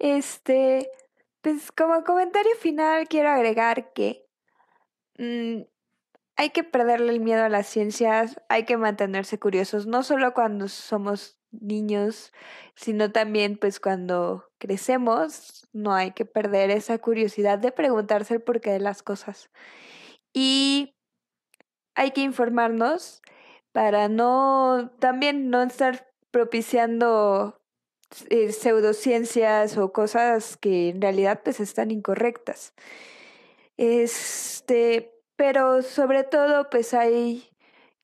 Este, 0.00 0.90
pues 1.40 1.70
como 1.70 2.02
comentario 2.02 2.50
final 2.56 3.06
quiero 3.06 3.28
agregar 3.28 3.92
que 3.92 4.26
mm, 5.16 5.62
hay 6.36 6.50
que 6.50 6.64
perderle 6.64 7.12
el 7.12 7.20
miedo 7.20 7.44
a 7.44 7.48
las 7.48 7.68
ciencias, 7.68 8.40
hay 8.48 8.64
que 8.64 8.76
mantenerse 8.76 9.38
curiosos, 9.38 9.86
no 9.86 10.02
solo 10.02 10.34
cuando 10.34 10.66
somos 10.68 11.38
niños, 11.52 12.32
sino 12.74 13.12
también 13.12 13.56
pues 13.56 13.78
cuando 13.78 14.50
crecemos, 14.64 15.68
no 15.74 15.92
hay 15.92 16.12
que 16.12 16.24
perder 16.24 16.70
esa 16.70 16.96
curiosidad 16.96 17.58
de 17.58 17.70
preguntarse 17.70 18.32
el 18.32 18.40
porqué 18.40 18.70
de 18.70 18.80
las 18.80 19.02
cosas. 19.02 19.50
Y 20.32 20.94
hay 21.94 22.12
que 22.12 22.22
informarnos 22.22 23.20
para 23.72 24.08
no, 24.08 24.90
también 25.00 25.50
no 25.50 25.62
estar 25.62 26.08
propiciando 26.30 27.60
eh, 28.30 28.52
pseudociencias 28.52 29.76
o 29.76 29.92
cosas 29.92 30.56
que 30.56 30.88
en 30.88 31.02
realidad 31.02 31.42
pues 31.44 31.60
están 31.60 31.90
incorrectas. 31.90 32.72
Este, 33.76 35.12
pero 35.36 35.82
sobre 35.82 36.24
todo 36.24 36.70
pues 36.70 36.94
hay, 36.94 37.50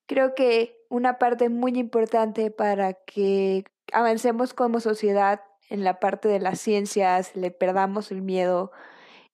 creo 0.06 0.34
que 0.34 0.76
una 0.90 1.18
parte 1.18 1.48
muy 1.48 1.78
importante 1.78 2.50
para 2.50 2.92
que 2.92 3.64
avancemos 3.94 4.52
como 4.52 4.80
sociedad 4.80 5.40
en 5.70 5.84
la 5.84 6.00
parte 6.00 6.28
de 6.28 6.40
las 6.40 6.60
ciencias, 6.60 7.34
le 7.34 7.50
perdamos 7.50 8.10
el 8.10 8.20
miedo, 8.22 8.72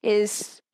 es 0.03 0.65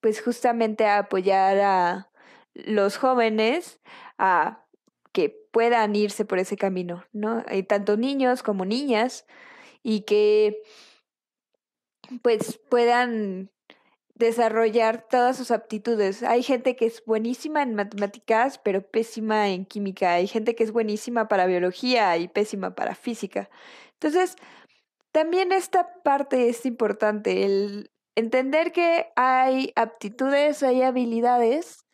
pues 0.00 0.20
justamente 0.20 0.86
apoyar 0.86 1.58
a 1.60 2.10
los 2.52 2.98
jóvenes 2.98 3.80
a 4.18 4.66
que 5.12 5.30
puedan 5.52 5.96
irse 5.96 6.24
por 6.24 6.38
ese 6.38 6.56
camino, 6.56 7.04
¿no? 7.12 7.42
Hay 7.46 7.62
tanto 7.62 7.96
niños 7.96 8.42
como 8.42 8.64
niñas 8.64 9.26
y 9.82 10.02
que 10.02 10.60
pues 12.22 12.60
puedan 12.68 13.50
desarrollar 14.14 15.06
todas 15.08 15.36
sus 15.36 15.50
aptitudes. 15.50 16.22
Hay 16.22 16.42
gente 16.42 16.76
que 16.76 16.86
es 16.86 17.04
buenísima 17.04 17.62
en 17.62 17.74
matemáticas, 17.74 18.58
pero 18.58 18.82
pésima 18.82 19.48
en 19.50 19.64
química. 19.64 20.14
Hay 20.14 20.26
gente 20.26 20.54
que 20.54 20.64
es 20.64 20.72
buenísima 20.72 21.28
para 21.28 21.46
biología 21.46 22.16
y 22.16 22.28
pésima 22.28 22.74
para 22.74 22.94
física. 22.94 23.50
Entonces, 23.94 24.36
también 25.14 25.52
esta 25.52 26.02
parte 26.02 26.48
es 26.48 26.66
importante, 26.66 27.44
el 27.44 27.92
entender 28.16 28.72
que 28.72 29.12
hay 29.14 29.72
aptitudes, 29.76 30.64
hay 30.64 30.82
habilidades 30.82 31.86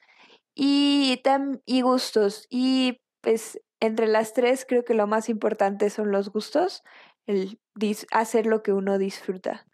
y, 0.55 1.21
y 1.67 1.81
gustos. 1.83 2.47
Y 2.49 3.03
pues 3.21 3.61
entre 3.79 4.07
las 4.07 4.33
tres 4.33 4.65
creo 4.67 4.87
que 4.87 4.95
lo 4.95 5.07
más 5.07 5.29
importante 5.29 5.91
son 5.91 6.11
los 6.11 6.31
gustos, 6.31 6.83
el 7.27 7.61
hacer 8.11 8.47
lo 8.47 8.63
que 8.63 8.73
uno 8.73 8.97
disfruta. 8.97 9.67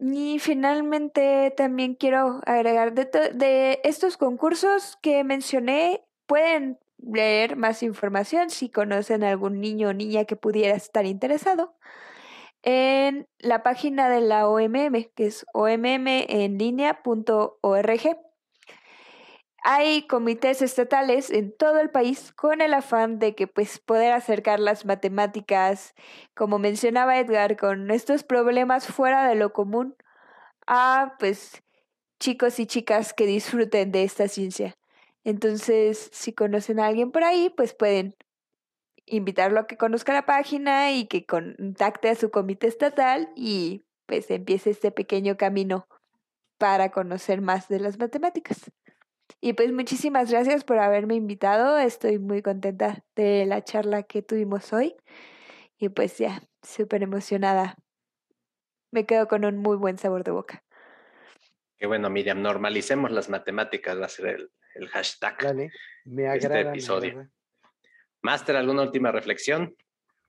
Y 0.00 0.40
finalmente 0.40 1.54
también 1.56 1.94
quiero 1.94 2.40
agregar 2.46 2.94
de, 2.94 3.04
de 3.32 3.80
estos 3.84 4.16
concursos 4.16 4.98
que 5.00 5.22
mencioné, 5.22 6.02
pueden 6.26 6.80
leer 6.98 7.54
más 7.54 7.84
información 7.84 8.50
si 8.50 8.70
conocen 8.70 9.22
algún 9.22 9.60
niño 9.60 9.90
o 9.90 9.92
niña 9.92 10.24
que 10.24 10.34
pudiera 10.34 10.74
estar 10.74 11.06
interesado 11.06 11.76
en 12.64 13.28
la 13.38 13.62
página 13.62 14.08
de 14.08 14.22
la 14.22 14.48
OMM, 14.48 15.10
que 15.14 15.26
es 15.26 15.46
ommenlinea.org. 15.52 18.18
Hay 19.66 20.06
comités 20.06 20.60
estatales 20.60 21.30
en 21.30 21.56
todo 21.56 21.80
el 21.80 21.90
país 21.90 22.32
con 22.32 22.60
el 22.60 22.74
afán 22.74 23.18
de 23.18 23.34
que 23.34 23.46
pues 23.46 23.78
poder 23.78 24.12
acercar 24.12 24.60
las 24.60 24.84
matemáticas, 24.84 25.94
como 26.34 26.58
mencionaba 26.58 27.18
Edgar, 27.18 27.56
con 27.56 27.90
estos 27.90 28.24
problemas 28.24 28.86
fuera 28.86 29.26
de 29.26 29.36
lo 29.36 29.52
común 29.52 29.96
a 30.66 31.14
pues 31.18 31.62
chicos 32.20 32.58
y 32.60 32.66
chicas 32.66 33.14
que 33.14 33.26
disfruten 33.26 33.92
de 33.92 34.04
esta 34.04 34.28
ciencia. 34.28 34.76
Entonces, 35.24 36.10
si 36.12 36.32
conocen 36.32 36.80
a 36.80 36.86
alguien 36.86 37.10
por 37.10 37.24
ahí, 37.24 37.50
pues 37.56 37.74
pueden 37.74 38.14
invitarlo 39.06 39.60
a 39.60 39.66
que 39.66 39.76
conozca 39.76 40.12
la 40.12 40.26
página 40.26 40.92
y 40.92 41.06
que 41.06 41.26
contacte 41.26 42.08
a 42.08 42.14
su 42.14 42.30
comité 42.30 42.66
estatal 42.66 43.30
y 43.36 43.84
pues 44.06 44.30
empiece 44.30 44.70
este 44.70 44.90
pequeño 44.90 45.36
camino 45.36 45.86
para 46.58 46.90
conocer 46.90 47.40
más 47.40 47.68
de 47.68 47.80
las 47.80 47.98
matemáticas. 47.98 48.70
Y 49.40 49.54
pues 49.54 49.72
muchísimas 49.72 50.30
gracias 50.30 50.64
por 50.64 50.78
haberme 50.78 51.14
invitado. 51.14 51.78
Estoy 51.78 52.18
muy 52.18 52.42
contenta 52.42 53.04
de 53.14 53.46
la 53.46 53.62
charla 53.62 54.02
que 54.02 54.22
tuvimos 54.22 54.72
hoy. 54.72 54.96
Y 55.78 55.88
pues 55.88 56.18
ya, 56.18 56.42
súper 56.62 57.02
emocionada. 57.02 57.76
Me 58.90 59.06
quedo 59.06 59.28
con 59.28 59.44
un 59.44 59.58
muy 59.58 59.76
buen 59.76 59.98
sabor 59.98 60.24
de 60.24 60.30
boca. 60.30 60.64
Qué 61.76 61.86
bueno, 61.86 62.08
Miriam. 62.10 62.40
Normalicemos 62.40 63.10
las 63.10 63.28
matemáticas, 63.28 64.00
va 64.00 64.06
a 64.06 64.08
ser 64.08 64.48
el, 64.74 64.88
hashtag 64.88 65.36
me 66.04 66.22
de 66.22 66.36
este 66.36 66.60
episodio. 66.60 67.28
Máster, 68.24 68.56
¿alguna 68.56 68.80
última 68.80 69.12
reflexión? 69.12 69.76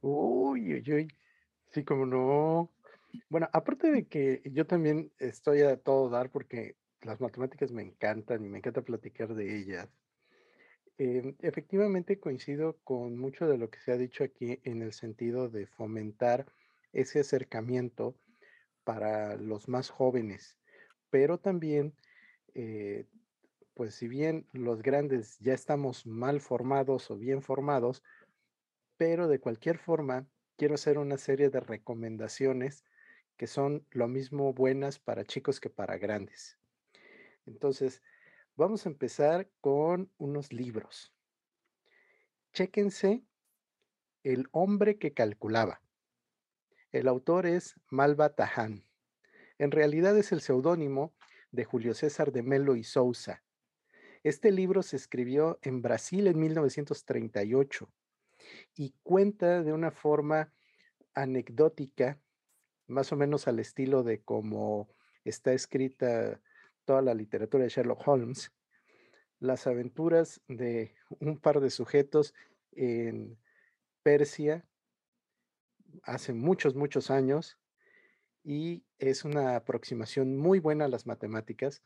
Uy, 0.02 0.74
uy, 0.74 0.94
uy. 0.94 1.08
Sí, 1.72 1.86
como 1.86 2.06
no. 2.06 2.74
Bueno, 3.30 3.48
aparte 3.54 3.90
de 3.90 4.06
que 4.06 4.42
yo 4.52 4.68
también 4.68 5.14
estoy 5.18 5.62
a 5.62 5.78
todo 5.78 6.10
dar 6.10 6.30
porque 6.30 6.76
las 7.04 7.22
matemáticas 7.22 7.72
me 7.72 7.84
encantan 7.84 8.44
y 8.44 8.50
me 8.50 8.58
encanta 8.58 8.82
platicar 8.82 9.34
de 9.34 9.58
ellas. 9.58 9.88
Em, 10.98 11.38
efectivamente 11.40 12.20
coincido 12.20 12.78
con 12.84 13.18
mucho 13.18 13.48
de 13.48 13.58
lo 13.58 13.70
que 13.70 13.80
se 13.80 13.94
ha 13.94 13.98
dicho 13.98 14.26
aquí 14.26 14.60
en 14.66 14.82
el 14.82 14.92
sentido 14.92 15.48
de 15.48 15.66
fomentar 15.66 16.48
ese 16.92 17.22
acercamiento 17.22 18.18
para 18.84 19.38
los 19.38 19.70
más 19.70 19.90
jóvenes, 19.90 20.58
pero 21.10 21.38
también, 21.38 21.94
eh, 22.56 23.06
pues 23.76 23.94
si 23.94 24.08
bien 24.08 24.48
los 24.54 24.82
grandes 24.82 25.38
ya 25.40 25.54
estamos 25.54 26.08
mal 26.08 26.40
formados 26.40 27.12
o 27.12 27.18
bien 27.18 27.44
formados, 27.44 28.02
pero 28.98 29.28
de 29.28 29.40
cualquier 29.40 29.78
forma 29.78 30.26
quiero 30.56 30.76
hacer 30.76 30.98
una 30.98 31.18
serie 31.18 31.50
de 31.50 31.60
recomendaciones 31.60 32.86
que 33.36 33.48
son 33.48 33.86
lo 33.92 34.08
mismo 34.08 34.54
buenas 34.54 34.98
para 34.98 35.26
chicos 35.26 35.60
que 35.60 35.70
para 35.70 35.98
grandes. 35.98 36.58
Entonces, 37.46 38.02
vamos 38.56 38.86
a 38.86 38.90
empezar 38.90 39.50
con 39.60 40.10
unos 40.18 40.54
libros. 40.54 41.14
Chéquense 42.54 43.26
El 44.24 44.48
hombre 44.52 44.98
que 44.98 45.14
calculaba. 45.14 45.82
El 46.94 47.10
autor 47.10 47.46
es 47.46 47.76
Malva 47.90 48.30
Tahan. 48.30 48.86
En 49.58 49.72
realidad 49.72 50.18
es 50.18 50.32
el 50.32 50.40
seudónimo 50.40 51.14
de 51.52 51.66
Julio 51.66 51.94
César 51.94 52.32
de 52.32 52.42
Melo 52.42 52.78
y 52.78 52.86
Sousa. 52.86 53.45
Este 54.26 54.52
libro 54.52 54.82
se 54.82 54.96
escribió 54.96 55.60
en 55.62 55.84
Brasil 55.84 56.26
en 56.26 56.40
1938 56.40 57.88
y 58.76 58.96
cuenta 59.04 59.62
de 59.62 59.72
una 59.72 59.92
forma 59.92 60.52
anecdótica, 61.14 62.20
más 62.88 63.12
o 63.12 63.18
menos 63.18 63.48
al 63.48 63.60
estilo 63.60 64.02
de 64.02 64.24
cómo 64.24 64.90
está 65.26 65.54
escrita 65.54 66.42
toda 66.86 67.04
la 67.04 67.14
literatura 67.14 67.66
de 67.66 67.70
Sherlock 67.70 68.08
Holmes, 68.08 68.52
las 69.40 69.68
aventuras 69.68 70.42
de 70.48 70.96
un 71.20 71.38
par 71.38 71.60
de 71.60 71.70
sujetos 71.70 72.34
en 72.72 73.38
Persia 74.02 74.66
hace 76.02 76.34
muchos, 76.34 76.74
muchos 76.74 77.12
años 77.12 77.60
y 78.44 78.86
es 78.98 79.24
una 79.24 79.56
aproximación 79.56 80.36
muy 80.36 80.58
buena 80.58 80.86
a 80.86 80.90
las 80.90 81.06
matemáticas, 81.06 81.84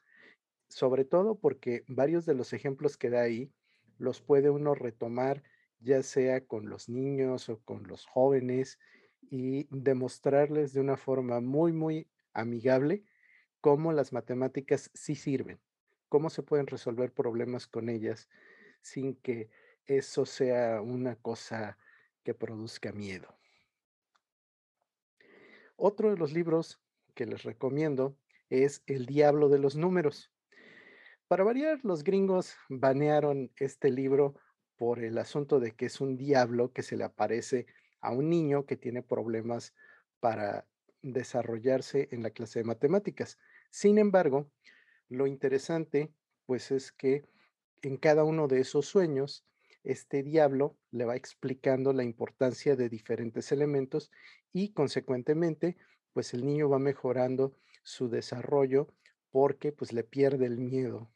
sobre 0.69 1.03
todo 1.03 1.35
porque 1.35 1.83
varios 1.87 2.25
de 2.25 2.35
los 2.35 2.53
ejemplos 2.53 2.97
que 2.97 3.09
da 3.09 3.21
ahí 3.21 3.51
los 3.97 4.21
puede 4.21 4.49
uno 4.49 4.75
retomar 4.75 5.43
ya 5.81 6.03
sea 6.03 6.45
con 6.45 6.69
los 6.69 6.89
niños 6.89 7.49
o 7.49 7.59
con 7.59 7.87
los 7.87 8.05
jóvenes 8.05 8.79
y 9.21 9.67
demostrarles 9.69 10.73
de 10.73 10.81
una 10.81 10.97
forma 10.97 11.39
muy, 11.41 11.73
muy 11.73 12.07
amigable 12.33 13.03
cómo 13.61 13.91
las 13.91 14.13
matemáticas 14.13 14.89
sí 14.93 15.15
sirven, 15.15 15.59
cómo 16.07 16.29
se 16.29 16.43
pueden 16.43 16.67
resolver 16.67 17.11
problemas 17.11 17.67
con 17.67 17.89
ellas 17.89 18.29
sin 18.81 19.15
que 19.15 19.49
eso 19.85 20.25
sea 20.25 20.81
una 20.81 21.15
cosa 21.15 21.77
que 22.23 22.33
produzca 22.33 22.91
miedo. 22.91 23.35
Otro 25.75 26.09
de 26.11 26.17
los 26.17 26.33
libros 26.33 26.79
que 27.15 27.25
les 27.25 27.43
recomiendo 27.43 28.15
es 28.49 28.83
El 28.85 29.05
Diablo 29.05 29.49
de 29.49 29.59
los 29.59 29.75
Números. 29.75 30.31
Para 31.29 31.43
variar, 31.43 31.79
los 31.83 32.03
gringos 32.03 32.55
banearon 32.69 33.51
este 33.57 33.91
libro 33.91 34.33
por 34.77 35.03
el 35.03 35.15
asunto 35.19 35.59
de 35.59 35.75
que 35.75 35.85
es 35.85 36.01
un 36.01 36.17
diablo 36.17 36.73
que 36.73 36.81
se 36.81 36.97
le 36.97 37.03
aparece 37.03 37.67
a 38.01 38.11
un 38.11 38.31
niño 38.31 38.65
que 38.65 38.77
tiene 38.77 39.03
problemas 39.03 39.75
para 40.19 40.67
desarrollarse 41.03 42.09
en 42.09 42.23
la 42.23 42.31
clase 42.31 42.57
de 42.57 42.65
matemáticas. 42.65 43.37
Sin 43.69 43.99
embargo, 43.99 44.49
lo 45.07 45.27
interesante 45.27 46.11
pues 46.47 46.71
es 46.71 46.91
que 46.91 47.25
en 47.83 47.97
cada 47.97 48.23
uno 48.23 48.47
de 48.47 48.61
esos 48.61 48.87
sueños, 48.87 49.45
este 49.83 50.23
diablo 50.23 50.79
le 50.89 51.05
va 51.05 51.15
explicando 51.15 51.93
la 51.93 52.03
importancia 52.03 52.75
de 52.75 52.89
diferentes 52.89 53.51
elementos 53.51 54.09
y 54.51 54.73
consecuentemente 54.73 55.77
pues 56.11 56.33
el 56.33 56.43
niño 56.43 56.69
va 56.69 56.79
mejorando 56.79 57.55
su 57.83 58.09
desarrollo 58.09 58.87
porque 59.29 59.71
pues 59.71 59.93
le 59.93 60.03
pierde 60.03 60.47
el 60.47 60.57
miedo 60.57 61.11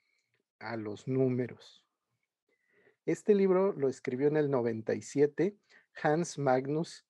a 0.63 0.77
los 0.77 1.07
números. 1.07 1.85
Este 3.05 3.35
libro 3.35 3.73
lo 3.73 3.89
escribió 3.89 4.27
en 4.27 4.37
el 4.37 4.49
97 4.49 5.57
Hans 6.01 6.37
Magnus 6.37 7.05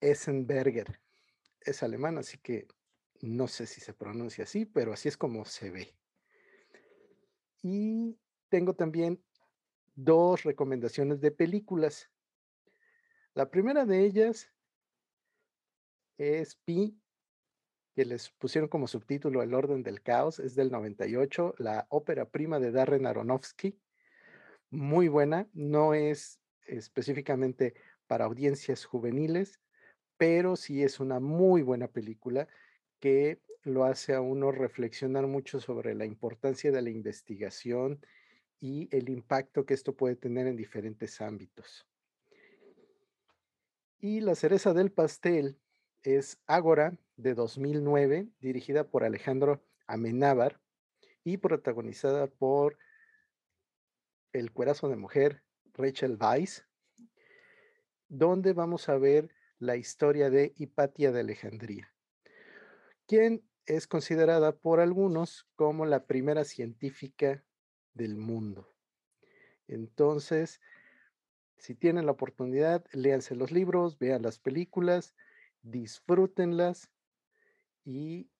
Essenberger 0.00 1.00
es 1.64 1.82
alemán, 1.82 2.18
así 2.18 2.38
que 2.38 2.66
no 3.20 3.48
sé 3.48 3.66
si 3.66 3.80
se 3.80 3.94
pronuncia 3.94 4.44
así, 4.44 4.66
pero 4.66 4.92
así 4.92 5.08
es 5.08 5.16
como 5.16 5.44
se 5.44 5.70
ve. 5.70 5.94
Y 7.62 8.18
tengo 8.50 8.74
también 8.74 9.22
dos 9.94 10.42
recomendaciones 10.42 11.20
de 11.20 11.30
películas. 11.30 12.10
La 13.32 13.50
primera 13.50 13.86
de 13.86 14.04
ellas 14.04 14.52
es 16.18 16.56
Pi, 16.56 17.00
que 17.94 18.04
les 18.04 18.30
pusieron 18.30 18.68
como 18.68 18.88
subtítulo 18.88 19.42
El 19.42 19.54
orden 19.54 19.82
del 19.82 20.02
caos, 20.02 20.40
es 20.40 20.54
del 20.54 20.70
98, 20.70 21.54
la 21.58 21.86
ópera 21.88 22.28
prima 22.28 22.58
de 22.58 22.72
Darren 22.72 23.06
Aronofsky. 23.06 23.78
Muy 24.70 25.08
buena, 25.08 25.48
no 25.52 25.94
es 25.94 26.40
específicamente 26.66 27.74
para 28.06 28.24
audiencias 28.24 28.84
juveniles, 28.84 29.60
pero 30.16 30.56
sí 30.56 30.82
es 30.82 30.98
una 30.98 31.20
muy 31.20 31.62
buena 31.62 31.88
película 31.88 32.48
que 32.98 33.40
lo 33.62 33.84
hace 33.84 34.14
a 34.14 34.20
uno 34.20 34.50
reflexionar 34.50 35.26
mucho 35.26 35.60
sobre 35.60 35.94
la 35.94 36.04
importancia 36.04 36.72
de 36.72 36.82
la 36.82 36.90
investigación 36.90 38.04
y 38.60 38.88
el 38.96 39.08
impacto 39.08 39.64
que 39.64 39.74
esto 39.74 39.94
puede 39.94 40.16
tener 40.16 40.46
en 40.46 40.56
diferentes 40.56 41.20
ámbitos. 41.20 41.86
Y 44.00 44.20
la 44.20 44.34
cereza 44.34 44.74
del 44.74 44.90
pastel 44.90 45.58
es 46.04 46.38
Ágora 46.46 46.96
de 47.16 47.34
2009, 47.34 48.28
dirigida 48.40 48.84
por 48.84 49.04
Alejandro 49.04 49.64
Amenábar 49.86 50.60
y 51.24 51.38
protagonizada 51.38 52.26
por 52.26 52.78
el 54.32 54.52
cuerazo 54.52 54.88
de 54.88 54.96
mujer 54.96 55.42
Rachel 55.72 56.18
Weisz, 56.20 56.64
donde 58.08 58.52
vamos 58.52 58.88
a 58.88 58.98
ver 58.98 59.34
la 59.58 59.76
historia 59.76 60.28
de 60.28 60.52
Hipatia 60.56 61.10
de 61.10 61.20
Alejandría, 61.20 61.90
quien 63.06 63.42
es 63.64 63.86
considerada 63.86 64.52
por 64.54 64.80
algunos 64.80 65.46
como 65.56 65.86
la 65.86 66.04
primera 66.04 66.44
científica 66.44 67.42
del 67.94 68.16
mundo. 68.16 68.68
Entonces, 69.68 70.60
si 71.56 71.74
tienen 71.74 72.04
la 72.04 72.12
oportunidad, 72.12 72.84
léanse 72.92 73.34
los 73.34 73.52
libros, 73.52 73.98
vean 73.98 74.20
las 74.20 74.38
películas, 74.38 75.14
disfrútenlas 75.64 76.90
y 77.84 78.30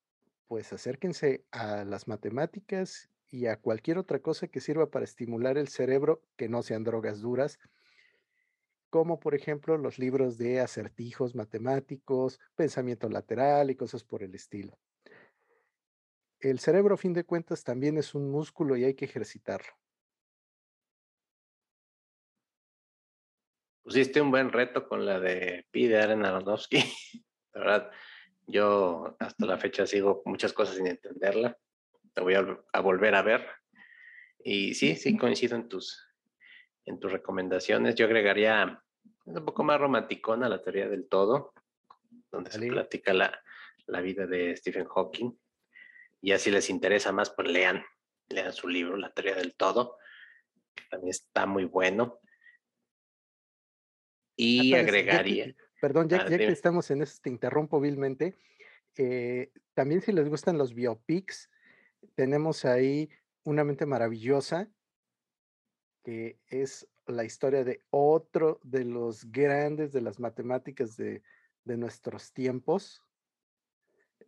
pues 0.46 0.72
acérquense 0.72 1.44
a 1.50 1.84
las 1.84 2.06
matemáticas 2.06 3.10
y 3.26 3.46
a 3.46 3.60
cualquier 3.60 3.98
otra 3.98 4.20
cosa 4.20 4.46
que 4.46 4.60
sirva 4.60 4.90
para 4.90 5.04
estimular 5.04 5.58
el 5.58 5.68
cerebro 5.68 6.22
que 6.36 6.48
no 6.48 6.62
sean 6.62 6.84
drogas 6.84 7.20
duras, 7.20 7.58
como 8.90 9.18
por 9.18 9.34
ejemplo 9.34 9.76
los 9.76 9.98
libros 9.98 10.38
de 10.38 10.60
acertijos 10.60 11.34
matemáticos, 11.34 12.38
pensamiento 12.54 13.08
lateral 13.08 13.70
y 13.70 13.74
cosas 13.74 14.04
por 14.04 14.22
el 14.22 14.34
estilo. 14.34 14.78
El 16.38 16.60
cerebro, 16.60 16.94
a 16.94 16.98
fin 16.98 17.14
de 17.14 17.24
cuentas, 17.24 17.64
también 17.64 17.96
es 17.96 18.14
un 18.14 18.30
músculo 18.30 18.76
y 18.76 18.84
hay 18.84 18.94
que 18.94 19.06
ejercitarlo. 19.06 19.72
Pusiste 23.84 24.18
un 24.18 24.30
buen 24.30 24.50
reto 24.50 24.88
con 24.88 25.04
la 25.04 25.20
de 25.20 25.66
Pi 25.70 25.86
de 25.88 26.00
Aaron 26.00 26.24
Aronofsky. 26.24 26.78
La 27.52 27.60
verdad, 27.60 27.90
yo 28.46 29.14
hasta 29.20 29.44
la 29.44 29.58
fecha 29.58 29.86
sigo 29.86 30.22
muchas 30.24 30.54
cosas 30.54 30.76
sin 30.76 30.86
entenderla. 30.86 31.56
Te 32.14 32.22
voy 32.22 32.34
a, 32.34 32.80
volver 32.80 33.14
a 33.14 33.20
ver. 33.20 33.46
Y 34.42 34.74
sí, 34.74 34.96
sí 34.96 35.16
coincido 35.18 35.54
en 35.54 35.68
tus, 35.68 36.02
en 36.86 36.98
tus 36.98 37.12
recomendaciones. 37.12 37.94
Yo 37.94 38.06
agregaría 38.06 38.82
un 39.26 39.44
poco 39.44 39.62
más 39.62 39.78
romanticona 39.78 40.48
la 40.48 40.62
teoría 40.62 40.88
del 40.88 41.06
todo, 41.06 41.52
donde 42.32 42.50
se 42.50 42.66
platica 42.66 43.12
la, 43.12 43.38
la, 43.86 44.00
vida 44.00 44.26
de 44.26 44.56
Stephen 44.56 44.86
Hawking. 44.86 45.38
Y 46.22 46.32
así 46.32 46.50
les 46.50 46.70
interesa 46.70 47.12
más, 47.12 47.30
pues 47.30 47.48
lean, 47.48 47.84
lean 48.30 48.52
su 48.54 48.66
libro, 48.66 48.96
La 48.96 49.12
teoría 49.12 49.34
del 49.34 49.54
todo, 49.54 49.98
que 50.74 50.84
también 50.90 51.10
está 51.10 51.44
muy 51.44 51.66
bueno. 51.66 52.20
Y 54.36 54.74
agregaría. 54.74 55.54
Perdón, 55.80 56.08
ya, 56.08 56.22
ah, 56.22 56.28
que 56.28 56.46
estamos 56.46 56.90
en 56.90 57.02
eso, 57.02 57.18
te 57.22 57.30
interrumpo 57.30 57.80
vilmente. 57.80 58.36
Eh, 58.96 59.52
también 59.74 60.00
si 60.00 60.12
les 60.12 60.28
gustan 60.28 60.58
los 60.58 60.74
biopics, 60.74 61.50
tenemos 62.14 62.64
ahí 62.64 63.10
una 63.42 63.64
mente 63.64 63.86
maravillosa, 63.86 64.70
que 66.02 66.38
es 66.48 66.88
la 67.06 67.24
historia 67.24 67.64
de 67.64 67.82
otro 67.90 68.60
de 68.62 68.84
los 68.84 69.30
grandes 69.30 69.92
de 69.92 70.00
las 70.00 70.20
matemáticas 70.20 70.96
de, 70.96 71.22
de 71.64 71.76
nuestros 71.76 72.32
tiempos, 72.32 73.02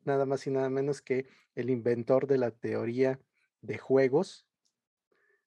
nada 0.04 0.26
más 0.26 0.46
y 0.46 0.50
nada 0.50 0.68
menos 0.68 1.00
que 1.00 1.26
el 1.54 1.70
inventor 1.70 2.26
de 2.26 2.38
la 2.38 2.50
teoría 2.50 3.18
de 3.62 3.78
juegos. 3.78 4.46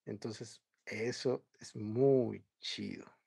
Entonces, 0.06 0.62
eso 0.86 1.46
es 1.60 1.76
muy 1.76 2.44
chido. 2.60 3.19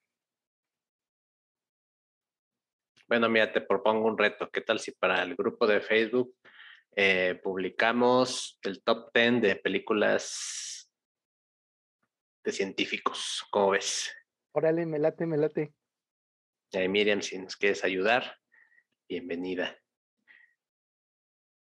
Bueno, 3.13 3.29
mira, 3.29 3.53
te 3.53 3.61
propongo 3.61 4.09
un 4.09 4.17
reto. 4.17 4.49
¿Qué 4.51 4.63
tal 4.63 4.81
si 4.81 4.91
para 4.91 5.23
el 5.23 5.37
grupo 5.37 5.67
de 5.67 5.83
Facebook 5.83 6.35
eh, 6.97 7.39
publicamos 7.43 8.59
el 8.63 8.83
top 8.83 9.11
10 9.13 9.43
de 9.43 9.57
películas 9.57 10.91
de 12.43 12.53
científicos? 12.53 13.45
¿Cómo 13.51 13.73
ves? 13.73 14.11
Órale, 14.53 14.87
me 14.87 14.99
late, 14.99 15.27
me 15.27 15.37
late. 15.37 15.75
Miriam, 16.89 17.21
si 17.21 17.39
nos 17.39 17.55
quieres 17.55 17.85
ayudar, 17.85 18.39
bienvenida. 19.07 19.79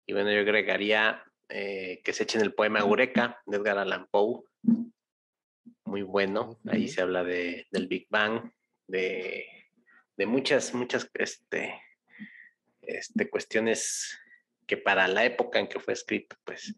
Y 0.06 0.14
bueno, 0.14 0.32
yo 0.32 0.40
agregaría 0.40 1.22
eh, 1.50 2.00
que 2.02 2.14
se 2.14 2.22
echen 2.22 2.40
el 2.40 2.54
poema 2.54 2.80
Eureka 2.80 3.42
de 3.44 3.58
Edgar 3.58 3.76
Allan 3.76 4.06
Poe. 4.10 4.44
Muy 5.84 6.00
bueno. 6.00 6.58
Ahí 6.66 6.88
se 6.88 7.02
habla 7.02 7.22
de, 7.22 7.66
del 7.70 7.88
Big 7.88 8.06
Bang, 8.08 8.50
de 8.88 9.61
de 10.16 10.26
muchas, 10.26 10.74
muchas 10.74 11.10
este, 11.14 11.80
este, 12.82 13.30
cuestiones 13.30 14.18
que 14.66 14.76
para 14.76 15.08
la 15.08 15.24
época 15.24 15.58
en 15.58 15.68
que 15.68 15.80
fue 15.80 15.94
escrito, 15.94 16.36
pues 16.44 16.74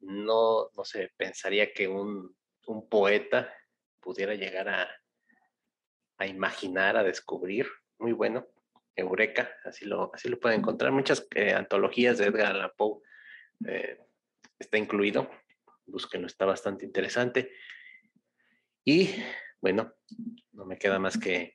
no, 0.00 0.70
no 0.76 0.84
se 0.84 1.12
pensaría 1.16 1.72
que 1.72 1.88
un, 1.88 2.34
un 2.66 2.88
poeta 2.88 3.52
pudiera 4.00 4.34
llegar 4.34 4.68
a, 4.68 4.88
a, 6.18 6.26
imaginar, 6.26 6.96
a 6.96 7.04
descubrir. 7.04 7.66
Muy 7.98 8.12
bueno. 8.12 8.46
Eureka, 8.96 9.50
así 9.64 9.84
lo, 9.84 10.10
así 10.14 10.28
lo 10.28 10.38
pueden 10.38 10.60
encontrar. 10.60 10.92
Muchas 10.92 11.26
eh, 11.34 11.54
antologías 11.54 12.18
de 12.18 12.26
Edgar 12.26 12.54
Allan 12.54 12.72
Poe 12.76 13.00
eh, 13.66 13.98
está 14.58 14.78
incluido. 14.78 15.30
Búsquenlo, 15.86 16.26
está 16.26 16.44
bastante 16.44 16.84
interesante. 16.84 17.52
Y 18.84 19.10
bueno, 19.60 19.94
no 20.52 20.64
me 20.64 20.78
queda 20.78 20.98
más 20.98 21.18
que 21.18 21.52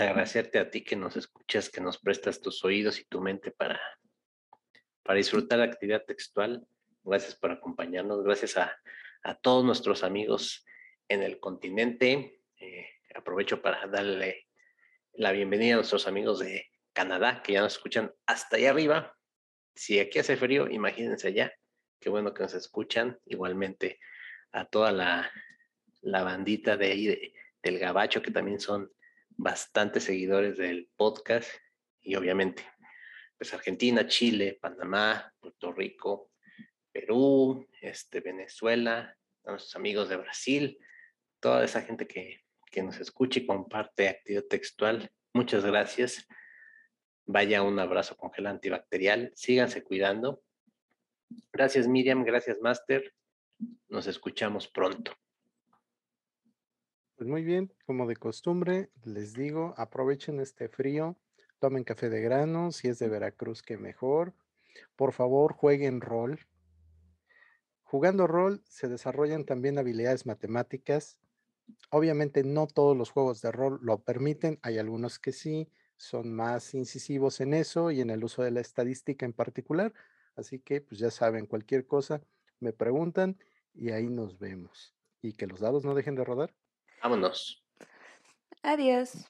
agradecerte 0.00 0.58
a 0.58 0.70
ti 0.70 0.82
que 0.82 0.96
nos 0.96 1.16
escuchas, 1.16 1.70
que 1.70 1.80
nos 1.80 1.98
prestas 1.98 2.40
tus 2.40 2.64
oídos 2.64 2.98
y 2.98 3.04
tu 3.04 3.20
mente 3.20 3.50
para, 3.50 3.80
para 5.02 5.16
disfrutar 5.16 5.58
la 5.58 5.66
actividad 5.66 6.04
textual. 6.04 6.66
Gracias 7.02 7.34
por 7.34 7.50
acompañarnos, 7.50 8.22
gracias 8.22 8.56
a, 8.56 8.76
todos 9.42 9.64
nuestros 9.64 10.02
amigos 10.02 10.64
en 11.08 11.22
el 11.22 11.40
continente. 11.40 12.40
Eh, 12.56 12.88
aprovecho 13.14 13.60
para 13.60 13.86
darle 13.86 14.48
la 15.12 15.32
bienvenida 15.32 15.74
a 15.74 15.76
nuestros 15.76 16.06
amigos 16.06 16.38
de 16.38 16.66
Canadá, 16.92 17.42
que 17.42 17.52
ya 17.52 17.60
nos 17.60 17.74
escuchan 17.74 18.12
hasta 18.26 18.56
allá 18.56 18.70
arriba. 18.70 19.16
Si 19.74 20.00
aquí 20.00 20.18
hace 20.18 20.36
frío, 20.36 20.68
imagínense 20.68 21.28
allá. 21.28 21.52
Qué 22.00 22.08
bueno 22.08 22.32
que 22.32 22.42
nos 22.42 22.54
escuchan. 22.54 23.18
Igualmente 23.26 24.00
a 24.52 24.64
toda 24.64 24.90
la, 24.92 25.30
la 26.00 26.22
bandita 26.22 26.76
de 26.76 26.86
ahí 26.86 27.34
del 27.62 27.78
Gabacho, 27.78 28.22
que 28.22 28.30
también 28.30 28.58
son 28.58 28.90
bastantes 29.42 30.04
seguidores 30.04 30.58
del 30.58 30.90
podcast 30.96 31.50
y 32.02 32.14
obviamente 32.14 32.62
pues 33.38 33.54
Argentina, 33.54 34.06
Chile, 34.06 34.58
Panamá, 34.60 35.32
Puerto 35.40 35.72
Rico, 35.72 36.30
Perú, 36.92 37.66
este, 37.80 38.20
Venezuela, 38.20 39.16
nuestros 39.44 39.74
amigos 39.76 40.10
de 40.10 40.16
Brasil, 40.16 40.78
toda 41.40 41.64
esa 41.64 41.80
gente 41.80 42.06
que, 42.06 42.44
que 42.70 42.82
nos 42.82 43.00
escucha 43.00 43.40
y 43.40 43.46
comparte 43.46 44.10
actividad 44.10 44.44
textual. 44.44 45.10
Muchas 45.32 45.64
gracias. 45.64 46.28
Vaya 47.24 47.62
un 47.62 47.78
abrazo 47.78 48.18
con 48.18 48.30
gel 48.32 48.46
antibacterial. 48.46 49.32
Síganse 49.34 49.82
cuidando. 49.82 50.42
Gracias 51.50 51.88
Miriam, 51.88 52.24
gracias 52.24 52.58
Master. 52.60 53.14
Nos 53.88 54.06
escuchamos 54.06 54.68
pronto. 54.68 55.16
Pues 57.20 57.28
muy 57.28 57.44
bien, 57.44 57.70
como 57.84 58.06
de 58.06 58.16
costumbre, 58.16 58.88
les 59.04 59.34
digo, 59.34 59.74
aprovechen 59.76 60.40
este 60.40 60.70
frío, 60.70 61.18
tomen 61.58 61.84
café 61.84 62.08
de 62.08 62.22
grano, 62.22 62.72
si 62.72 62.88
es 62.88 62.98
de 62.98 63.10
Veracruz, 63.10 63.60
que 63.60 63.76
mejor. 63.76 64.32
Por 64.96 65.12
favor, 65.12 65.52
jueguen 65.52 66.00
rol. 66.00 66.40
Jugando 67.82 68.26
rol 68.26 68.62
se 68.64 68.88
desarrollan 68.88 69.44
también 69.44 69.76
habilidades 69.76 70.24
matemáticas. 70.24 71.18
Obviamente 71.90 72.42
no 72.42 72.66
todos 72.66 72.96
los 72.96 73.10
juegos 73.10 73.42
de 73.42 73.52
rol 73.52 73.80
lo 73.82 74.02
permiten, 74.02 74.58
hay 74.62 74.78
algunos 74.78 75.18
que 75.18 75.32
sí, 75.32 75.68
son 75.98 76.32
más 76.34 76.72
incisivos 76.72 77.42
en 77.42 77.52
eso 77.52 77.90
y 77.90 78.00
en 78.00 78.08
el 78.08 78.24
uso 78.24 78.42
de 78.42 78.50
la 78.50 78.62
estadística 78.62 79.26
en 79.26 79.34
particular. 79.34 79.92
Así 80.36 80.58
que, 80.58 80.80
pues 80.80 80.98
ya 80.98 81.10
saben, 81.10 81.44
cualquier 81.44 81.86
cosa 81.86 82.22
me 82.60 82.72
preguntan 82.72 83.36
y 83.74 83.90
ahí 83.90 84.08
nos 84.08 84.38
vemos. 84.38 84.94
Y 85.20 85.34
que 85.34 85.46
los 85.46 85.60
dados 85.60 85.84
no 85.84 85.94
dejen 85.94 86.14
de 86.14 86.24
rodar. 86.24 86.54
Vámonos. 87.02 87.62
Adiós. 88.62 89.24